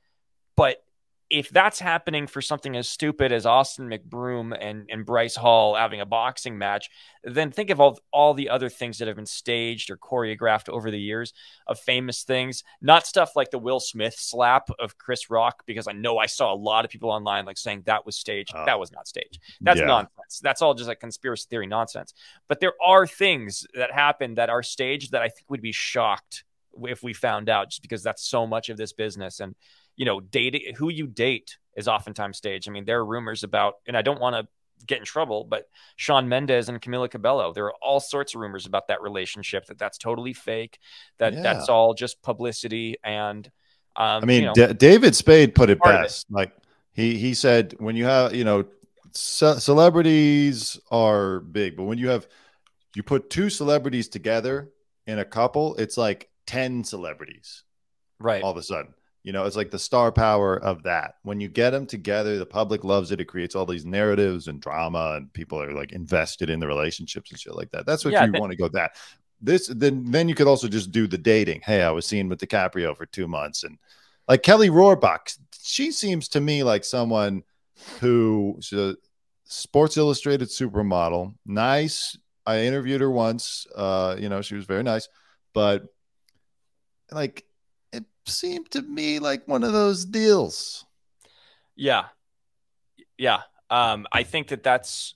but 0.57 0.85
if 1.33 1.49
that's 1.49 1.81
happening 1.81 2.27
for 2.27 2.43
something 2.43 2.77
as 2.77 2.87
stupid 2.87 3.33
as 3.33 3.47
Austin 3.47 3.89
McBroom 3.89 4.55
and, 4.61 4.85
and 4.91 5.07
Bryce 5.07 5.35
Hall 5.35 5.75
having 5.75 6.03
a 6.03 6.07
boxing 6.07 6.59
match, 6.59 6.91
then 7.25 7.51
think 7.51 7.71
of 7.71 7.81
all, 7.81 7.99
all 8.13 8.35
the 8.35 8.51
other 8.51 8.69
things 8.69 8.99
that 8.99 9.09
have 9.09 9.17
been 9.17 9.25
staged 9.25 9.91
or 9.91 9.97
choreographed 9.97 10.69
over 10.69 10.91
the 10.91 11.01
years 11.01 11.33
of 11.67 11.81
famous 11.81 12.23
things. 12.25 12.65
Not 12.83 13.07
stuff 13.07 13.35
like 13.35 13.51
the 13.51 13.59
Will 13.59 13.81
Smith 13.81 14.15
slap 14.19 14.69
of 14.79 14.99
Chris 14.99 15.31
Rock, 15.31 15.63
because 15.65 15.89
I 15.89 15.93
know 15.93 16.19
I 16.19 16.27
saw 16.27 16.53
a 16.53 16.55
lot 16.55 16.85
of 16.85 16.91
people 16.91 17.11
online 17.11 17.47
like 17.47 17.57
saying 17.57 17.85
that 17.87 18.05
was 18.05 18.15
staged. 18.15 18.55
Uh, 18.55 18.67
that 18.67 18.79
was 18.79 18.93
not 18.93 19.09
staged. 19.09 19.39
That's 19.63 19.81
yeah. 19.81 19.87
nonsense. 19.87 20.41
That's 20.43 20.61
all 20.61 20.75
just 20.75 20.89
like 20.89 21.01
conspiracy 21.01 21.47
theory 21.49 21.67
nonsense. 21.67 22.13
But 22.47 22.61
there 22.61 22.75
are 22.85 23.07
things 23.07 23.67
that 23.73 23.91
happen 23.91 24.35
that 24.35 24.51
are 24.51 24.63
staged 24.63 25.13
that 25.13 25.23
I 25.23 25.31
think 25.31 25.49
would 25.49 25.63
be 25.63 25.73
shocked 25.73 26.45
if 26.85 27.03
we 27.03 27.15
found 27.15 27.49
out, 27.49 27.71
just 27.71 27.81
because 27.83 28.03
that's 28.03 28.29
so 28.29 28.47
much 28.47 28.69
of 28.69 28.77
this 28.77 28.93
business. 28.93 29.41
And 29.41 29.55
you 29.97 30.05
know, 30.05 30.21
dating 30.21 30.75
who 30.77 30.89
you 30.89 31.07
date 31.07 31.57
is 31.77 31.89
oftentimes 31.89 32.37
staged. 32.37 32.69
I 32.69 32.73
mean, 32.73 32.85
there 32.85 32.99
are 32.99 33.05
rumors 33.05 33.45
about, 33.45 33.75
and 33.87 33.97
I 33.97 34.03
don't 34.03 34.21
want 34.21 34.37
to 34.37 34.49
get 34.87 34.99
in 34.99 35.05
trouble, 35.05 35.45
but 35.45 35.69
Shawn 35.97 36.29
Mendes 36.29 36.69
and 36.69 36.81
Camila 36.81 37.11
Cabello, 37.11 37.53
there 37.53 37.67
are 37.67 37.75
all 37.83 38.01
sorts 38.01 38.35
of 38.35 38.41
rumors 38.41 38.67
about 38.67 38.89
that 38.89 39.03
relationship 39.03 39.67
that 39.67 39.79
that's 39.79 39.99
totally 39.99 40.33
fake, 40.33 40.79
that 41.19 41.35
yeah. 41.35 41.43
that's 41.43 41.69
all 41.69 41.95
just 41.95 42.23
publicity. 42.23 42.97
And 43.05 43.47
um, 43.97 44.23
I 44.23 44.25
mean, 44.25 44.43
you 44.43 44.47
know, 44.49 44.55
D- 44.55 44.75
David 44.75 45.15
Spade 45.15 45.55
put 45.55 45.71
it 45.71 45.79
best. 45.83 46.27
It. 46.29 46.35
Like 46.35 46.53
he 46.93 47.17
he 47.17 47.35
said, 47.35 47.75
when 47.79 47.97
you 47.97 48.05
have 48.05 48.35
you 48.35 48.45
know, 48.45 48.65
ce- 49.13 49.63
celebrities 49.63 50.81
are 50.91 51.41
big, 51.41 51.77
but 51.77 51.85
when 51.85 51.99
you 51.99 52.09
have 52.09 52.27
you 52.95 53.03
put 53.03 53.31
two 53.31 53.51
celebrities 53.51 54.09
together 54.09 54.71
in 55.07 55.19
a 55.19 55.25
couple, 55.25 55.77
it's 55.77 55.97
like 55.97 56.29
ten 56.47 56.85
celebrities, 56.85 57.65
right? 58.19 58.43
All 58.43 58.51
of 58.51 58.57
a 58.57 58.63
sudden. 58.63 58.95
You 59.23 59.33
know, 59.33 59.45
it's 59.45 59.57
like 59.57 59.71
the 59.71 59.79
star 59.79 60.11
power 60.11 60.57
of 60.57 60.83
that. 60.83 61.15
When 61.23 61.41
you 61.41 61.49
get 61.49 61.71
them 61.71 61.87
together, 61.87 62.39
the 62.39 62.47
public 62.47 62.83
loves 62.83 63.13
it. 63.13 63.21
It 63.21 63.27
creates 63.27 63.55
all 63.55 63.67
these 63.67 63.85
narratives 63.85 64.49
and 64.49 64.61
drama, 64.61 65.15
and 65.17 65.33
people 65.33 65.63
are 65.63 65.73
like 65.73 65.93
invested 65.93 66.51
in 66.51 66.59
the 66.59 66.67
relationships 66.67 67.31
and 67.31 67.39
shit 67.39 67.55
like 67.55 67.71
that. 67.71 67.87
That's 67.87 68.05
what 68.05 68.13
yeah, 68.13 68.25
you 68.25 68.33
want 68.33 68.51
to 68.51 68.57
go 68.57 68.69
that. 68.69 68.97
This 69.41 69.69
then 69.69 70.11
then 70.11 70.29
you 70.29 70.35
could 70.35 70.49
also 70.49 70.69
just 70.69 70.91
do 70.91 71.07
the 71.07 71.19
dating. 71.19 71.61
Hey, 71.65 71.83
I 71.83 71.91
was 71.91 72.07
seen 72.07 72.29
with 72.29 72.41
DiCaprio 72.41 72.97
for 72.97 73.07
two 73.07 73.29
months, 73.29 73.63
and 73.63 73.79
like 74.29 74.43
Kelly 74.43 74.71
Rohrbach, 74.71 75.39
she 75.61 75.93
seems 75.93 76.29
to 76.29 76.41
me 76.41 76.65
like 76.65 76.85
someone 76.85 77.45
who's 78.01 78.73
a 78.73 78.97
Sports 79.45 79.97
Illustrated 79.97 80.49
supermodel. 80.49 81.35
Nice. 81.47 82.17
I 82.45 82.63
interviewed 82.63 83.01
her 83.01 83.11
once. 83.11 83.67
Uh, 83.75 84.17
you 84.19 84.29
know, 84.29 84.43
she 84.43 84.55
was 84.55 84.65
very 84.65 84.83
nice, 84.83 85.09
but 85.53 85.85
like 87.11 87.45
seemed 88.27 88.71
to 88.73 88.83
me 88.83 89.19
like 89.19 89.47
one 89.47 89.65
of 89.65 89.73
those 89.73 90.05
deals. 90.05 90.85
Yeah. 91.77 92.07
Yeah. 93.19 93.43
Um, 93.71 94.07
I 94.13 94.23
think 94.23 94.49
that 94.49 94.63
that's 94.63 95.15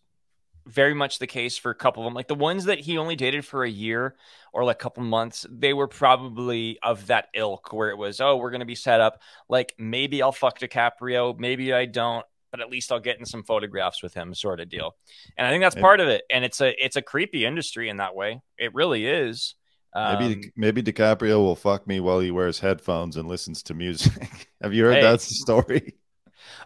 very 0.66 0.94
much 0.94 1.18
the 1.18 1.26
case 1.26 1.56
for 1.56 1.70
a 1.70 1.74
couple 1.74 2.02
of 2.02 2.06
them. 2.06 2.14
Like 2.14 2.28
the 2.28 2.34
ones 2.34 2.64
that 2.64 2.80
he 2.80 2.98
only 2.98 3.16
dated 3.16 3.44
for 3.44 3.64
a 3.64 3.70
year 3.70 4.16
or 4.52 4.64
like 4.64 4.76
a 4.76 4.78
couple 4.78 5.02
months, 5.04 5.46
they 5.48 5.72
were 5.72 5.86
probably 5.86 6.78
of 6.82 7.06
that 7.06 7.28
ilk 7.34 7.72
where 7.72 7.90
it 7.90 7.96
was, 7.96 8.20
oh, 8.20 8.36
we're 8.36 8.50
going 8.50 8.60
to 8.60 8.66
be 8.66 8.74
set 8.74 9.00
up. 9.00 9.20
Like 9.48 9.74
maybe 9.78 10.22
I'll 10.22 10.32
fuck 10.32 10.58
DiCaprio, 10.58 11.38
maybe 11.38 11.72
I 11.72 11.84
don't, 11.84 12.24
but 12.50 12.60
at 12.60 12.70
least 12.70 12.90
I'll 12.90 13.00
get 13.00 13.18
in 13.18 13.26
some 13.26 13.44
photographs 13.44 14.02
with 14.02 14.14
him, 14.14 14.34
sort 14.34 14.60
of 14.60 14.68
deal. 14.68 14.96
And 15.36 15.46
I 15.46 15.50
think 15.50 15.62
that's 15.62 15.76
part 15.76 16.00
of 16.00 16.08
it. 16.08 16.24
And 16.30 16.44
it's 16.44 16.60
a 16.60 16.72
it's 16.84 16.96
a 16.96 17.02
creepy 17.02 17.44
industry 17.44 17.88
in 17.88 17.98
that 17.98 18.14
way. 18.14 18.40
It 18.58 18.74
really 18.74 19.06
is. 19.06 19.54
Maybe 19.96 20.34
um, 20.34 20.52
maybe 20.56 20.82
DiCaprio 20.82 21.38
will 21.38 21.56
fuck 21.56 21.86
me 21.86 22.00
while 22.00 22.20
he 22.20 22.30
wears 22.30 22.58
headphones 22.58 23.16
and 23.16 23.26
listens 23.26 23.62
to 23.62 23.74
music. 23.74 24.48
Have 24.60 24.74
you 24.74 24.84
heard 24.84 24.96
hey. 24.96 25.02
that 25.02 25.22
story? 25.22 25.94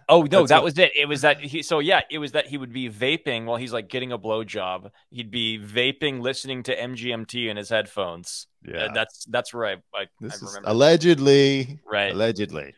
Oh 0.09 0.23
no, 0.23 0.41
That's 0.41 0.49
that 0.49 0.57
what... 0.57 0.65
was 0.65 0.79
it. 0.79 0.91
It 0.97 1.07
was 1.07 1.21
that 1.21 1.41
he. 1.41 1.63
So 1.63 1.79
yeah, 1.79 2.01
it 2.11 2.19
was 2.19 2.33
that 2.33 2.49
he 2.49 2.59
would 2.59 2.73
be 2.73 2.91
vaping 2.91 3.45
while 3.45 3.57
he's 3.57 3.73
like 3.73 3.89
getting 3.89 4.11
a 4.11 4.19
blowjob. 4.19 4.91
He'd 5.11 5.31
be 5.31 5.61
vaping, 5.61 6.21
listening 6.21 6.65
to 6.65 6.77
MGMT 6.77 7.49
in 7.49 7.57
his 7.57 7.69
headphones. 7.69 8.49
Yeah, 8.67 8.87
uh, 8.87 8.93
that's 8.93 9.25
that's 9.27 9.55
right. 9.55 9.79
I, 9.95 10.09
this 10.21 10.43
I 10.43 10.47
is 10.47 10.59
allegedly. 10.65 11.79
Right. 11.89 12.13
Allegedly. 12.13 12.75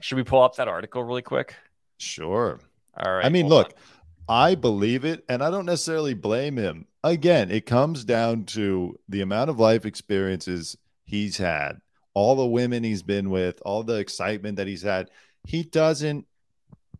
Should 0.00 0.16
we 0.16 0.24
pull 0.24 0.42
up 0.42 0.56
that 0.56 0.68
article 0.68 1.04
really 1.04 1.22
quick? 1.22 1.54
Sure. 1.98 2.60
All 2.96 3.16
right. 3.16 3.26
I 3.26 3.28
mean, 3.28 3.46
look, 3.46 3.74
on. 4.26 4.36
I 4.36 4.54
believe 4.54 5.04
it, 5.04 5.24
and 5.28 5.42
I 5.42 5.50
don't 5.50 5.66
necessarily 5.66 6.14
blame 6.14 6.56
him 6.56 6.86
again, 7.10 7.50
it 7.50 7.66
comes 7.66 8.04
down 8.04 8.44
to 8.44 8.98
the 9.08 9.20
amount 9.20 9.50
of 9.50 9.58
life 9.58 9.84
experiences 9.84 10.76
he's 11.04 11.36
had, 11.36 11.80
all 12.14 12.36
the 12.36 12.46
women 12.46 12.82
he's 12.84 13.02
been 13.02 13.30
with, 13.30 13.60
all 13.64 13.82
the 13.82 13.96
excitement 13.96 14.56
that 14.56 14.66
he's 14.66 14.82
had. 14.82 15.10
He 15.46 15.62
doesn't, 15.62 16.26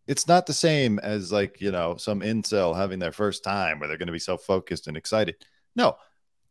it's 0.07 0.29
not 0.29 0.47
the 0.47 0.53
same 0.53 0.99
as 1.01 1.33
like, 1.33 1.61
you 1.61 1.73
know, 1.73 1.97
some 1.97 2.21
incel 2.21 2.77
having 2.77 2.99
their 2.99 3.13
first 3.13 3.43
time 3.43 3.79
where 3.79 3.89
they're 3.89 3.99
going 3.99 4.07
to 4.07 4.13
be 4.13 4.19
so 4.19 4.37
focused 4.37 4.87
and 4.87 4.97
excited. 4.97 5.37
No, 5.75 5.97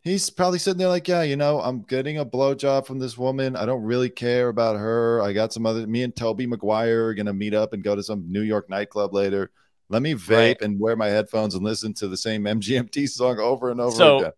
he's 0.01 0.30
probably 0.30 0.60
sitting 0.60 0.78
there 0.78 0.89
like, 0.89 1.08
yeah, 1.08 1.24
you 1.24 1.36
know, 1.36 1.62
I'm 1.62 1.82
getting 1.84 2.18
a 2.18 2.26
blowjob 2.26 2.86
from 2.86 2.99
this 2.99 3.18
woman. 3.18 3.56
I 3.56 3.66
don't 3.66 3.84
really 3.84 4.10
care 4.10 4.49
about 4.49 4.78
her. 4.78 5.22
I 5.22 5.34
got 5.34 5.53
some 5.53 5.66
other, 5.66 5.88
me 5.88 6.03
and 6.03 6.16
Tobey 6.16 6.47
Maguire 6.47 7.06
are 7.06 7.14
going 7.14 7.26
to 7.28 7.34
meet 7.34 7.53
up 7.53 7.74
and 7.74 7.84
go 7.84 7.95
to 7.95 8.03
some 8.03 8.32
New 8.32 8.41
York 8.41 8.70
nightclub 8.70 9.14
later. 9.14 9.51
Let 9.89 10.01
me 10.01 10.13
vape 10.13 10.29
right. 10.29 10.61
and 10.61 10.79
wear 10.79 10.95
my 10.95 11.07
headphones 11.07 11.55
and 11.55 11.63
listen 11.63 11.93
to 11.95 12.07
the 12.07 12.17
same 12.17 12.43
MGMT 12.45 13.07
song 13.09 13.39
over 13.39 13.71
and 13.71 13.79
over 13.79 13.95
so, 13.95 14.19
again. 14.19 14.31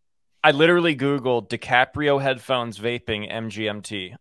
I 0.43 0.51
literally 0.51 0.95
Googled 0.95 1.49
DiCaprio 1.49 2.21
headphones 2.21 2.77
vaping 2.77 3.31
MGMT. 3.31 4.15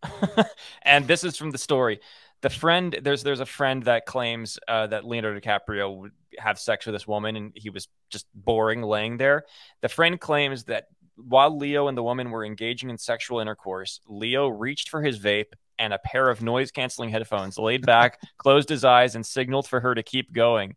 and 0.82 1.06
this 1.06 1.24
is 1.24 1.36
from 1.36 1.50
the 1.50 1.58
story. 1.58 2.00
The 2.42 2.50
friend, 2.50 2.98
there's 3.02 3.22
there's 3.22 3.40
a 3.40 3.46
friend 3.46 3.82
that 3.84 4.06
claims 4.06 4.58
uh, 4.66 4.88
that 4.88 5.04
Leonardo 5.04 5.40
DiCaprio 5.40 5.96
would 5.96 6.12
have 6.38 6.58
sex 6.58 6.86
with 6.86 6.94
this 6.94 7.06
woman 7.06 7.36
and 7.36 7.52
he 7.54 7.70
was 7.70 7.88
just 8.10 8.26
boring 8.34 8.82
laying 8.82 9.16
there. 9.16 9.44
The 9.82 9.88
friend 9.88 10.20
claims 10.20 10.64
that 10.64 10.86
while 11.16 11.56
Leo 11.56 11.88
and 11.88 11.96
the 11.96 12.02
woman 12.02 12.30
were 12.30 12.44
engaging 12.44 12.90
in 12.90 12.98
sexual 12.98 13.40
intercourse, 13.40 14.00
Leo 14.06 14.48
reached 14.48 14.88
for 14.88 15.02
his 15.02 15.18
vape 15.18 15.52
and 15.78 15.92
a 15.92 15.98
pair 15.98 16.28
of 16.28 16.42
noise 16.42 16.70
canceling 16.70 17.10
headphones, 17.10 17.58
laid 17.58 17.84
back, 17.84 18.20
closed 18.38 18.68
his 18.68 18.84
eyes, 18.84 19.14
and 19.14 19.24
signaled 19.24 19.66
for 19.66 19.80
her 19.80 19.94
to 19.94 20.02
keep 20.02 20.32
going. 20.32 20.76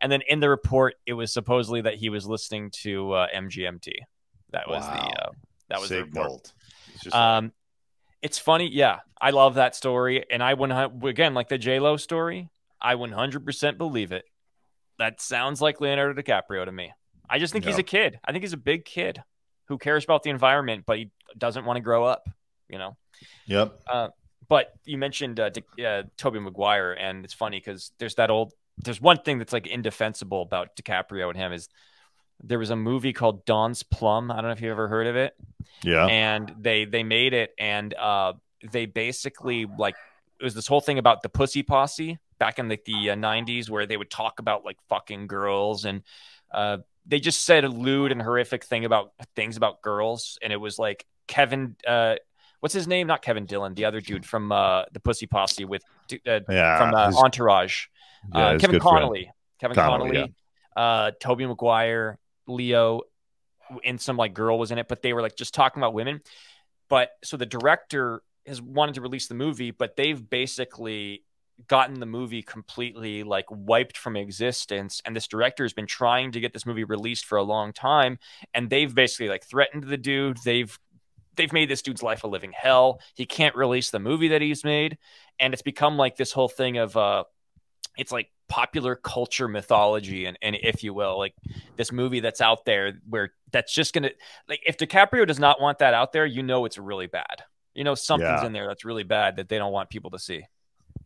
And 0.00 0.10
then 0.12 0.22
in 0.28 0.40
the 0.40 0.48
report, 0.48 0.94
it 1.06 1.14
was 1.14 1.32
supposedly 1.32 1.80
that 1.82 1.94
he 1.94 2.08
was 2.08 2.26
listening 2.26 2.70
to 2.82 3.12
uh, 3.12 3.26
MGMT. 3.34 3.92
That 4.50 4.68
was 4.68 4.82
wow. 4.84 4.94
the 4.94 5.22
uh, 5.22 5.30
that 5.68 5.80
was 5.80 5.88
Signaled. 5.88 6.14
the 6.14 6.20
report. 6.20 6.52
It's 6.94 7.04
just 7.04 7.16
um, 7.16 7.52
it's 8.22 8.38
funny, 8.38 8.68
yeah. 8.72 9.00
I 9.20 9.30
love 9.30 9.54
that 9.54 9.74
story, 9.74 10.24
and 10.30 10.42
I 10.42 10.54
would 10.54 10.70
again 11.04 11.34
like 11.34 11.48
the 11.48 11.58
J 11.58 11.80
Lo 11.80 11.96
story. 11.96 12.48
I 12.80 12.94
100% 12.94 13.76
believe 13.76 14.12
it. 14.12 14.24
That 14.98 15.20
sounds 15.20 15.60
like 15.60 15.80
Leonardo 15.80 16.20
DiCaprio 16.20 16.64
to 16.64 16.72
me. 16.72 16.92
I 17.28 17.38
just 17.40 17.52
think 17.52 17.64
no. 17.64 17.72
he's 17.72 17.78
a 17.78 17.84
kid. 17.84 18.20
I 18.24 18.32
think 18.32 18.44
he's 18.44 18.52
a 18.52 18.58
big 18.58 18.84
kid 18.84 19.22
who 19.66 19.78
cares 19.78 20.04
about 20.04 20.22
the 20.22 20.30
environment, 20.30 20.84
but 20.86 20.98
he 20.98 21.10
doesn't 21.36 21.64
want 21.64 21.76
to 21.76 21.80
grow 21.80 22.04
up. 22.04 22.28
You 22.68 22.78
know. 22.78 22.96
Yep. 23.46 23.80
Uh, 23.86 24.08
but 24.48 24.72
you 24.84 24.96
mentioned 24.96 25.40
uh, 25.40 25.50
uh, 25.84 26.04
Tobey 26.16 26.38
Maguire, 26.38 26.92
and 26.92 27.24
it's 27.24 27.34
funny 27.34 27.58
because 27.58 27.92
there's 27.98 28.14
that 28.14 28.30
old 28.30 28.52
there's 28.84 29.00
one 29.00 29.18
thing 29.18 29.38
that's 29.38 29.52
like 29.52 29.66
indefensible 29.66 30.42
about 30.42 30.76
DiCaprio 30.76 31.28
and 31.28 31.36
him 31.36 31.52
is 31.52 31.68
there 32.42 32.58
was 32.58 32.70
a 32.70 32.76
movie 32.76 33.12
called 33.12 33.44
Don's 33.44 33.82
Plum. 33.82 34.30
I 34.30 34.36
don't 34.36 34.44
know 34.44 34.50
if 34.52 34.60
you 34.60 34.70
ever 34.70 34.86
heard 34.88 35.06
of 35.08 35.16
it. 35.16 35.34
Yeah. 35.82 36.06
And 36.06 36.54
they 36.60 36.84
they 36.84 37.02
made 37.02 37.34
it 37.34 37.52
and 37.58 37.92
uh 37.94 38.34
they 38.72 38.86
basically 38.86 39.66
like 39.78 39.96
it 40.40 40.44
was 40.44 40.54
this 40.54 40.66
whole 40.66 40.80
thing 40.80 40.98
about 40.98 41.22
the 41.22 41.28
pussy 41.28 41.62
posse 41.62 42.18
back 42.38 42.58
in 42.60 42.68
like 42.68 42.84
the 42.84 43.10
uh, 43.10 43.14
90s 43.16 43.68
where 43.68 43.86
they 43.86 43.96
would 43.96 44.10
talk 44.10 44.38
about 44.38 44.64
like 44.64 44.76
fucking 44.88 45.26
girls 45.26 45.84
and 45.84 46.02
uh 46.52 46.78
they 47.06 47.18
just 47.18 47.42
said 47.44 47.64
a 47.64 47.68
lewd 47.68 48.12
and 48.12 48.20
horrific 48.22 48.64
thing 48.64 48.84
about 48.84 49.12
things 49.34 49.56
about 49.56 49.82
girls 49.82 50.38
and 50.42 50.52
it 50.52 50.56
was 50.58 50.78
like 50.78 51.04
Kevin 51.26 51.74
uh 51.86 52.16
what's 52.60 52.74
his 52.74 52.86
name? 52.88 53.06
Not 53.06 53.22
Kevin 53.22 53.46
Dillon, 53.46 53.74
the 53.74 53.84
other 53.84 54.00
dude 54.00 54.24
from 54.26 54.52
uh 54.52 54.84
the 54.92 55.00
pussy 55.00 55.26
posse 55.26 55.64
with 55.64 55.82
uh, 56.26 56.40
Yeah. 56.48 56.78
from 56.78 56.94
uh, 56.94 57.12
Entourage. 57.16 57.86
Yeah, 58.34 58.46
uh, 58.46 58.58
Kevin 58.58 58.80
friend. 58.80 58.82
Connolly. 58.82 59.30
Kevin 59.60 59.74
Connolly, 59.74 60.10
Connolly. 60.10 60.34
Uh, 60.76 61.10
Tobey 61.20 61.46
Maguire, 61.46 62.18
Leo, 62.46 63.02
and 63.84 64.00
some 64.00 64.16
like 64.16 64.34
girl 64.34 64.58
was 64.58 64.70
in 64.70 64.78
it, 64.78 64.88
but 64.88 65.02
they 65.02 65.12
were 65.12 65.22
like 65.22 65.36
just 65.36 65.54
talking 65.54 65.82
about 65.82 65.94
women. 65.94 66.20
But 66.88 67.10
so 67.22 67.36
the 67.36 67.46
director 67.46 68.22
has 68.46 68.62
wanted 68.62 68.94
to 68.96 69.00
release 69.00 69.26
the 69.26 69.34
movie, 69.34 69.70
but 69.70 69.96
they've 69.96 70.28
basically 70.28 71.22
gotten 71.66 71.98
the 71.98 72.06
movie 72.06 72.42
completely 72.42 73.24
like 73.24 73.46
wiped 73.50 73.98
from 73.98 74.16
existence 74.16 75.02
and 75.04 75.16
this 75.16 75.26
director 75.26 75.64
has 75.64 75.72
been 75.72 75.88
trying 75.88 76.30
to 76.30 76.38
get 76.38 76.52
this 76.52 76.64
movie 76.64 76.84
released 76.84 77.24
for 77.24 77.36
a 77.36 77.42
long 77.42 77.72
time 77.72 78.16
and 78.54 78.70
they've 78.70 78.94
basically 78.94 79.28
like 79.28 79.44
threatened 79.44 79.82
the 79.82 79.96
dude 79.96 80.38
they've 80.44 80.78
they've 81.34 81.52
made 81.52 81.68
this 81.68 81.82
dude's 81.82 82.02
life 82.02 82.22
a 82.22 82.28
living 82.28 82.52
hell 82.52 83.00
he 83.16 83.26
can't 83.26 83.56
release 83.56 83.90
the 83.90 83.98
movie 83.98 84.28
that 84.28 84.40
he's 84.40 84.62
made 84.62 84.98
and 85.40 85.52
it's 85.52 85.62
become 85.62 85.96
like 85.96 86.16
this 86.16 86.30
whole 86.30 86.48
thing 86.48 86.76
of 86.76 86.96
uh 86.96 87.24
it's 87.98 88.12
like 88.12 88.30
popular 88.48 88.96
culture 88.96 89.48
mythology 89.48 90.24
and, 90.24 90.38
and 90.40 90.56
if 90.62 90.82
you 90.82 90.94
will 90.94 91.18
like 91.18 91.34
this 91.76 91.92
movie 91.92 92.20
that's 92.20 92.40
out 92.40 92.64
there 92.64 92.94
where 93.08 93.32
that's 93.52 93.74
just 93.74 93.92
gonna 93.92 94.10
like 94.48 94.60
if 94.66 94.78
DiCaprio 94.78 95.26
does 95.26 95.38
not 95.38 95.60
want 95.60 95.78
that 95.80 95.92
out 95.92 96.12
there 96.12 96.24
you 96.24 96.42
know 96.42 96.64
it's 96.64 96.78
really 96.78 97.06
bad 97.06 97.42
you 97.74 97.84
know 97.84 97.94
something's 97.94 98.40
Yeah. 98.40 98.46
in 98.46 98.52
there 98.52 98.66
that's 98.66 98.84
really 98.86 99.02
bad 99.02 99.36
that 99.36 99.48
they 99.50 99.58
don't 99.58 99.72
want 99.72 99.90
people 99.90 100.10
to 100.12 100.18
see 100.18 100.44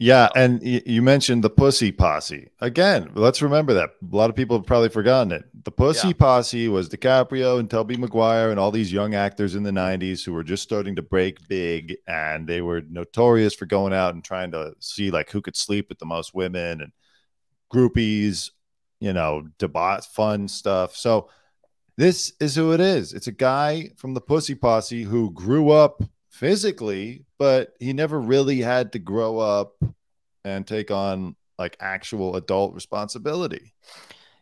Yeah, 0.02 0.28
and 0.34 0.60
y- 0.60 0.82
you 0.84 1.00
mentioned 1.00 1.44
the 1.44 1.50
Pussy 1.50 1.92
Posse. 1.92 2.48
Again, 2.60 3.10
let's 3.14 3.40
remember 3.40 3.72
that. 3.74 3.90
A 4.12 4.16
lot 4.16 4.30
of 4.30 4.34
people 4.34 4.56
have 4.58 4.66
probably 4.66 4.88
forgotten 4.88 5.30
it. 5.30 5.44
The 5.64 5.70
Pussy 5.70 6.08
Yeah. 6.08 6.14
Posse 6.14 6.66
was 6.66 6.88
DiCaprio 6.88 7.60
and 7.60 7.70
Tobey 7.70 7.96
Maguire 7.96 8.50
and 8.50 8.58
all 8.58 8.72
these 8.72 8.92
young 8.92 9.14
actors 9.14 9.54
in 9.54 9.62
the 9.62 9.70
90s 9.70 10.24
who 10.24 10.32
were 10.32 10.42
just 10.42 10.64
starting 10.64 10.96
to 10.96 11.02
break 11.02 11.46
big 11.46 11.96
and 12.08 12.48
they 12.48 12.60
were 12.62 12.82
notorious 12.90 13.54
for 13.54 13.66
going 13.66 13.92
out 13.92 14.14
and 14.14 14.24
trying 14.24 14.50
to 14.50 14.74
see 14.80 15.12
like 15.12 15.30
who 15.30 15.40
could 15.40 15.56
sleep 15.56 15.88
with 15.88 16.00
the 16.00 16.06
most 16.06 16.34
women 16.34 16.80
and 16.80 16.90
groupies, 17.72 18.50
you 18.98 19.12
know, 19.12 19.44
debauch 19.58 20.06
fun 20.06 20.48
stuff. 20.48 20.96
So 20.96 21.28
this 21.96 22.32
is 22.40 22.56
who 22.56 22.72
it 22.72 22.80
is. 22.80 23.12
It's 23.12 23.28
a 23.28 23.32
guy 23.32 23.90
from 23.96 24.14
the 24.14 24.20
Pussy 24.20 24.56
Posse 24.56 25.04
who 25.04 25.30
grew 25.30 25.70
up 25.70 26.02
physically, 26.32 27.24
but 27.38 27.74
he 27.78 27.92
never 27.92 28.18
really 28.20 28.60
had 28.60 28.92
to 28.92 28.98
grow 28.98 29.38
up 29.38 29.74
and 30.44 30.66
take 30.66 30.90
on 30.90 31.36
like 31.58 31.76
actual 31.78 32.34
adult 32.36 32.74
responsibility. 32.74 33.74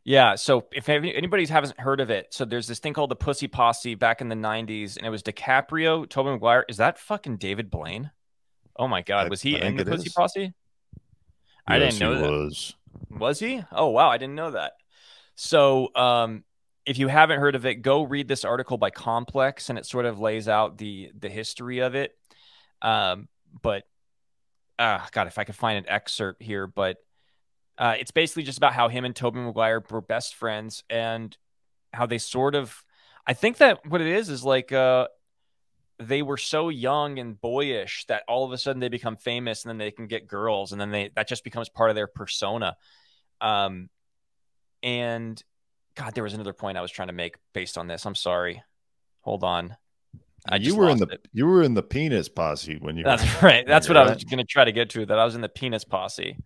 Yeah. 0.05 0.37
So 0.37 0.67
if 0.73 0.89
any- 0.89 1.15
anybody 1.15 1.45
hasn't 1.47 1.79
heard 1.79 2.01
of 2.01 2.09
it, 2.09 2.29
so 2.33 2.45
there's 2.47 2.67
this 2.69 2.79
thing 2.79 2.95
called 2.95 3.11
the 3.11 3.17
Pussy 3.17 3.49
Posse 3.49 3.97
back 3.97 4.21
in 4.23 4.29
the 4.29 4.35
90s, 4.37 4.97
and 4.97 5.05
it 5.05 5.11
was 5.11 5.23
DiCaprio, 5.23 6.09
Tobey 6.09 6.31
Maguire. 6.31 6.65
Is 6.69 6.79
that 6.79 6.99
fucking 6.99 7.37
David 7.37 7.71
Blaine? 7.71 8.11
Oh 8.77 8.89
my 8.89 9.03
God. 9.03 9.27
I- 9.27 9.29
Was 9.29 9.43
he 9.43 9.61
in 9.61 9.77
the 9.77 9.85
Pussy 9.85 10.07
is. 10.07 10.15
Posse? 10.15 10.55
I 11.67 11.77
Yes, 11.77 11.99
didn't 11.99 12.01
know 12.15 12.21
that. 12.21 12.31
was. 12.31 12.75
Was 13.11 13.39
he? 13.41 13.63
Oh 13.73 13.89
wow, 13.89 14.09
I 14.09 14.17
didn't 14.17 14.37
know 14.37 14.53
that. 14.53 14.73
So, 15.35 15.95
um, 15.95 16.45
if 16.91 16.99
you 16.99 17.07
haven't 17.07 17.39
heard 17.39 17.55
of 17.55 17.65
it, 17.67 17.77
go 17.77 18.03
read 18.03 18.27
this 18.27 18.45
article 18.45 18.77
by 18.77 18.91
Complex, 18.91 19.71
and 19.71 19.79
it 19.79 19.87
sort 19.87 20.07
of 20.07 20.19
lays 20.19 20.49
out 20.49 20.77
the 20.77 21.13
the 21.17 21.29
history 21.29 21.79
of 21.79 21.95
it. 21.95 22.19
Um, 22.83 23.29
but, 23.63 23.85
uh, 24.77 24.99
God, 25.13 25.29
if 25.29 25.39
I 25.39 25.45
could 25.45 25.55
find 25.55 25.79
an 25.79 25.89
excerpt 25.89 26.43
here, 26.43 26.67
but 26.67 26.97
uh, 27.79 27.95
it's 28.01 28.11
basically 28.11 28.43
just 28.43 28.59
about 28.59 28.73
how 28.73 28.89
him 28.89 29.05
and 29.05 29.15
Tobey 29.15 29.39
Maguire 29.39 29.85
were 29.89 30.01
best 30.01 30.35
friends 30.35 30.83
and 30.91 31.37
how 31.93 32.07
they 32.07 32.19
sort 32.19 32.57
of. 32.57 32.85
I 33.25 33.35
think 33.35 33.59
that 33.59 33.87
what 33.87 34.01
it 34.01 34.09
is 34.09 34.29
is 34.29 34.43
like 34.43 34.73
uh, 34.73 35.07
they 36.01 36.23
were 36.23 36.39
so 36.39 36.71
young 36.71 37.21
and 37.21 37.41
boyish 37.41 38.05
that 38.07 38.25
all 38.27 38.45
of 38.45 38.51
a 38.51 38.59
sudden 38.59 38.81
they 38.81 38.89
become 38.89 39.15
famous 39.15 39.63
and 39.63 39.71
then 39.71 39.79
they 39.79 39.93
can 39.93 40.09
get 40.09 40.27
girls 40.27 40.73
and 40.73 40.81
then 40.81 40.91
they 40.91 41.13
that 41.15 41.29
just 41.29 41.45
becomes 41.45 41.69
part 41.69 41.91
of 41.91 41.95
their 41.95 42.09
persona. 42.09 42.77
Um, 43.41 43.91
and 44.83 45.41
God, 46.01 46.15
there 46.15 46.25
was 46.25 46.33
another 46.33 46.55
point 46.55 46.79
I 46.79 46.81
was 46.81 46.91
trying 46.91 47.09
to 47.09 47.15
make 47.15 47.35
based 47.53 47.77
on 47.77 47.87
this. 47.87 48.07
I'm 48.07 48.15
sorry. 48.15 48.63
Hold 49.21 49.45
on. 49.45 49.77
I 50.49 50.57
you 50.57 50.65
just 50.65 50.79
were 50.79 50.89
in 50.89 50.97
the 50.97 51.07
it. 51.07 51.29
you 51.35 51.47
were 51.47 51.63
in 51.63 51.75
the 51.75 51.83
penis 51.83 52.31
posse 52.31 52.79
when 52.81 52.97
you 52.97 53.05
That's 53.05 53.43
right. 53.43 53.67
That's 53.67 53.87
what 53.87 53.97
You're 53.97 54.07
I 54.07 54.15
was 54.15 54.25
going 54.25 54.39
to 54.39 54.45
try 54.45 54.65
to 54.65 54.73
get 54.73 54.89
to. 54.91 55.05
That 55.05 55.19
I 55.19 55.27
was 55.27 55.35
in 55.35 55.43
the 55.43 55.51
penis 55.51 55.85
posse. 55.85 56.39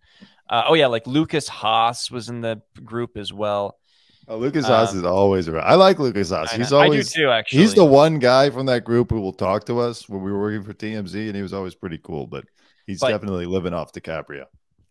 Uh, 0.49 0.63
oh 0.67 0.73
yeah, 0.73 0.87
like 0.87 1.07
Lukas 1.07 1.47
Haas 1.47 2.11
was 2.11 2.27
in 2.27 2.41
the 2.41 2.61
group 2.83 3.15
as 3.15 3.31
well. 3.31 3.77
Oh, 4.27 4.37
Lukas 4.37 4.65
Haas 4.65 4.91
Um, 4.91 4.97
is 4.97 5.03
always 5.05 5.47
around. 5.47 5.63
I 5.65 5.75
like 5.75 5.99
Lukas 5.99 6.31
Haas. 6.31 6.51
He's 6.51 6.71
know. 6.71 6.79
I 6.79 6.85
do 6.87 6.91
always 6.91 7.13
too. 7.13 7.29
Actually, 7.29 7.59
he's 7.59 7.73
the 7.75 7.85
one 7.85 8.19
guy 8.19 8.49
from 8.49 8.65
that 8.65 8.83
group 8.83 9.11
who 9.11 9.21
will 9.21 9.31
talk 9.33 9.65
to 9.67 9.79
us 9.79 10.09
when 10.09 10.21
we 10.21 10.31
were 10.31 10.41
working 10.41 10.63
for 10.63 10.73
TMZ, 10.73 11.27
and 11.27 11.35
he 11.35 11.41
was 11.41 11.53
always 11.53 11.75
pretty 11.75 11.99
cool. 12.03 12.27
But 12.27 12.43
he's 12.85 12.99
But- 12.99 13.11
definitely 13.11 13.45
living 13.45 13.73
off 13.73 13.93
DiCaprio. 13.93 14.45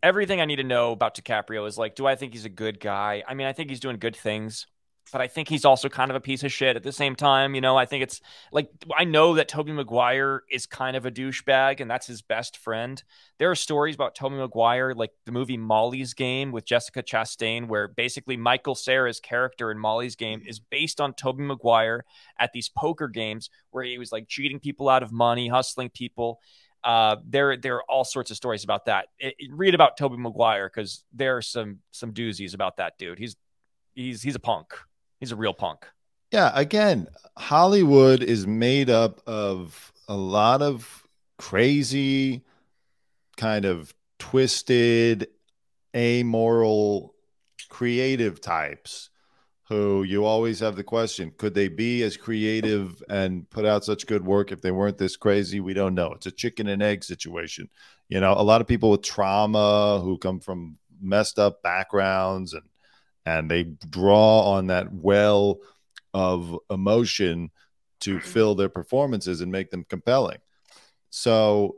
Everything 0.04 0.38
I 0.38 0.44
need 0.44 0.56
to 0.56 0.64
know 0.64 0.92
about 0.92 1.16
DiCaprio 1.16 1.66
is 1.66 1.78
like, 1.78 1.94
do 1.94 2.06
I 2.06 2.14
think 2.14 2.34
he's 2.34 2.44
a 2.44 2.50
good 2.50 2.78
guy? 2.78 3.22
I 3.26 3.32
mean, 3.32 3.46
I 3.46 3.54
think 3.54 3.70
he's 3.70 3.80
doing 3.80 3.96
good 3.96 4.14
things, 4.14 4.66
but 5.12 5.22
I 5.22 5.28
think 5.28 5.48
he's 5.48 5.64
also 5.64 5.88
kind 5.88 6.10
of 6.10 6.14
a 6.14 6.20
piece 6.20 6.42
of 6.42 6.52
shit 6.52 6.76
at 6.76 6.82
the 6.82 6.92
same 6.92 7.16
time. 7.16 7.54
You 7.54 7.62
know, 7.62 7.74
I 7.78 7.86
think 7.86 8.02
it's 8.02 8.20
like 8.52 8.68
I 8.94 9.04
know 9.04 9.34
that 9.36 9.48
Tobey 9.48 9.72
Maguire 9.72 10.42
is 10.50 10.66
kind 10.66 10.94
of 10.94 11.06
a 11.06 11.10
douchebag 11.10 11.80
and 11.80 11.90
that's 11.90 12.06
his 12.06 12.20
best 12.20 12.58
friend. 12.58 13.02
There 13.38 13.50
are 13.50 13.54
stories 13.54 13.94
about 13.94 14.14
Tobey 14.14 14.36
Maguire, 14.36 14.92
like 14.92 15.12
the 15.24 15.32
movie 15.32 15.56
Molly's 15.56 16.12
Game 16.12 16.52
with 16.52 16.66
Jessica 16.66 17.02
Chastain, 17.02 17.66
where 17.66 17.88
basically 17.88 18.36
Michael 18.36 18.74
Cera's 18.74 19.20
character 19.20 19.70
in 19.70 19.78
Molly's 19.78 20.16
Game 20.16 20.42
is 20.46 20.58
based 20.58 21.00
on 21.00 21.14
Tobey 21.14 21.44
Maguire 21.44 22.04
at 22.38 22.52
these 22.52 22.68
poker 22.68 23.08
games 23.08 23.48
where 23.70 23.84
he 23.84 23.96
was 23.96 24.12
like 24.12 24.28
cheating 24.28 24.60
people 24.60 24.90
out 24.90 25.02
of 25.02 25.12
money, 25.12 25.48
hustling 25.48 25.88
people. 25.88 26.40
Uh, 26.84 27.16
there, 27.26 27.56
there 27.56 27.76
are 27.76 27.84
all 27.88 28.04
sorts 28.04 28.30
of 28.30 28.36
stories 28.36 28.62
about 28.64 28.84
that. 28.86 29.06
It, 29.18 29.34
it- 29.38 29.50
read 29.52 29.74
about 29.74 29.96
Tobey 29.96 30.16
Maguire 30.16 30.68
because 30.72 31.04
there 31.12 31.36
are 31.36 31.42
some 31.42 31.78
some 31.92 32.12
doozies 32.12 32.54
about 32.54 32.76
that 32.76 32.98
dude. 32.98 33.18
He's 33.18 33.36
he's 33.94 34.22
he's 34.22 34.34
a 34.34 34.40
punk. 34.40 34.74
He's 35.20 35.32
a 35.32 35.36
real 35.36 35.54
punk. 35.54 35.86
Yeah, 36.30 36.50
again, 36.54 37.06
Hollywood 37.38 38.22
is 38.22 38.46
made 38.46 38.90
up 38.90 39.20
of 39.26 39.92
a 40.08 40.16
lot 40.16 40.62
of 40.62 41.06
crazy, 41.38 42.42
kind 43.36 43.64
of 43.64 43.94
twisted, 44.18 45.28
amoral, 45.94 47.14
creative 47.68 48.40
types 48.40 49.10
who 49.74 50.02
you 50.04 50.24
always 50.24 50.60
have 50.60 50.76
the 50.76 50.84
question 50.84 51.32
could 51.36 51.54
they 51.54 51.68
be 51.68 52.02
as 52.02 52.16
creative 52.16 53.02
and 53.08 53.48
put 53.50 53.64
out 53.64 53.84
such 53.84 54.06
good 54.06 54.24
work 54.24 54.52
if 54.52 54.60
they 54.60 54.70
weren't 54.70 54.98
this 54.98 55.16
crazy? 55.16 55.60
We 55.60 55.74
don't 55.74 55.94
know. 55.94 56.12
It's 56.12 56.26
a 56.26 56.30
chicken 56.30 56.68
and 56.68 56.82
egg 56.82 57.04
situation. 57.04 57.68
You 58.08 58.20
know, 58.20 58.32
a 58.32 58.42
lot 58.42 58.60
of 58.60 58.66
people 58.66 58.90
with 58.90 59.02
trauma 59.02 60.00
who 60.02 60.18
come 60.18 60.40
from 60.40 60.78
messed 61.00 61.38
up 61.38 61.62
backgrounds 61.62 62.54
and 62.54 62.64
and 63.26 63.50
they 63.50 63.62
draw 63.62 64.42
on 64.52 64.66
that 64.66 64.92
well 64.92 65.58
of 66.12 66.58
emotion 66.70 67.50
to 68.00 68.16
mm-hmm. 68.16 68.28
fill 68.28 68.54
their 68.54 68.68
performances 68.68 69.40
and 69.40 69.50
make 69.50 69.70
them 69.70 69.84
compelling. 69.88 70.38
So, 71.08 71.76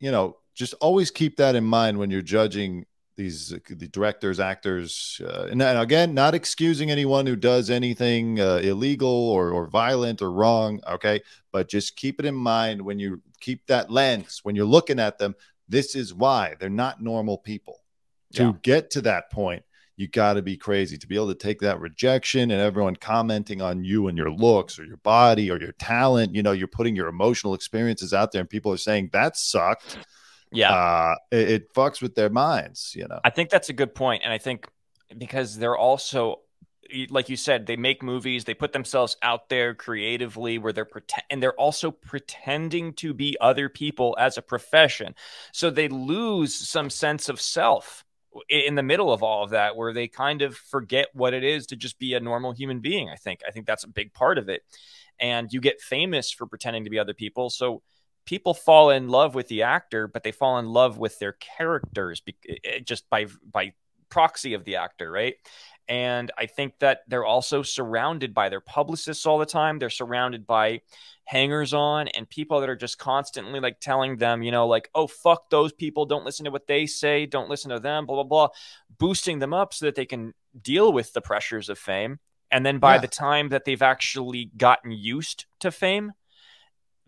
you 0.00 0.10
know, 0.10 0.38
just 0.54 0.74
always 0.74 1.10
keep 1.10 1.36
that 1.36 1.54
in 1.54 1.64
mind 1.64 1.98
when 1.98 2.10
you're 2.10 2.22
judging 2.22 2.86
these 3.16 3.54
the 3.68 3.88
directors, 3.88 4.40
actors, 4.40 5.20
uh, 5.24 5.48
and, 5.50 5.62
again, 5.62 6.14
not 6.14 6.34
excusing 6.34 6.90
anyone 6.90 7.26
who 7.26 7.36
does 7.36 7.70
anything 7.70 8.40
uh, 8.40 8.56
illegal 8.56 9.08
or, 9.08 9.50
or 9.50 9.68
violent 9.68 10.20
or 10.20 10.32
wrong. 10.32 10.80
Okay, 10.88 11.20
but 11.52 11.68
just 11.68 11.96
keep 11.96 12.18
it 12.18 12.26
in 12.26 12.34
mind 12.34 12.82
when 12.82 12.98
you 12.98 13.22
keep 13.40 13.66
that 13.66 13.90
lens 13.90 14.40
when 14.42 14.56
you're 14.56 14.64
looking 14.64 14.98
at 14.98 15.18
them. 15.18 15.34
This 15.68 15.94
is 15.94 16.12
why 16.12 16.54
they're 16.58 16.68
not 16.68 17.02
normal 17.02 17.38
people. 17.38 17.80
To 18.34 18.58
get 18.62 18.90
to 18.90 19.00
that 19.02 19.30
point, 19.30 19.62
you 19.96 20.08
got 20.08 20.34
to 20.34 20.42
be 20.42 20.56
crazy 20.56 20.98
to 20.98 21.06
be 21.06 21.14
able 21.14 21.28
to 21.28 21.36
take 21.36 21.60
that 21.60 21.78
rejection 21.78 22.50
and 22.50 22.60
everyone 22.60 22.96
commenting 22.96 23.62
on 23.62 23.84
you 23.84 24.08
and 24.08 24.18
your 24.18 24.32
looks 24.32 24.76
or 24.76 24.84
your 24.84 24.96
body 24.96 25.52
or 25.52 25.60
your 25.60 25.70
talent. 25.78 26.34
You 26.34 26.42
know, 26.42 26.50
you're 26.50 26.66
putting 26.66 26.96
your 26.96 27.06
emotional 27.06 27.54
experiences 27.54 28.12
out 28.12 28.32
there, 28.32 28.40
and 28.40 28.50
people 28.50 28.72
are 28.72 28.76
saying 28.76 29.10
that 29.12 29.36
sucked. 29.36 29.98
Yeah, 30.54 30.72
Uh, 30.72 31.14
it, 31.30 31.50
it 31.50 31.74
fucks 31.74 32.00
with 32.00 32.14
their 32.14 32.30
minds. 32.30 32.94
You 32.96 33.06
know. 33.08 33.20
I 33.24 33.30
think 33.30 33.50
that's 33.50 33.68
a 33.68 33.74
good 33.74 33.94
point, 33.94 34.22
and 34.24 34.32
I 34.32 34.38
think 34.38 34.66
because 35.16 35.58
they're 35.58 35.76
also 35.76 36.40
like 37.10 37.28
you 37.28 37.36
said, 37.36 37.66
they 37.66 37.76
make 37.76 38.02
movies, 38.02 38.44
they 38.44 38.54
put 38.54 38.72
themselves 38.72 39.16
out 39.22 39.48
there 39.48 39.74
creatively 39.74 40.58
where 40.58 40.72
they're 40.72 40.84
pretend 40.84 41.24
and 41.30 41.42
they're 41.42 41.58
also 41.58 41.90
pretending 41.90 42.92
to 42.94 43.14
be 43.14 43.36
other 43.40 43.68
people 43.68 44.16
as 44.18 44.36
a 44.38 44.42
profession. 44.42 45.14
So 45.52 45.70
they 45.70 45.88
lose 45.88 46.54
some 46.54 46.90
sense 46.90 47.28
of 47.28 47.40
self 47.40 48.04
in 48.48 48.74
the 48.74 48.82
middle 48.82 49.12
of 49.12 49.22
all 49.22 49.44
of 49.44 49.50
that 49.50 49.76
where 49.76 49.92
they 49.92 50.08
kind 50.08 50.42
of 50.42 50.56
forget 50.56 51.08
what 51.12 51.34
it 51.34 51.44
is 51.44 51.66
to 51.68 51.76
just 51.76 51.98
be 51.98 52.14
a 52.14 52.20
normal 52.20 52.52
human 52.52 52.80
being. 52.80 53.08
I 53.08 53.16
think 53.16 53.40
I 53.46 53.50
think 53.50 53.66
that's 53.66 53.84
a 53.84 53.88
big 53.88 54.12
part 54.12 54.38
of 54.38 54.48
it. 54.48 54.62
And 55.20 55.52
you 55.52 55.60
get 55.60 55.80
famous 55.80 56.30
for 56.32 56.46
pretending 56.46 56.84
to 56.84 56.90
be 56.90 56.98
other 56.98 57.14
people. 57.14 57.48
So 57.48 57.82
people 58.24 58.54
fall 58.54 58.90
in 58.90 59.08
love 59.08 59.34
with 59.34 59.48
the 59.48 59.62
actor, 59.62 60.08
but 60.08 60.22
they 60.22 60.32
fall 60.32 60.58
in 60.58 60.66
love 60.66 60.98
with 60.98 61.18
their 61.18 61.32
characters 61.32 62.22
eh, 62.26 62.54
eh, 62.64 62.78
just 62.80 63.08
by 63.10 63.26
by 63.50 63.72
proxy 64.08 64.54
of 64.54 64.64
the 64.64 64.76
actor, 64.76 65.10
right? 65.10 65.34
And 65.88 66.30
I 66.38 66.46
think 66.46 66.78
that 66.78 67.00
they're 67.08 67.26
also 67.26 67.62
surrounded 67.62 68.32
by 68.32 68.48
their 68.48 68.60
publicists 68.60 69.26
all 69.26 69.38
the 69.38 69.46
time. 69.46 69.78
They're 69.78 69.90
surrounded 69.90 70.46
by 70.46 70.80
hangers 71.24 71.74
on 71.74 72.08
and 72.08 72.28
people 72.28 72.60
that 72.60 72.68
are 72.68 72.76
just 72.76 72.98
constantly 72.98 73.60
like 73.60 73.80
telling 73.80 74.16
them, 74.16 74.42
you 74.42 74.50
know, 74.50 74.66
like, 74.66 74.88
oh, 74.94 75.06
fuck 75.06 75.50
those 75.50 75.72
people. 75.72 76.06
Don't 76.06 76.24
listen 76.24 76.44
to 76.44 76.50
what 76.50 76.66
they 76.66 76.86
say. 76.86 77.26
Don't 77.26 77.50
listen 77.50 77.70
to 77.70 77.80
them, 77.80 78.06
blah, 78.06 78.16
blah, 78.16 78.24
blah, 78.24 78.48
boosting 78.98 79.40
them 79.40 79.52
up 79.52 79.74
so 79.74 79.86
that 79.86 79.94
they 79.94 80.06
can 80.06 80.32
deal 80.60 80.92
with 80.92 81.12
the 81.12 81.20
pressures 81.20 81.68
of 81.68 81.78
fame. 81.78 82.18
And 82.50 82.64
then 82.64 82.78
by 82.78 82.94
yeah. 82.94 83.00
the 83.00 83.08
time 83.08 83.48
that 83.48 83.64
they've 83.64 83.82
actually 83.82 84.50
gotten 84.56 84.92
used 84.92 85.46
to 85.60 85.70
fame, 85.70 86.12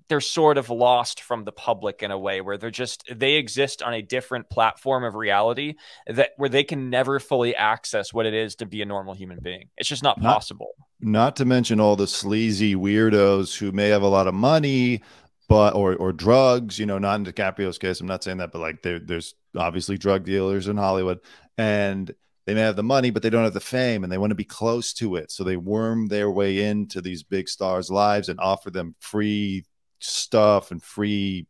they're 0.08 0.20
sort 0.20 0.58
of 0.58 0.70
lost 0.70 1.20
from 1.22 1.44
the 1.44 1.52
public 1.52 2.02
in 2.02 2.10
a 2.10 2.18
way 2.18 2.40
where 2.40 2.56
they're 2.56 2.70
just 2.70 3.04
they 3.12 3.34
exist 3.34 3.82
on 3.82 3.94
a 3.94 4.02
different 4.02 4.48
platform 4.48 5.04
of 5.04 5.14
reality 5.14 5.74
that 6.06 6.30
where 6.36 6.48
they 6.48 6.64
can 6.64 6.90
never 6.90 7.18
fully 7.18 7.54
access 7.54 8.12
what 8.12 8.26
it 8.26 8.34
is 8.34 8.54
to 8.56 8.66
be 8.66 8.82
a 8.82 8.84
normal 8.84 9.14
human 9.14 9.38
being. 9.42 9.68
It's 9.76 9.88
just 9.88 10.02
not, 10.02 10.20
not 10.20 10.34
possible. 10.34 10.70
Not 11.00 11.36
to 11.36 11.44
mention 11.44 11.80
all 11.80 11.96
the 11.96 12.06
sleazy 12.06 12.74
weirdos 12.74 13.58
who 13.58 13.72
may 13.72 13.88
have 13.88 14.02
a 14.02 14.08
lot 14.08 14.26
of 14.26 14.34
money, 14.34 15.02
but 15.48 15.74
or 15.74 15.96
or 15.96 16.12
drugs. 16.12 16.78
You 16.78 16.86
know, 16.86 16.98
not 16.98 17.16
in 17.16 17.26
DiCaprio's 17.26 17.78
case. 17.78 18.00
I'm 18.00 18.06
not 18.06 18.24
saying 18.24 18.38
that, 18.38 18.52
but 18.52 18.60
like 18.60 18.82
there's 18.82 19.34
obviously 19.56 19.98
drug 19.98 20.24
dealers 20.24 20.68
in 20.68 20.76
Hollywood, 20.76 21.20
and 21.58 22.14
they 22.46 22.54
may 22.54 22.60
have 22.60 22.76
the 22.76 22.82
money, 22.84 23.10
but 23.10 23.22
they 23.22 23.30
don't 23.30 23.44
have 23.44 23.54
the 23.54 23.60
fame, 23.60 24.04
and 24.04 24.12
they 24.12 24.18
want 24.18 24.30
to 24.30 24.36
be 24.36 24.44
close 24.44 24.92
to 24.94 25.16
it. 25.16 25.32
So 25.32 25.42
they 25.42 25.56
worm 25.56 26.06
their 26.06 26.30
way 26.30 26.62
into 26.62 27.00
these 27.00 27.24
big 27.24 27.48
stars' 27.48 27.90
lives 27.90 28.28
and 28.28 28.38
offer 28.38 28.70
them 28.70 28.94
free 29.00 29.64
stuff 29.98 30.70
and 30.70 30.82
free 30.82 31.46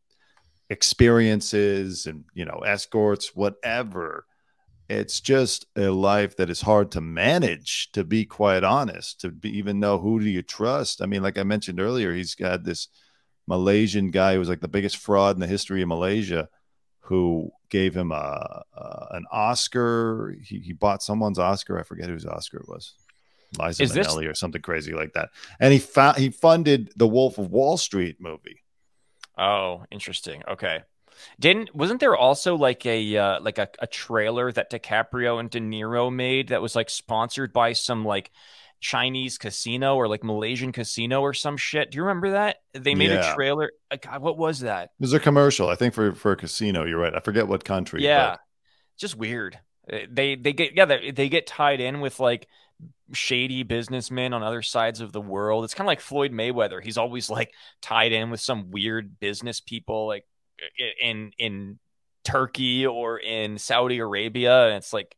experiences 0.71 2.07
and 2.07 2.25
you 2.35 2.45
know 2.45 2.61
escorts 2.67 3.35
whatever. 3.35 4.27
It's 4.89 5.21
just 5.21 5.67
a 5.77 5.91
life 5.91 6.37
that 6.37 6.49
is 6.49 6.61
hard 6.61 6.93
to 6.93 7.01
manage 7.01 7.91
to 7.93 8.05
be 8.05 8.25
quite 8.25 8.63
honest 8.63 9.21
to 9.23 9.31
be, 9.31 9.59
even 9.59 9.81
know 9.81 9.99
who 9.99 10.21
do 10.21 10.29
you 10.29 10.43
trust. 10.43 11.03
I 11.03 11.07
mean 11.07 11.23
like 11.23 11.39
i 11.39 11.43
mentioned 11.43 11.81
earlier 11.81 12.13
he's 12.15 12.35
got 12.35 12.65
this 12.65 12.89
malaysian 13.49 14.11
guy 14.11 14.35
who 14.35 14.39
was 14.41 14.49
like 14.49 14.61
the 14.61 14.69
biggest 14.69 14.97
fraud 14.97 15.37
in 15.37 15.41
the 15.41 15.47
history 15.47 15.81
of 15.81 15.89
malaysia 15.89 16.49
who 17.01 17.49
gave 17.71 17.97
him 17.97 18.11
a, 18.11 18.63
a 18.77 19.07
an 19.13 19.25
oscar. 19.31 20.37
He, 20.43 20.59
he 20.59 20.73
bought 20.73 21.03
someone's 21.03 21.39
oscar. 21.39 21.79
I 21.79 21.85
forget 21.85 22.09
whose 22.09 22.27
oscar 22.27 22.59
it 22.59 22.69
was 22.69 22.95
Liza 23.59 23.83
Is 23.83 23.93
Minnelli 23.93 24.23
this... 24.23 24.31
or 24.31 24.35
something 24.35 24.63
crazy 24.63 24.93
like 24.93 25.13
that. 25.15 25.31
And 25.61 25.73
he 25.73 25.79
found 25.79 26.19
he 26.19 26.31
funded 26.31 26.93
the 26.97 27.07
Wolf 27.07 27.39
of 27.39 27.51
Wall 27.51 27.77
Street 27.77 28.17
movie. 28.21 28.63
Oh, 29.39 29.85
interesting. 29.91 30.43
Okay. 30.49 30.83
Didn't 31.41 31.75
wasn't 31.75 32.01
there 32.01 32.17
also 32.17 32.57
like 32.57 32.85
a 32.85 33.17
uh, 33.17 33.41
like 33.41 33.59
a, 33.59 33.69
a 33.79 33.87
trailer 33.87 34.53
that 34.53 34.71
DiCaprio 34.71 35.41
and 35.41 35.49
De 35.51 35.61
Niro 35.61 36.13
made 36.13 36.49
that 36.49 36.63
was 36.63 36.77
like 36.77 36.91
sponsored 36.91 37.53
by 37.53 37.73
some 37.73 38.05
like 38.05 38.31
Chinese 38.81 39.39
casino 39.39 39.97
or 39.97 40.09
like 40.09 40.23
Malaysian 40.23 40.73
casino 40.73 41.23
or 41.23 41.33
some 41.33 41.57
shit. 41.57 41.91
Do 41.91 41.97
you 41.97 42.03
remember 42.03 42.33
that? 42.33 42.57
They 42.75 42.95
made 42.95 43.11
yeah. 43.11 43.33
a 43.33 43.35
trailer. 43.35 43.73
Uh, 43.91 43.97
God, 44.01 44.21
what 44.21 44.37
was 44.37 44.61
that? 44.61 44.85
It 44.85 45.01
was 45.01 45.15
a 45.15 45.21
commercial, 45.21 45.69
I 45.69 45.75
think 45.75 45.95
for 45.95 46.15
for 46.15 46.33
a 46.33 46.37
casino. 46.37 46.85
You're 46.85 47.01
right. 47.01 47.15
I 47.15 47.21
forget 47.21 47.49
what 47.49 47.65
country. 47.65 48.03
Yeah, 48.03 48.33
but... 48.33 48.41
just 48.99 49.17
weird. 49.17 49.59
Uh, 49.91 49.99
they 50.11 50.35
they 50.35 50.53
get 50.53 50.77
yeah 50.77 50.85
they, 50.85 51.11
they 51.11 51.29
get 51.29 51.47
tied 51.47 51.81
in 51.81 52.01
with 52.01 52.21
like 52.21 52.47
shady 53.13 53.63
businessmen 53.63 54.33
on 54.33 54.43
other 54.43 54.63
sides 54.63 55.01
of 55.01 55.13
the 55.13 55.21
world. 55.21 55.65
It's 55.65 55.75
kind 55.75 55.87
of 55.87 55.89
like 55.89 56.01
Floyd 56.01 56.33
Mayweather. 56.33 56.83
He's 56.83 56.99
always 56.99 57.31
like 57.31 57.53
tied 57.81 58.13
in 58.13 58.31
with 58.31 58.41
some 58.41 58.71
weird 58.71 59.19
business 59.21 59.61
people 59.61 60.07
like 60.07 60.25
in 61.01 61.33
in 61.39 61.79
Turkey 62.25 62.87
or 62.87 63.19
in 63.19 63.59
Saudi 63.59 63.99
Arabia 63.99 64.67
and 64.67 64.77
it's 64.77 64.93
like 64.93 65.17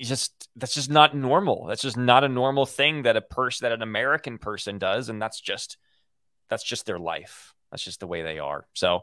just 0.00 0.48
that's 0.56 0.74
just 0.74 0.90
not 0.90 1.14
normal. 1.14 1.66
That's 1.66 1.82
just 1.82 1.96
not 1.96 2.24
a 2.24 2.28
normal 2.28 2.66
thing 2.66 3.02
that 3.02 3.16
a 3.16 3.20
person 3.20 3.64
that 3.64 3.72
an 3.72 3.82
American 3.82 4.38
person 4.38 4.78
does 4.78 5.08
and 5.08 5.20
that's 5.20 5.40
just 5.40 5.76
that's 6.48 6.64
just 6.64 6.86
their 6.86 6.98
life. 6.98 7.54
That's 7.70 7.84
just 7.84 8.00
the 8.00 8.06
way 8.06 8.22
they 8.22 8.38
are. 8.38 8.66
So 8.74 9.00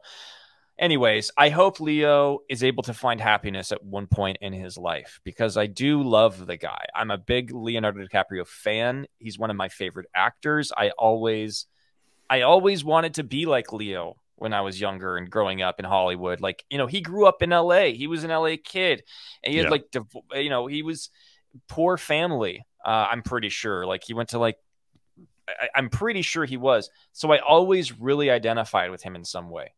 anyways, 0.80 1.32
I 1.38 1.49
hope 1.49 1.80
Leo 1.80 2.39
is 2.49 2.63
able 2.63 2.84
to 2.84 2.93
find 2.93 3.19
happiness 3.19 3.71
at 3.71 3.84
one 3.84 4.07
point 4.07 4.38
in 4.41 4.53
his 4.53 4.78
life 4.78 5.19
because 5.23 5.57
I 5.57 5.67
do 5.67 6.03
love 6.03 6.45
the 6.45 6.57
guy. 6.57 6.86
I'm 6.95 7.11
a 7.11 7.17
big 7.17 7.51
Leonardo 7.51 8.05
DiCaprio 8.05 8.45
fan. 8.47 9.07
He's 9.19 9.39
one 9.39 9.49
of 9.49 9.55
my 9.55 9.69
favorite 9.69 10.07
actors. 10.15 10.71
I 10.75 10.91
always 10.91 11.65
I 12.30 12.41
always 12.41 12.84
wanted 12.84 13.15
to 13.15 13.23
be 13.23 13.45
like 13.45 13.71
Leo 13.71 14.17
when 14.36 14.53
I 14.53 14.61
was 14.61 14.80
younger 14.80 15.17
and 15.17 15.30
growing 15.30 15.61
up 15.61 15.80
in 15.80 15.86
Hollywood. 15.86 16.41
Like, 16.41 16.63
you 16.69 16.78
know, 16.78 16.88
he 16.88 17.01
grew 17.01 17.25
up 17.25 17.41
in 17.41 17.49
LA. 17.49 17.86
He 17.86 18.07
was 18.07 18.23
an 18.23 18.30
LA 18.30 18.55
kid. 18.63 19.03
And 19.43 19.51
he 19.51 19.57
had 19.57 19.65
yeah. 19.65 19.69
like 19.69 19.95
you 20.36 20.49
know, 20.49 20.67
he 20.67 20.84
was 20.84 21.09
poor 21.67 21.97
family. 21.97 22.65
Uh, 22.86 23.07
I'm 23.11 23.23
pretty 23.23 23.49
sure. 23.49 23.86
Like 23.86 24.03
he 24.03 24.13
went 24.13 24.30
to 24.30 24.39
like 24.39 24.57
I, 25.47 25.69
I'm 25.75 25.89
pretty 25.89 26.21
sure 26.21 26.45
he 26.45 26.57
was. 26.57 26.89
So 27.13 27.32
I 27.32 27.39
always 27.39 27.99
really 27.99 28.30
identified 28.30 28.91
with 28.91 29.01
him 29.01 29.15
in 29.15 29.23
some 29.23 29.49
way. 29.49 29.73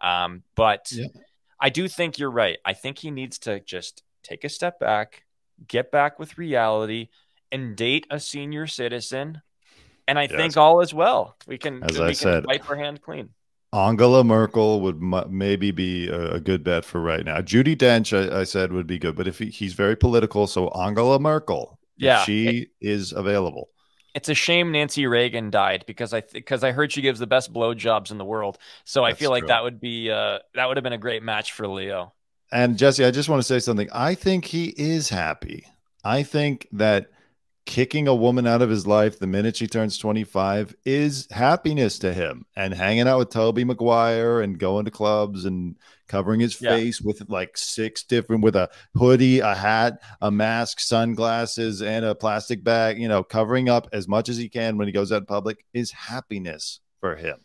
Um, 0.00 0.42
but 0.54 0.92
yeah. 0.92 1.06
I 1.60 1.68
do 1.68 1.88
think 1.88 2.18
you're 2.18 2.30
right. 2.30 2.58
I 2.64 2.72
think 2.72 2.98
he 2.98 3.10
needs 3.10 3.38
to 3.40 3.60
just 3.60 4.02
take 4.22 4.44
a 4.44 4.48
step 4.48 4.80
back, 4.80 5.24
get 5.66 5.90
back 5.90 6.18
with 6.18 6.38
reality, 6.38 7.08
and 7.52 7.76
date 7.76 8.06
a 8.10 8.20
senior 8.20 8.66
citizen. 8.66 9.42
And 10.08 10.18
I 10.18 10.22
yes. 10.22 10.32
think 10.32 10.56
all 10.56 10.80
is 10.80 10.94
well. 10.94 11.36
We 11.46 11.58
can, 11.58 11.82
as 11.82 11.98
we 11.98 12.04
I 12.04 12.08
can 12.08 12.14
said, 12.14 12.46
wipe 12.46 12.68
our 12.68 12.76
hand 12.76 13.02
clean. 13.02 13.30
Angela 13.72 14.24
Merkel 14.24 14.80
would 14.80 15.00
maybe 15.30 15.70
be 15.70 16.08
a, 16.08 16.32
a, 16.32 16.40
good 16.40 16.64
bet 16.64 16.84
for 16.84 17.00
right 17.00 17.24
now. 17.24 17.40
Judi 17.40 17.76
Dench, 17.76 18.12
I, 18.12 18.40
I 18.40 18.44
said, 18.44 18.72
would 18.72 18.88
be 18.88 18.98
good, 18.98 19.14
but 19.14 19.28
if 19.28 19.38
he, 19.38 19.46
he's 19.46 19.74
very 19.74 19.94
political, 19.94 20.48
so 20.48 20.70
Angela 20.70 21.20
Merkel, 21.20 21.78
yeah, 21.96 22.24
she 22.24 22.48
it, 22.48 22.68
is 22.80 23.12
available 23.12 23.68
it's 24.14 24.28
a 24.28 24.34
shame 24.34 24.72
Nancy 24.72 25.06
Reagan 25.06 25.50
died 25.50 25.84
because 25.86 26.12
I 26.12 26.22
because 26.32 26.64
I 26.64 26.72
heard 26.72 26.92
she 26.92 27.02
gives 27.02 27.18
the 27.18 27.26
best 27.26 27.52
blowjobs 27.52 28.10
in 28.10 28.18
the 28.18 28.24
world. 28.24 28.58
So 28.84 29.02
That's 29.02 29.14
I 29.14 29.18
feel 29.18 29.30
like 29.30 29.42
true. 29.42 29.48
that 29.48 29.62
would 29.62 29.80
be 29.80 30.10
uh, 30.10 30.40
that 30.54 30.66
would 30.66 30.76
have 30.76 30.84
been 30.84 30.92
a 30.92 30.98
great 30.98 31.22
match 31.22 31.52
for 31.52 31.66
Leo. 31.66 32.12
And 32.52 32.76
Jesse, 32.76 33.04
I 33.04 33.10
just 33.10 33.28
want 33.28 33.40
to 33.40 33.46
say 33.46 33.60
something. 33.60 33.88
I 33.92 34.14
think 34.14 34.46
he 34.46 34.74
is 34.76 35.08
happy. 35.08 35.66
I 36.04 36.22
think 36.22 36.66
that 36.72 37.10
kicking 37.70 38.08
a 38.08 38.14
woman 38.14 38.48
out 38.48 38.62
of 38.62 38.68
his 38.68 38.84
life 38.84 39.20
the 39.20 39.28
minute 39.28 39.54
she 39.54 39.68
turns 39.68 39.96
25 39.96 40.74
is 40.84 41.28
happiness 41.30 42.00
to 42.00 42.12
him 42.12 42.44
and 42.56 42.74
hanging 42.74 43.06
out 43.06 43.20
with 43.20 43.30
Tobey 43.30 43.62
Maguire 43.62 44.40
and 44.40 44.58
going 44.58 44.86
to 44.86 44.90
clubs 44.90 45.44
and 45.44 45.76
covering 46.08 46.40
his 46.40 46.60
yeah. 46.60 46.70
face 46.70 47.00
with 47.00 47.22
like 47.30 47.56
six 47.56 48.02
different 48.02 48.42
with 48.42 48.56
a 48.56 48.68
hoodie, 48.96 49.38
a 49.38 49.54
hat, 49.54 50.02
a 50.20 50.32
mask, 50.32 50.80
sunglasses, 50.80 51.80
and 51.80 52.04
a 52.04 52.12
plastic 52.12 52.64
bag, 52.64 53.00
you 53.00 53.06
know, 53.06 53.22
covering 53.22 53.68
up 53.68 53.86
as 53.92 54.08
much 54.08 54.28
as 54.28 54.36
he 54.36 54.48
can 54.48 54.76
when 54.76 54.88
he 54.88 54.92
goes 54.92 55.12
out 55.12 55.22
in 55.22 55.26
public 55.26 55.64
is 55.72 55.92
happiness 55.92 56.80
for 56.98 57.14
him. 57.14 57.36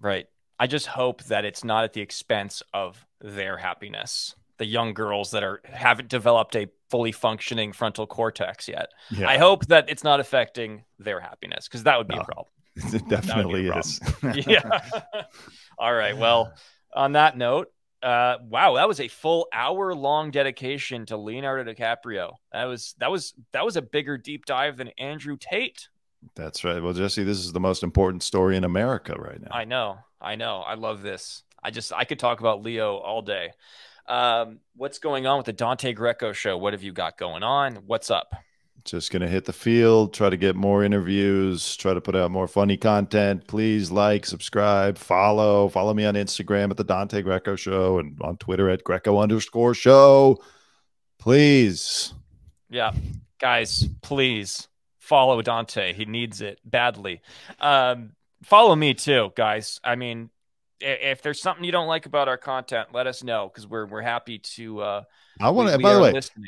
Right. 0.00 0.26
I 0.58 0.68
just 0.68 0.86
hope 0.86 1.22
that 1.24 1.44
it's 1.44 1.64
not 1.64 1.84
at 1.84 1.92
the 1.92 2.00
expense 2.00 2.62
of 2.72 3.06
their 3.20 3.58
happiness. 3.58 4.34
The 4.60 4.66
young 4.66 4.94
girls 4.94 5.30
that 5.30 5.42
are 5.42 5.60
haven't 5.64 6.08
developed 6.08 6.54
a 6.54 6.68
fully 6.90 7.12
functioning 7.12 7.72
frontal 7.72 8.06
cortex 8.06 8.68
yet. 8.68 8.90
Yeah. 9.10 9.28
I 9.28 9.38
hope 9.38 9.66
that 9.66 9.88
it's 9.88 10.04
not 10.04 10.20
affecting 10.20 10.84
their 10.98 11.18
happiness 11.18 11.66
because 11.66 11.84
that 11.84 11.96
would 11.96 12.08
be 12.08 12.16
no, 12.16 12.22
a 12.22 12.24
problem. 12.24 12.46
It 12.94 13.08
definitely 13.08 13.68
is. 13.68 14.00
yeah. 14.46 14.80
All 15.78 15.92
right. 15.92 16.16
Well, 16.16 16.52
on 16.94 17.12
that 17.12 17.36
note, 17.36 17.72
uh, 18.02 18.36
wow, 18.48 18.76
that 18.76 18.88
was 18.88 19.00
a 19.00 19.08
full 19.08 19.48
hour 19.52 19.94
long 19.94 20.30
dedication 20.30 21.04
to 21.06 21.16
Leonardo 21.16 21.72
DiCaprio. 21.72 22.34
That 22.52 22.64
was 22.64 22.94
that 22.98 23.10
was 23.10 23.34
that 23.52 23.64
was 23.64 23.76
a 23.76 23.82
bigger 23.82 24.16
deep 24.16 24.46
dive 24.46 24.76
than 24.76 24.88
Andrew 24.98 25.36
Tate. 25.38 25.88
That's 26.34 26.64
right. 26.64 26.82
Well, 26.82 26.92
Jesse, 26.92 27.24
this 27.24 27.38
is 27.38 27.52
the 27.52 27.60
most 27.60 27.82
important 27.82 28.22
story 28.22 28.56
in 28.56 28.64
America 28.64 29.14
right 29.18 29.40
now. 29.40 29.50
I 29.50 29.64
know. 29.64 29.98
I 30.20 30.36
know. 30.36 30.58
I 30.58 30.74
love 30.74 31.02
this. 31.02 31.42
I 31.62 31.70
just 31.70 31.92
I 31.92 32.04
could 32.04 32.18
talk 32.18 32.40
about 32.40 32.62
Leo 32.62 32.96
all 32.96 33.22
day. 33.22 33.52
Um, 34.10 34.58
what's 34.76 34.98
going 34.98 35.26
on 35.26 35.36
with 35.38 35.46
the 35.46 35.52
Dante 35.52 35.92
Greco 35.92 36.32
show? 36.32 36.58
What 36.58 36.72
have 36.72 36.82
you 36.82 36.92
got 36.92 37.16
going 37.16 37.44
on? 37.44 37.76
What's 37.86 38.10
up? 38.10 38.34
just 38.84 39.10
going 39.10 39.22
to 39.22 39.28
hit 39.28 39.44
the 39.44 39.52
field, 39.52 40.14
try 40.14 40.30
to 40.30 40.36
get 40.36 40.56
more 40.56 40.82
interviews, 40.82 41.76
try 41.76 41.94
to 41.94 42.00
put 42.00 42.16
out 42.16 42.30
more 42.30 42.48
funny 42.48 42.76
content. 42.76 43.46
Please 43.46 43.90
like, 43.90 44.24
subscribe, 44.24 44.96
follow. 44.98 45.68
Follow 45.68 45.94
me 45.94 46.04
on 46.04 46.14
Instagram 46.14 46.70
at 46.70 46.76
the 46.76 46.84
Dante 46.84 47.22
Greco 47.22 47.56
Show 47.56 47.98
and 47.98 48.20
on 48.22 48.36
Twitter 48.38 48.70
at 48.70 48.82
Greco 48.82 49.18
underscore 49.18 49.74
show. 49.74 50.42
Please. 51.18 52.14
Yeah. 52.70 52.92
Guys, 53.38 53.86
please 54.02 54.68
follow 54.98 55.42
Dante. 55.42 55.92
He 55.92 56.04
needs 56.04 56.40
it 56.40 56.58
badly. 56.64 57.20
Um, 57.58 58.12
follow 58.42 58.74
me 58.74 58.94
too, 58.94 59.32
guys. 59.36 59.80
I 59.84 59.96
mean, 59.96 60.30
if 60.80 61.22
there's 61.22 61.40
something 61.40 61.64
you 61.64 61.72
don't 61.72 61.86
like 61.86 62.06
about 62.06 62.28
our 62.28 62.36
content, 62.36 62.88
let 62.92 63.06
us 63.06 63.22
know 63.22 63.48
because 63.48 63.66
we're 63.66 63.86
we're 63.86 64.02
happy 64.02 64.38
to. 64.38 64.80
Uh, 64.80 65.02
I 65.40 65.50
want 65.50 65.70
to. 65.70 65.78
By 65.78 65.94
the 65.94 66.00
way, 66.00 66.12
listening. 66.12 66.46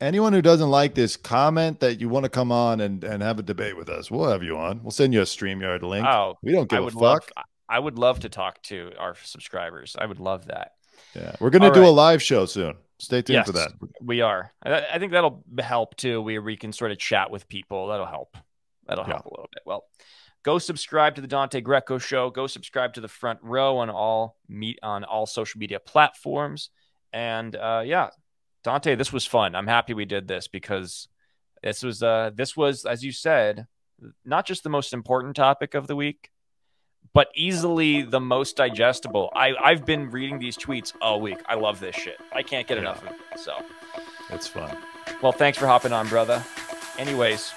anyone 0.00 0.32
who 0.32 0.42
doesn't 0.42 0.70
like 0.70 0.94
this, 0.94 1.16
comment 1.16 1.80
that 1.80 2.00
you 2.00 2.08
want 2.08 2.24
to 2.24 2.30
come 2.30 2.52
on 2.52 2.80
and 2.80 3.04
and 3.04 3.22
have 3.22 3.38
a 3.38 3.42
debate 3.42 3.76
with 3.76 3.88
us. 3.88 4.10
We'll 4.10 4.30
have 4.30 4.42
you 4.42 4.56
on. 4.56 4.82
We'll 4.82 4.90
send 4.90 5.12
you 5.12 5.20
a 5.20 5.24
Streamyard 5.24 5.82
link. 5.82 6.06
Oh, 6.06 6.36
we 6.42 6.52
don't 6.52 6.68
give 6.68 6.84
a 6.84 6.90
fuck. 6.90 7.00
Love, 7.00 7.44
I 7.68 7.78
would 7.78 7.98
love 7.98 8.20
to 8.20 8.28
talk 8.28 8.62
to 8.64 8.92
our 8.98 9.14
subscribers. 9.22 9.96
I 9.98 10.06
would 10.06 10.20
love 10.20 10.46
that. 10.46 10.72
Yeah, 11.14 11.34
we're 11.40 11.50
gonna 11.50 11.66
All 11.66 11.74
do 11.74 11.80
right. 11.80 11.88
a 11.88 11.92
live 11.92 12.22
show 12.22 12.46
soon. 12.46 12.74
Stay 12.98 13.22
tuned 13.22 13.36
yes, 13.36 13.46
for 13.46 13.52
that. 13.52 13.70
We 14.02 14.20
are. 14.20 14.52
I, 14.62 14.84
I, 14.92 14.98
think 14.98 15.12
that'll 15.12 15.42
help 15.58 15.96
too. 15.96 16.20
We 16.20 16.38
we 16.38 16.56
can 16.56 16.72
sort 16.72 16.90
of 16.90 16.98
chat 16.98 17.30
with 17.30 17.48
people. 17.48 17.88
That'll 17.88 18.06
help. 18.06 18.36
That'll 18.86 19.04
yeah. 19.04 19.14
help 19.14 19.26
a 19.26 19.30
little 19.30 19.48
bit. 19.52 19.62
Well, 19.64 19.84
go 20.42 20.58
subscribe 20.58 21.14
to 21.16 21.20
the 21.20 21.26
Dante 21.26 21.60
Greco 21.60 21.98
Show. 21.98 22.30
Go 22.30 22.46
subscribe 22.46 22.94
to 22.94 23.00
the 23.00 23.08
Front 23.08 23.40
Rowe 23.42 23.78
on 23.78 23.90
all 23.90 24.36
meet 24.48 24.78
on 24.82 25.04
all 25.04 25.26
social 25.26 25.58
media 25.58 25.80
platforms. 25.80 26.70
And 27.12 27.54
uh, 27.56 27.82
yeah, 27.84 28.10
Dante, 28.62 28.94
this 28.94 29.12
was 29.12 29.26
fun. 29.26 29.54
I'm 29.54 29.66
happy 29.66 29.94
we 29.94 30.04
did 30.04 30.28
this 30.28 30.48
because 30.48 31.08
this 31.62 31.82
was 31.82 32.02
uh 32.02 32.30
this 32.34 32.56
was 32.56 32.84
as 32.86 33.04
you 33.04 33.12
said 33.12 33.66
not 34.24 34.46
just 34.46 34.62
the 34.62 34.70
most 34.70 34.92
important 34.92 35.36
topic 35.36 35.74
of 35.74 35.86
the 35.86 35.94
week, 35.96 36.30
but 37.12 37.28
easily 37.34 38.02
the 38.02 38.20
most 38.20 38.56
digestible. 38.56 39.30
I 39.34 39.54
I've 39.62 39.84
been 39.84 40.10
reading 40.10 40.38
these 40.38 40.56
tweets 40.56 40.94
all 41.00 41.20
week. 41.20 41.38
I 41.46 41.54
love 41.54 41.80
this 41.80 41.96
shit. 41.96 42.18
I 42.32 42.42
can't 42.42 42.66
get 42.66 42.78
enough 42.78 43.02
of 43.02 43.08
it. 43.08 43.16
So 43.38 43.56
it's 44.30 44.46
fun. 44.46 44.76
Well, 45.22 45.32
thanks 45.32 45.58
for 45.58 45.66
hopping 45.66 45.92
on, 45.92 46.08
brother. 46.08 46.44
Anyways, 46.98 47.52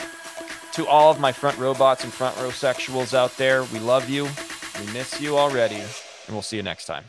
to 0.74 0.88
all 0.88 1.12
of 1.12 1.20
my 1.20 1.32
front 1.32 1.58
robots 1.58 2.04
and 2.04 2.12
front 2.12 2.36
row 2.38 2.50
sexuals 2.50 3.14
out 3.14 3.36
there, 3.38 3.64
we 3.66 3.80
love 3.80 4.10
you. 4.10 4.28
We 4.80 4.92
miss 4.92 5.22
you 5.22 5.38
already, 5.38 5.76
and 5.76 6.30
we'll 6.30 6.42
see 6.42 6.58
you 6.58 6.64
next 6.64 6.86
time. 6.86 7.04